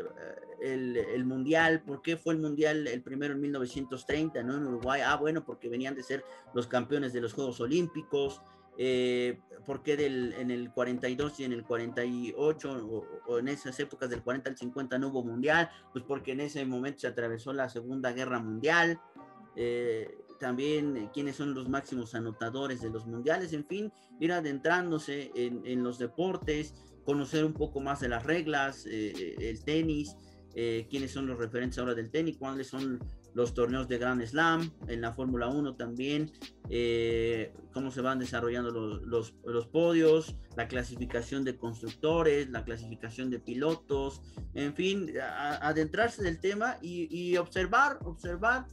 el, 0.61 1.25
mundial, 1.25 1.83
¿por 1.83 2.03
qué 2.03 2.17
fue 2.17 2.35
el 2.35 2.41
mundial 2.41 2.87
el 2.87 3.03
primero 3.03 3.35
en 3.35 3.41
1930, 3.41 4.43
¿no? 4.43 4.57
En 4.57 4.67
Uruguay, 4.67 5.03
ah, 5.05 5.17
bueno, 5.17 5.45
porque 5.45 5.69
venían 5.69 5.95
de 5.95 6.03
ser 6.03 6.25
los 6.55 6.67
campeones 6.67 7.13
de 7.13 7.21
los 7.21 7.33
Juegos 7.33 7.61
Olímpicos, 7.61 8.41
eh, 8.79 9.39
por 9.67 9.83
qué 9.83 9.97
del, 9.97 10.33
en 10.35 10.51
el 10.51 10.71
42 10.73 11.41
y 11.41 11.45
en 11.45 11.53
el 11.53 11.65
48 11.65 13.07
o, 13.27 13.39
en 13.39 13.49
esas 13.49 13.79
épocas 13.81 14.09
del 14.09 14.23
40 14.23 14.51
al 14.51 14.57
50 14.57 14.99
no 14.99 15.09
hubo 15.09 15.25
mundial, 15.25 15.71
pues 15.93 16.05
porque 16.05 16.33
en 16.33 16.41
ese 16.41 16.65
momento 16.65 17.01
se 17.01 17.09
atravesó 17.09 17.53
la 17.53 17.69
Segunda 17.69 18.13
Guerra 18.13 18.39
Mundial. 18.39 19.01
Eh, 19.55 20.22
también 20.43 20.97
eh, 20.97 21.11
quiénes 21.15 21.37
son 21.37 21.55
los 21.55 21.69
máximos 21.69 22.15
anotadores 22.15 22.83
de 22.83 22.91
los 22.91 23.07
mundiales, 23.07 23.53
en 23.53 23.65
fin, 23.65 23.93
ir 24.21 24.33
adentrándose 24.33 25.31
en, 25.35 25.83
los 25.83 25.99
deportes, 25.99 26.75
conocer 27.05 27.45
un 27.45 27.55
poco 27.55 27.81
más 27.81 28.01
de 28.01 28.09
las 28.09 28.25
reglas, 28.25 28.85
el 28.87 29.65
tenis, 29.65 30.17
quiénes 30.53 31.11
son 31.11 31.27
los 31.27 31.39
referentes 31.39 31.79
ahora 31.79 31.95
del 31.95 32.11
tenis, 32.11 32.37
cuáles 32.39 32.69
son 32.69 33.01
los 33.35 33.55
torneos 33.55 33.89
de 33.89 33.99
Grand 33.99 34.25
Slam, 34.25 34.71
en 34.89 35.01
la 35.01 35.13
Fórmula 35.13 35.49
1 35.49 35.77
también, 35.77 36.31
eh, 36.69 37.53
cómo 37.73 37.91
se 37.91 38.01
van 38.01 38.19
desarrollando 38.19 38.71
los, 38.71 39.35
los, 39.45 39.67
podios, 39.67 40.37
la 40.57 40.69
clasificación 40.69 41.45
de 41.45 41.57
constructores, 41.57 42.51
la 42.51 42.65
clasificación 42.65 43.31
de 43.31 43.39
pilotos, 43.39 44.21
en 44.55 44.75
fin, 44.75 45.13
adentrarse 45.61 46.23
del 46.23 46.41
tema 46.41 46.77
y, 46.83 47.37
observar, 47.37 47.99
observar 48.05 48.67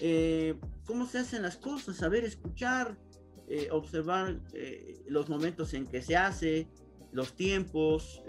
eh, 0.00 0.58
cómo 0.86 1.06
se 1.06 1.18
hacen 1.18 1.42
las 1.42 1.56
cosas, 1.56 1.96
saber 1.96 2.24
escuchar, 2.24 2.98
eh, 3.48 3.68
observar 3.70 4.40
los 5.06 5.28
momentos 5.28 5.74
en 5.74 5.86
que 5.86 6.02
se 6.02 6.16
hace, 6.16 6.68
los 7.12 7.34
tiempos, 7.36 8.22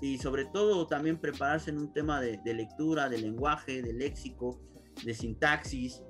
y 0.00 0.18
sobre 0.18 0.46
todo 0.46 0.86
también 0.86 1.18
prepararse 1.18 1.70
en 1.70 1.78
un 1.78 1.92
tema 1.92 2.20
de, 2.20 2.40
lectura, 2.54 3.08
de 3.08 3.18
lenguaje, 3.18 3.82
de 3.82 3.92
léxico, 3.92 4.60
de 5.04 5.14
sintaxis, 5.14 6.02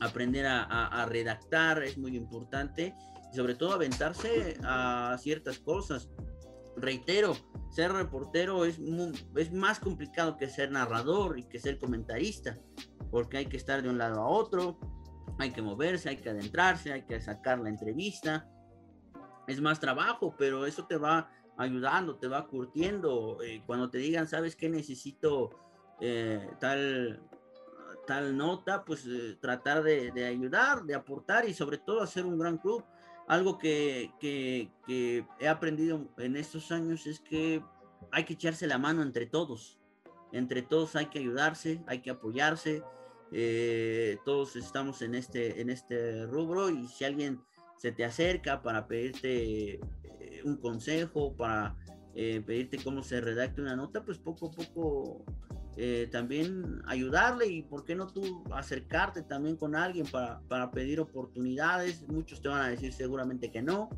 aprender 0.00 0.46
a, 0.46 1.06
redactar 1.08 1.82
es 1.82 1.98
muy 1.98 2.16
importante 2.16 2.94
y 3.32 3.36
sobre 3.36 3.54
todo 3.54 3.72
aventarse 3.72 4.56
a 4.62 5.16
ciertas 5.20 5.58
cosas. 5.58 6.08
Reitero, 6.76 7.34
ser 7.70 7.92
reportero 7.92 8.64
es, 8.64 8.78
es 9.36 9.52
más 9.52 9.80
complicado 9.80 10.36
que 10.36 10.48
ser 10.48 10.70
narrador 10.70 11.38
y 11.38 11.44
que 11.44 11.58
ser 11.58 11.78
comentarista, 11.78 12.58
porque 13.10 13.38
hay 13.38 13.46
que 13.46 13.56
estar 13.56 13.82
de 13.82 13.88
un 13.88 13.98
lado 13.98 14.20
a 14.20 14.28
otro, 14.28 14.78
hay 15.38 15.50
que 15.50 15.62
moverse, 15.62 16.08
hay 16.08 16.16
que 16.16 16.30
adentrarse, 16.30 16.92
hay 16.92 17.02
que 17.02 17.20
sacar 17.20 17.58
la 17.58 17.68
entrevista. 17.68 18.48
Es 19.46 19.60
más 19.60 19.78
trabajo, 19.78 20.34
pero 20.36 20.66
eso 20.66 20.86
te 20.86 20.96
va 20.96 21.30
ayudando, 21.56 22.16
te 22.16 22.28
va 22.28 22.46
curtiendo. 22.46 23.38
Eh, 23.42 23.62
cuando 23.66 23.90
te 23.90 23.98
digan, 23.98 24.26
¿sabes 24.26 24.56
qué 24.56 24.68
necesito 24.68 25.50
eh, 26.00 26.48
tal, 26.60 27.22
tal 28.06 28.36
nota? 28.36 28.84
Pues 28.84 29.06
eh, 29.06 29.36
tratar 29.40 29.82
de, 29.82 30.24
ayudar, 30.24 30.84
de 30.84 30.94
aportar 30.94 31.48
y 31.48 31.54
sobre 31.54 31.78
todo 31.78 32.02
hacer 32.02 32.24
un 32.24 32.38
gran 32.38 32.58
club. 32.58 32.84
Algo 33.28 33.58
que, 33.58 34.12
que, 34.20 34.70
he 35.40 35.48
aprendido 35.48 36.08
en 36.18 36.36
estos 36.36 36.70
años 36.70 37.06
es 37.06 37.18
que 37.20 37.62
hay 38.12 38.24
que 38.24 38.34
echarse 38.34 38.66
la 38.66 38.78
mano 38.78 39.02
entre 39.02 39.26
todos. 39.26 39.78
Entre 40.32 40.62
todos 40.62 40.96
hay 40.96 41.06
que 41.06 41.18
ayudarse, 41.18 41.82
hay 41.86 42.00
que 42.00 42.10
apoyarse. 42.10 42.82
todos 44.24 44.56
estamos 44.56 45.02
en 45.02 45.14
este, 45.14 45.60
en 45.60 45.70
este 45.70 46.26
rubro 46.26 46.70
y 46.70 46.86
si 46.88 47.04
alguien 47.04 47.40
se 47.76 47.92
te 47.92 48.04
acerca 48.04 48.62
para 48.62 48.86
pedirte 48.86 49.80
un 50.44 50.56
consejo, 50.56 51.34
para 51.34 51.76
eh, 52.14 52.42
pedirte 52.44 52.78
cómo 52.82 53.02
se 53.02 53.20
redacte 53.20 53.60
una 53.60 53.76
nota, 53.76 54.02
pues 54.02 54.18
poco 54.18 54.46
a 54.46 54.50
poco 54.50 55.24
eh, 55.76 56.08
también 56.10 56.80
ayudarle 56.86 57.46
y 57.46 57.62
por 57.62 57.84
qué 57.84 57.94
no 57.94 58.06
tú 58.06 58.42
acercarte 58.52 59.22
también 59.22 59.56
con 59.56 59.76
alguien 59.76 60.06
para, 60.06 60.40
para 60.48 60.70
pedir 60.70 61.00
oportunidades. 61.00 62.08
Muchos 62.08 62.40
te 62.40 62.48
van 62.48 62.62
a 62.62 62.68
decir 62.68 62.92
seguramente 62.92 63.50
que 63.50 63.60
no. 63.60 63.90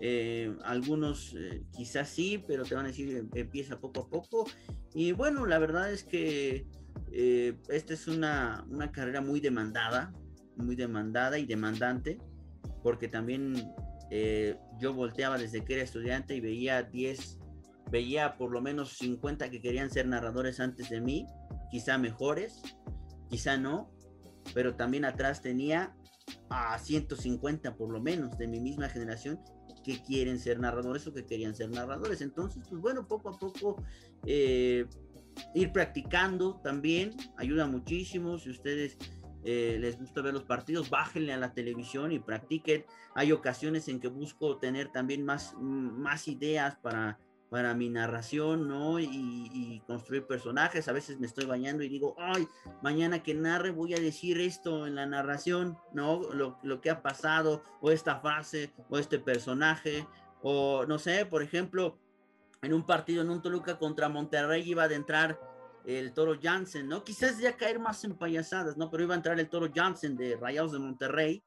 Eh, 0.00 0.56
algunos 0.64 1.34
quizás 1.76 2.08
sí, 2.08 2.42
pero 2.46 2.64
te 2.64 2.74
van 2.74 2.84
a 2.84 2.88
decir 2.88 3.28
empieza 3.34 3.80
poco 3.80 4.02
a 4.02 4.08
poco. 4.08 4.46
Y 4.94 5.12
bueno, 5.12 5.46
la 5.46 5.58
verdad 5.58 5.92
es 5.92 6.04
que 6.04 6.66
esta 7.10 7.94
es 7.94 8.06
una, 8.06 8.64
una 8.68 8.92
carrera 8.92 9.20
muy 9.20 9.40
demandada, 9.40 10.12
muy 10.56 10.76
demandada 10.76 11.38
y 11.38 11.46
demandante, 11.46 12.18
porque 12.82 13.08
también 13.08 13.54
eh, 14.10 14.56
yo 14.78 14.94
volteaba 14.94 15.36
desde 15.36 15.64
que 15.64 15.74
era 15.74 15.82
estudiante 15.82 16.34
y 16.34 16.40
veía 16.40 16.82
10, 16.82 17.38
veía 17.90 18.36
por 18.36 18.50
lo 18.50 18.60
menos 18.60 18.96
50 18.98 19.50
que 19.50 19.60
querían 19.60 19.90
ser 19.90 20.06
narradores 20.06 20.60
antes 20.60 20.88
de 20.88 21.00
mí, 21.00 21.26
quizá 21.70 21.98
mejores, 21.98 22.62
quizá 23.28 23.58
no, 23.58 23.90
pero 24.54 24.76
también 24.76 25.04
atrás 25.04 25.42
tenía 25.42 25.94
a 26.48 26.78
150 26.78 27.76
por 27.76 27.90
lo 27.90 28.00
menos 28.00 28.38
de 28.38 28.48
mi 28.48 28.60
misma 28.60 28.88
generación 28.88 29.40
que 29.88 30.02
quieren 30.02 30.38
ser 30.38 30.60
narradores 30.60 31.06
o 31.06 31.14
que 31.14 31.24
querían 31.24 31.56
ser 31.56 31.70
narradores. 31.70 32.20
Entonces, 32.20 32.62
pues 32.68 32.78
bueno, 32.78 33.08
poco 33.08 33.30
a 33.30 33.38
poco 33.38 33.82
eh, 34.26 34.84
ir 35.54 35.72
practicando 35.72 36.60
también 36.62 37.16
ayuda 37.38 37.66
muchísimo. 37.66 38.36
Si 38.36 38.50
ustedes 38.50 38.98
eh, 39.44 39.78
les 39.80 39.98
gusta 39.98 40.20
ver 40.20 40.34
los 40.34 40.44
partidos, 40.44 40.90
bájenle 40.90 41.32
a 41.32 41.38
la 41.38 41.54
televisión 41.54 42.12
y 42.12 42.18
practiquen. 42.18 42.84
Hay 43.14 43.32
ocasiones 43.32 43.88
en 43.88 43.98
que 43.98 44.08
busco 44.08 44.58
tener 44.58 44.92
también 44.92 45.24
más, 45.24 45.54
más 45.58 46.28
ideas 46.28 46.76
para, 46.76 47.18
para 47.50 47.74
mi 47.74 47.88
narración, 47.88 48.68
¿no? 48.68 49.00
Y, 49.00 49.82
construir 49.86 50.26
personajes. 50.26 50.88
A 50.88 50.92
veces 50.92 51.18
me 51.18 51.26
estoy 51.26 51.46
bañando 51.46 51.82
y 51.82 51.88
digo, 51.88 52.14
ay, 52.18 52.46
mañana 52.82 53.22
que 53.22 53.34
narre 53.34 53.70
voy 53.70 53.94
a 53.94 54.00
decir 54.00 54.38
esto 54.38 54.86
en 54.86 54.96
la 54.96 55.06
narración, 55.06 55.78
¿no? 55.92 56.20
Lo, 56.32 56.58
lo 56.62 56.80
que 56.80 56.90
ha 56.90 57.02
pasado, 57.02 57.62
o 57.80 57.90
esta 57.90 58.20
frase, 58.20 58.72
o 58.90 58.98
este 58.98 59.18
personaje, 59.18 60.06
o 60.42 60.84
no 60.86 60.98
sé, 60.98 61.24
por 61.26 61.42
ejemplo, 61.42 61.98
en 62.62 62.74
un 62.74 62.84
partido 62.84 63.22
en 63.22 63.30
un 63.30 63.40
Toluca 63.40 63.78
contra 63.78 64.08
Monterrey 64.08 64.68
iba 64.68 64.84
a 64.84 64.92
entrar 64.92 65.40
el 65.84 66.12
Toro 66.12 66.38
Jansen, 66.40 66.86
¿no? 66.86 67.02
Quizás 67.02 67.38
ya 67.38 67.56
caer 67.56 67.78
más 67.78 68.04
en 68.04 68.14
payasadas, 68.14 68.76
¿no? 68.76 68.90
Pero 68.90 69.04
iba 69.04 69.14
a 69.14 69.16
entrar 69.16 69.40
el 69.40 69.48
Toro 69.48 69.70
Jansen 69.74 70.16
de 70.16 70.36
Rayados 70.36 70.72
de 70.72 70.78
Monterrey 70.80 71.42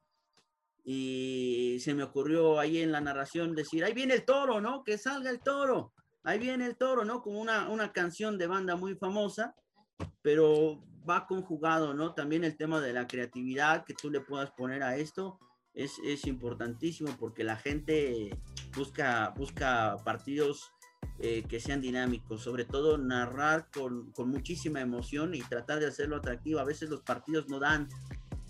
y 0.83 1.77
se 1.79 1.93
me 1.93 2.03
ocurrió 2.03 2.59
ahí 2.59 2.79
en 2.79 2.91
la 2.91 3.01
narración 3.01 3.55
decir, 3.55 3.83
ahí 3.83 3.93
viene 3.93 4.15
el 4.15 4.25
toro, 4.25 4.61
¿no? 4.61 4.83
Que 4.83 4.97
salga 4.97 5.29
el 5.29 5.39
toro, 5.39 5.93
ahí 6.23 6.39
viene 6.39 6.65
el 6.65 6.75
toro, 6.75 7.05
¿no? 7.05 7.21
Como 7.21 7.39
una, 7.39 7.69
una 7.69 7.91
canción 7.91 8.37
de 8.37 8.47
banda 8.47 8.75
muy 8.75 8.95
famosa, 8.95 9.55
pero 10.21 10.83
va 11.07 11.27
conjugado, 11.27 11.93
¿no? 11.93 12.13
También 12.13 12.43
el 12.43 12.57
tema 12.57 12.81
de 12.81 12.93
la 12.93 13.07
creatividad 13.07 13.85
que 13.85 13.93
tú 13.93 14.09
le 14.09 14.21
puedas 14.21 14.51
poner 14.51 14.83
a 14.83 14.97
esto 14.97 15.39
es, 15.73 15.99
es 16.03 16.25
importantísimo 16.27 17.15
porque 17.17 17.43
la 17.43 17.57
gente 17.57 18.37
busca, 18.75 19.33
busca 19.37 19.97
partidos 20.03 20.71
eh, 21.19 21.43
que 21.47 21.59
sean 21.59 21.81
dinámicos, 21.81 22.41
sobre 22.41 22.65
todo 22.65 22.97
narrar 22.97 23.69
con, 23.71 24.11
con, 24.11 24.29
muchísima 24.29 24.81
emoción 24.81 25.35
y 25.35 25.41
tratar 25.41 25.79
de 25.79 25.87
hacerlo 25.87 26.15
atractivo. 26.15 26.59
A 26.59 26.63
veces 26.63 26.89
los 26.89 27.01
partidos 27.01 27.47
no 27.47 27.59
dan, 27.59 27.89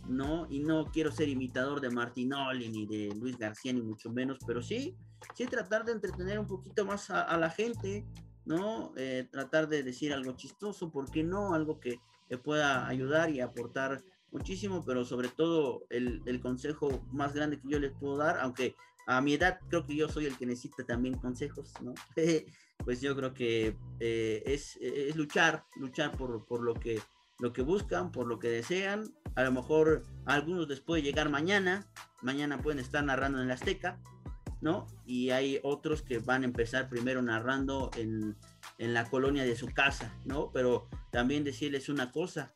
¿no? 0.07 0.47
Y 0.49 0.59
no 0.59 0.85
quiero 0.91 1.11
ser 1.11 1.29
imitador 1.29 1.81
de 1.81 1.89
Martinoli 1.89 2.69
ni 2.69 2.85
de 2.85 3.13
Luis 3.15 3.37
García, 3.37 3.73
ni 3.73 3.81
mucho 3.81 4.09
menos, 4.09 4.37
pero 4.45 4.61
sí, 4.61 4.95
sí 5.35 5.45
tratar 5.45 5.85
de 5.85 5.93
entretener 5.93 6.39
un 6.39 6.47
poquito 6.47 6.85
más 6.85 7.09
a, 7.09 7.37
la 7.37 7.49
gente, 7.49 8.05
¿no? 8.45 8.93
Eh, 8.97 9.27
tratar 9.31 9.67
de 9.67 9.83
decir 9.83 10.13
algo 10.13 10.33
chistoso, 10.33 10.91
¿por 10.91 11.09
qué 11.11 11.23
no? 11.23 11.53
Algo 11.53 11.79
que, 11.79 11.99
que 12.27 12.37
pueda 12.37 12.87
ayudar 12.87 13.29
y 13.29 13.41
aportar 13.41 14.03
muchísimo, 14.31 14.83
pero 14.85 15.05
sobre 15.05 15.29
todo 15.29 15.85
el, 15.89 16.21
el, 16.25 16.41
consejo 16.41 17.05
más 17.11 17.33
grande 17.33 17.59
que 17.59 17.69
yo 17.69 17.79
les 17.79 17.91
puedo 17.91 18.17
dar, 18.17 18.39
aunque 18.39 18.75
a 19.07 19.21
mi 19.21 19.33
edad 19.33 19.59
creo 19.69 19.85
que 19.85 19.95
yo 19.95 20.07
soy 20.07 20.25
el 20.25 20.37
que 20.37 20.45
necesita 20.45 20.85
también 20.85 21.17
consejos, 21.17 21.73
¿no? 21.81 21.93
pues 22.85 23.01
yo 23.01 23.15
creo 23.15 23.33
que 23.33 23.77
eh, 23.99 24.43
es, 24.45 24.77
es, 24.81 25.15
luchar, 25.15 25.65
luchar 25.75 26.15
por, 26.17 26.45
por, 26.45 26.61
lo, 26.61 26.73
que, 26.73 26.99
lo 27.41 27.51
que 27.51 27.63
buscan, 27.63 28.11
por 28.11 28.27
lo 28.27 28.39
que 28.39 28.47
desean. 28.47 29.13
A 29.35 29.43
lo 29.43 29.51
mejor 29.51 30.05
algunos 30.25 30.69
les 30.69 30.79
puede 30.79 31.01
llegar 31.01 31.29
mañana, 31.29 31.87
mañana 32.21 32.61
pueden 32.61 32.79
estar 32.79 33.03
narrando 33.03 33.41
en 33.41 33.47
la 33.47 33.55
Azteca, 33.55 33.99
¿no? 34.61 34.87
Y 35.05 35.31
hay 35.31 35.59
otros 35.63 36.03
que 36.03 36.19
van 36.19 36.43
a 36.43 36.45
empezar 36.45 36.87
primero 36.87 37.21
narrando 37.21 37.89
en, 37.97 38.37
en 38.77 38.93
la 38.93 39.09
colonia 39.09 39.43
de 39.43 39.55
su 39.55 39.67
casa, 39.67 40.13
¿no? 40.23 40.51
Pero 40.53 40.87
también 41.11 41.43
decirles 41.43 41.89
una 41.89 42.11
cosa, 42.11 42.53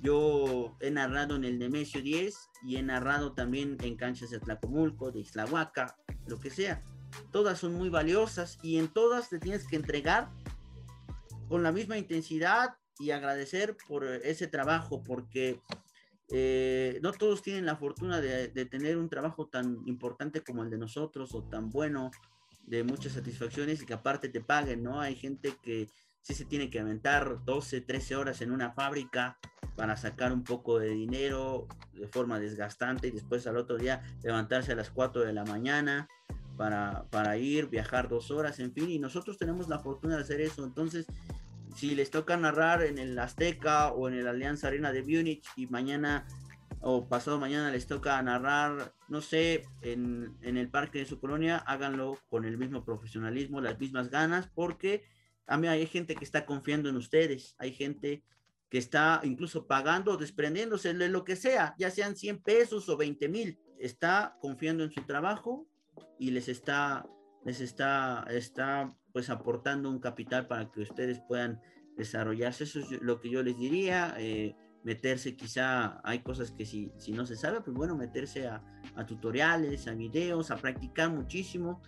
yo 0.00 0.76
he 0.80 0.90
narrado 0.90 1.36
en 1.36 1.44
el 1.44 1.58
Nemesio 1.58 2.02
10 2.02 2.50
y 2.66 2.76
he 2.76 2.82
narrado 2.82 3.32
también 3.32 3.76
en 3.82 3.96
canchas 3.96 4.30
de 4.30 4.40
Tlacomulco, 4.40 5.10
de 5.10 5.20
Islahuaca, 5.20 5.96
lo 6.26 6.40
que 6.40 6.50
sea. 6.50 6.82
Todas 7.30 7.58
son 7.58 7.74
muy 7.74 7.90
valiosas 7.90 8.58
y 8.62 8.78
en 8.78 8.88
todas 8.88 9.28
te 9.28 9.38
tienes 9.38 9.66
que 9.66 9.76
entregar 9.76 10.30
con 11.48 11.62
la 11.62 11.72
misma 11.72 11.98
intensidad 11.98 12.76
y 12.98 13.10
agradecer 13.10 13.76
por 13.88 14.04
ese 14.04 14.46
trabajo, 14.46 15.02
porque 15.02 15.60
eh, 16.30 16.98
no 17.02 17.12
todos 17.12 17.42
tienen 17.42 17.66
la 17.66 17.76
fortuna 17.76 18.20
de, 18.20 18.48
de, 18.48 18.64
tener 18.64 18.96
un 18.96 19.08
trabajo 19.08 19.46
tan 19.46 19.86
importante 19.86 20.42
como 20.42 20.62
el 20.62 20.70
de 20.70 20.78
nosotros 20.78 21.34
o 21.34 21.42
tan 21.42 21.70
bueno, 21.70 22.10
de 22.66 22.82
muchas 22.82 23.12
satisfacciones 23.12 23.82
y 23.82 23.86
que 23.86 23.94
aparte 23.94 24.28
te 24.28 24.40
paguen, 24.40 24.82
¿no? 24.82 25.00
Hay 25.00 25.16
gente 25.16 25.54
que 25.62 25.88
sí 26.22 26.34
se 26.34 26.44
tiene 26.46 26.70
que 26.70 26.80
aventar 26.80 27.44
12, 27.44 27.82
13 27.82 28.16
horas 28.16 28.40
en 28.40 28.50
una 28.50 28.72
fábrica 28.72 29.38
para 29.76 29.96
sacar 29.96 30.32
un 30.32 30.44
poco 30.44 30.78
de 30.78 30.88
dinero 30.90 31.66
de 31.92 32.08
forma 32.08 32.38
desgastante 32.38 33.08
y 33.08 33.10
después 33.10 33.46
al 33.46 33.56
otro 33.56 33.76
día 33.76 34.02
levantarse 34.22 34.72
a 34.72 34.76
las 34.76 34.90
4 34.90 35.22
de 35.22 35.32
la 35.32 35.44
mañana 35.44 36.08
para, 36.56 37.04
para 37.10 37.36
ir, 37.36 37.66
viajar 37.68 38.08
dos 38.08 38.30
horas, 38.30 38.60
en 38.60 38.72
fin, 38.72 38.88
y 38.90 38.98
nosotros 38.98 39.36
tenemos 39.36 39.68
la 39.68 39.80
fortuna 39.80 40.16
de 40.16 40.22
hacer 40.22 40.40
eso. 40.40 40.64
Entonces, 40.64 41.06
si 41.74 41.94
les 41.94 42.10
toca 42.10 42.36
narrar 42.36 42.82
en 42.82 42.98
el 42.98 43.18
Azteca 43.18 43.92
o 43.92 44.08
en 44.08 44.14
el 44.14 44.26
Alianza 44.26 44.68
Arena 44.68 44.92
de 44.92 45.02
Múnich 45.02 45.46
y 45.56 45.66
mañana 45.66 46.26
o 46.80 47.08
pasado 47.08 47.38
mañana 47.38 47.70
les 47.70 47.86
toca 47.86 48.20
narrar, 48.22 48.92
no 49.08 49.22
sé, 49.22 49.64
en, 49.80 50.36
en, 50.42 50.58
el 50.58 50.68
parque 50.68 50.98
de 50.98 51.06
su 51.06 51.18
colonia, 51.18 51.56
háganlo 51.56 52.18
con 52.28 52.44
el 52.44 52.58
mismo 52.58 52.84
profesionalismo, 52.84 53.62
las 53.62 53.78
mismas 53.80 54.10
ganas, 54.10 54.48
porque 54.54 55.02
a 55.46 55.56
mí 55.56 55.66
hay 55.66 55.86
gente 55.86 56.14
que 56.14 56.24
está 56.24 56.44
confiando 56.44 56.90
en 56.90 56.96
ustedes, 56.96 57.54
hay 57.58 57.72
gente 57.72 58.22
que 58.68 58.78
está 58.78 59.20
incluso 59.24 59.66
pagando, 59.66 60.16
desprendiéndose 60.16 60.92
de 60.92 61.08
lo 61.08 61.24
que 61.24 61.36
sea, 61.36 61.74
ya 61.78 61.90
sean 61.90 62.16
100 62.16 62.42
pesos 62.42 62.88
o 62.88 62.96
20 62.96 63.28
mil, 63.28 63.58
está 63.78 64.36
confiando 64.40 64.84
en 64.84 64.90
su 64.90 65.02
trabajo 65.02 65.66
y 66.18 66.32
les 66.32 66.48
está, 66.48 67.06
les 67.44 67.60
está, 67.60 68.24
está 68.30 68.94
pues 69.12 69.30
aportando 69.30 69.90
un 69.90 70.00
capital 70.00 70.46
para 70.46 70.70
que 70.70 70.80
ustedes 70.80 71.20
puedan 71.28 71.60
desarrollarse. 71.96 72.64
Eso 72.64 72.80
es 72.80 72.90
lo 73.02 73.20
que 73.20 73.30
yo 73.30 73.42
les 73.42 73.58
diría. 73.58 74.14
Eh, 74.18 74.56
meterse 74.82 75.34
quizá, 75.34 76.00
hay 76.04 76.20
cosas 76.20 76.52
que 76.52 76.66
si, 76.66 76.92
si 76.98 77.12
no 77.12 77.24
se 77.24 77.36
sabe, 77.36 77.60
pues 77.62 77.74
bueno, 77.74 77.96
meterse 77.96 78.46
a, 78.46 78.62
a, 78.96 79.06
tutoriales, 79.06 79.88
a 79.88 79.94
videos, 79.94 80.50
a 80.50 80.56
practicar 80.56 81.10
muchísimo 81.10 81.80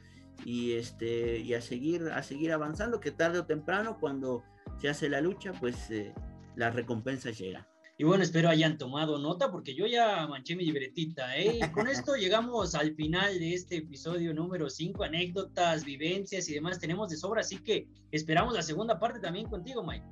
y, 0.44 0.72
este, 0.72 1.38
y 1.38 1.52
a, 1.54 1.60
seguir, 1.60 2.08
a 2.08 2.22
seguir 2.22 2.52
avanzando, 2.52 3.00
que 3.00 3.10
tarde 3.10 3.40
o 3.40 3.46
temprano 3.46 3.98
cuando 4.00 4.42
se 4.78 4.88
hace 4.88 5.08
la 5.08 5.20
lucha, 5.20 5.52
pues 5.60 5.90
eh, 5.90 6.14
la 6.56 6.70
recompensa 6.70 7.30
llega. 7.30 7.68
Y 7.98 8.04
bueno, 8.04 8.22
espero 8.22 8.50
hayan 8.50 8.76
tomado 8.76 9.18
nota 9.18 9.50
porque 9.50 9.74
yo 9.74 9.86
ya 9.86 10.26
manché 10.26 10.54
mi 10.54 10.64
libretita, 10.64 11.34
¿eh? 11.36 11.60
Y 11.62 11.70
con 11.70 11.88
esto 11.88 12.14
llegamos 12.16 12.74
al 12.74 12.94
final 12.94 13.38
de 13.38 13.54
este 13.54 13.76
episodio 13.76 14.34
número 14.34 14.68
5, 14.68 15.02
anécdotas, 15.02 15.82
vivencias 15.84 16.46
y 16.48 16.54
demás 16.54 16.78
tenemos 16.78 17.08
de 17.08 17.16
sobra, 17.16 17.40
así 17.40 17.56
que 17.56 17.88
esperamos 18.10 18.52
la 18.52 18.62
segunda 18.62 18.98
parte 18.98 19.18
también 19.18 19.48
contigo, 19.48 19.82
Mike. 19.82 20.04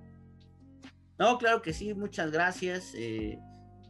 No, 1.18 1.36
claro 1.36 1.60
que 1.60 1.74
sí, 1.74 1.92
muchas 1.92 2.30
gracias. 2.32 2.92
Eh, 2.96 3.38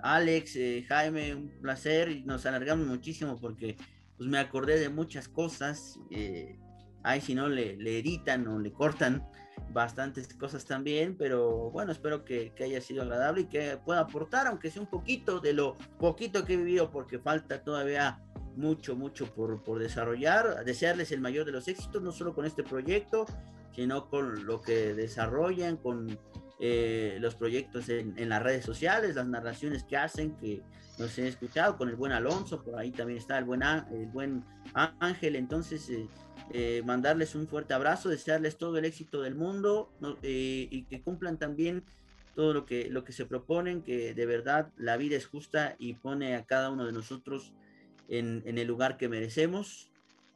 Alex, 0.01 0.57
eh, 0.57 0.85
Jaime, 0.89 1.35
un 1.35 1.49
placer 1.61 2.21
nos 2.27 2.45
alargamos 2.47 2.87
muchísimo 2.89 3.39
porque 3.41 3.77
pues 4.17 4.29
me 4.29 4.39
acordé 4.39 4.79
de 4.81 4.89
muchas 4.89 5.29
cosas. 5.29 6.01
Eh, 6.11 6.59
ahí 7.05 7.21
si 7.21 7.35
no 7.37 7.49
le, 7.49 7.77
le 7.77 8.01
editan 8.01 8.47
o 8.49 8.59
le 8.59 8.73
cortan 8.73 9.25
bastantes 9.71 10.33
cosas 10.35 10.65
también, 10.65 11.17
pero 11.17 11.71
bueno, 11.71 11.93
espero 11.93 12.25
que, 12.25 12.53
que, 12.55 12.65
haya 12.65 12.81
sido 12.81 13.03
agradable 13.03 13.43
y 13.43 13.47
que 13.47 13.79
pueda 13.85 14.01
aportar, 14.01 14.47
aunque 14.47 14.71
sea 14.71 14.83
un 14.83 14.89
poquito 14.89 15.41
de 15.41 15.53
lo 15.53 15.75
poquito 15.99 16.45
que 16.45 16.55
he 16.55 16.57
vivido, 16.57 16.91
porque 16.91 17.19
falta 17.19 17.63
todavía 17.63 18.21
mucho, 18.57 18.97
mucho 18.97 19.27
por, 19.27 19.63
por 19.63 19.79
desarrollar. 19.79 20.65
Desearles 20.65 21.13
el 21.13 21.21
mayor 21.21 21.45
de 21.45 21.53
los 21.53 21.69
éxitos, 21.69 22.03
no 22.03 22.13
solo 22.13 22.35
con 22.35 22.45
este 22.45 22.63
proyecto, 22.63 23.27
sino 23.73 24.09
con 24.09 24.47
lo 24.47 24.61
que 24.61 24.95
desarrollan, 24.95 25.77
con 25.77 26.19
eh, 26.61 27.19
los 27.21 27.35
proyectos 27.35 27.89
en, 27.89 28.29
las 28.29 28.43
redes 28.43 28.65
sociales, 28.65 29.17
las 29.17 29.27
narraciones 29.27 29.85
que 29.85 29.97
hacen, 29.97 30.37
que 30.37 30.63
nos 30.99 31.19
he 31.19 31.27
escuchado 31.27 31.77
con 31.77 31.89
el 31.89 31.97
buen 31.97 32.13
Alonso, 32.13 32.63
por 32.63 32.79
ahí 32.79 32.91
también 32.91 33.19
está 33.19 33.39
el 33.39 33.45
buen, 33.45 33.63
el 33.63 34.07
buen 34.13 34.45
Ángel, 34.75 35.37
entonces... 35.37 35.89
Eh, 35.91 36.09
eh, 36.53 36.83
mandarles 36.85 37.35
un 37.35 37.49
fuerte 37.49 37.73
abrazo, 37.73 38.11
desearles 38.11 38.59
todo 38.59 38.77
el 38.77 38.85
éxito 38.85 39.23
del 39.23 39.35
mundo 39.35 39.91
eh, 40.23 40.69
y 40.71 40.83
que 40.83 41.01
cumplan 41.01 41.39
también 41.39 41.85
todo 42.35 42.53
lo 42.53 42.67
que, 42.67 42.91
lo 42.91 43.03
que 43.03 43.13
se 43.13 43.25
proponen, 43.25 43.83
que 43.83 44.13
de 44.13 44.27
verdad 44.27 44.71
la 44.77 44.99
vida 44.99 45.17
es 45.17 45.27
justa 45.27 45.75
y 45.79 45.95
pone 45.95 46.35
a 46.35 46.45
cada 46.45 46.71
uno 46.71 46.85
de 46.85 46.93
nosotros 46.93 47.55
en 48.09 48.43
el 48.45 48.67
lugar 48.67 48.99
que 48.99 49.09
merecemos 49.09 49.91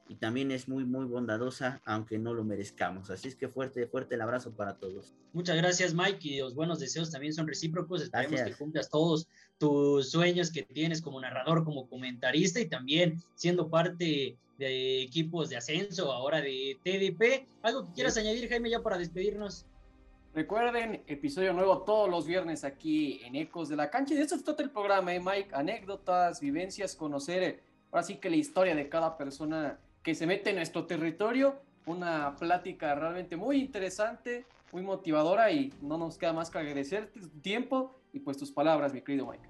y 0.09 0.17
también 0.17 0.51
es 0.51 0.69
muy, 0.69 0.85
muy 0.85 1.05
bondadosa, 1.05 1.81
aunque 1.85 2.19
no 2.19 2.33
lo 2.33 2.43
merezcamos. 2.43 3.11
Así 3.11 3.29
es 3.29 3.37
que 3.37 3.49
fuerte, 3.49 3.87
fuerte 3.87 4.15
el 4.15 4.23
abrazo 4.23 4.53
para 4.53 4.79
todos. 4.79 5.15
Muchas 5.33 5.57
gracias, 5.57 5.95
Mike, 5.95 6.27
y 6.27 6.39
los 6.39 6.55
buenos 6.55 6.81
deseos 6.81 7.11
también 7.11 7.35
son 7.35 7.47
recíprocos. 7.47 8.03
Esperemos 8.03 8.33
gracias. 8.33 8.57
que 8.57 8.63
cumplas 8.63 8.89
todos 8.89 9.29
tus 9.59 10.11
sueños 10.11 10.51
que 10.51 10.63
tienes 10.63 11.03
como 11.03 11.21
narrador, 11.21 11.65
como 11.65 11.89
comentarista 11.89 12.59
y 12.59 12.69
también 12.69 13.23
siendo 13.35 13.69
parte 13.69 14.39
de 14.59 15.03
equipos 15.03 15.51
de 15.51 15.59
ascenso, 15.59 16.11
ahora 16.11 16.41
de 16.41 16.79
TDP. 16.83 17.47
¿Algo 17.63 17.87
que 17.87 17.93
quieras 17.93 18.15
sí. 18.15 18.21
añadir, 18.21 18.49
Jaime, 18.49 18.71
ya 18.71 18.83
para 18.83 18.97
despedirnos? 18.97 19.67
Recuerden, 20.35 21.03
episodio 21.07 21.53
nuevo 21.53 21.83
todos 21.83 22.09
los 22.09 22.27
viernes 22.27 22.65
aquí 22.65 23.21
en 23.25 23.37
Ecos 23.37 23.69
de 23.69 23.77
la 23.77 23.91
Cancha. 23.91 24.15
Y 24.15 24.17
de 24.17 24.23
eso 24.23 24.37
es 24.37 24.45
todo 24.45 24.63
el 24.63 24.71
programa, 24.71 25.15
¿eh, 25.15 25.21
Mike? 25.21 25.51
Anécdotas, 25.53 26.41
vivencias, 26.41 26.97
conocer 26.97 27.63
ahora 27.91 28.03
sí 28.03 28.17
que 28.17 28.31
la 28.31 28.37
historia 28.37 28.75
de 28.75 28.89
cada 28.89 29.17
persona 29.17 29.79
que 30.09 30.15
se 30.15 30.27
mete 30.27 30.49
en 30.49 30.57
nuestro 30.57 30.87
territorio. 30.87 31.61
Una 31.85 32.35
plática 32.35 32.95
realmente 32.95 33.37
muy 33.37 33.59
interesante, 33.59 34.47
muy 34.73 34.81
motivadora 34.81 35.53
y 35.53 35.71
no 35.83 35.99
nos 35.99 36.17
queda 36.17 36.33
más 36.33 36.49
que 36.49 36.57
agradecerte 36.57 37.21
tu 37.21 37.29
tiempo 37.41 37.95
y 38.15 38.21
pues 38.21 38.39
tus 38.39 38.51
palabras, 38.51 38.95
mi 38.95 39.03
querido 39.03 39.27
Mike. 39.27 39.47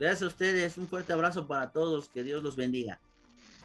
Gracias 0.00 0.22
a 0.22 0.26
ustedes, 0.28 0.78
un 0.78 0.88
fuerte 0.88 1.12
abrazo 1.12 1.46
para 1.46 1.70
todos, 1.70 2.08
que 2.08 2.22
Dios 2.22 2.42
los 2.42 2.56
bendiga. 2.56 2.98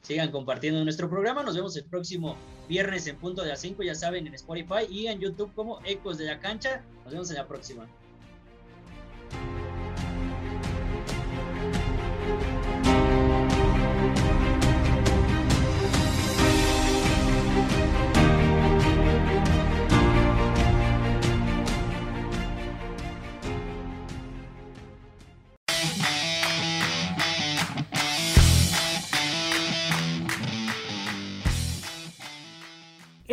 Sigan 0.01 0.29
compartiendo 0.29 0.83
nuestro 0.83 1.09
programa, 1.09 1.41
nos 1.41 1.55
vemos 1.55 1.77
el 1.77 1.85
próximo 1.85 2.35
viernes 2.67 3.07
en 3.07 3.15
punto 3.15 3.41
de 3.41 3.47
las 3.47 3.61
5, 3.61 3.81
ya 3.83 3.95
saben, 3.95 4.27
en 4.27 4.33
Spotify 4.33 4.85
y 4.89 5.07
en 5.07 5.21
YouTube 5.21 5.53
como 5.55 5.79
Ecos 5.85 6.17
de 6.17 6.25
la 6.25 6.37
Cancha. 6.37 6.83
Nos 7.05 7.13
vemos 7.13 7.29
en 7.29 7.37
la 7.37 7.47
próxima. 7.47 7.87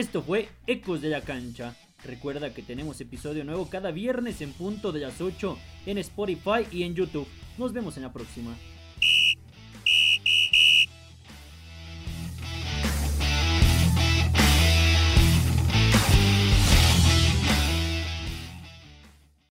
Esto 0.01 0.23
fue 0.23 0.49
Ecos 0.67 1.03
de 1.03 1.11
la 1.11 1.21
Cancha. 1.21 1.77
Recuerda 2.03 2.55
que 2.55 2.63
tenemos 2.63 3.03
episodio 3.03 3.45
nuevo 3.45 3.69
cada 3.69 3.91
viernes 3.91 4.41
en 4.41 4.55
punto 4.55 4.93
de 4.93 5.01
las 5.01 5.21
8 5.21 5.59
en 5.85 5.99
Spotify 5.99 6.67
y 6.73 6.85
en 6.85 6.95
YouTube. 6.95 7.29
Nos 7.59 7.75
vemos 7.75 7.99
en 7.99 8.05
la 8.05 8.11
próxima. 8.11 8.57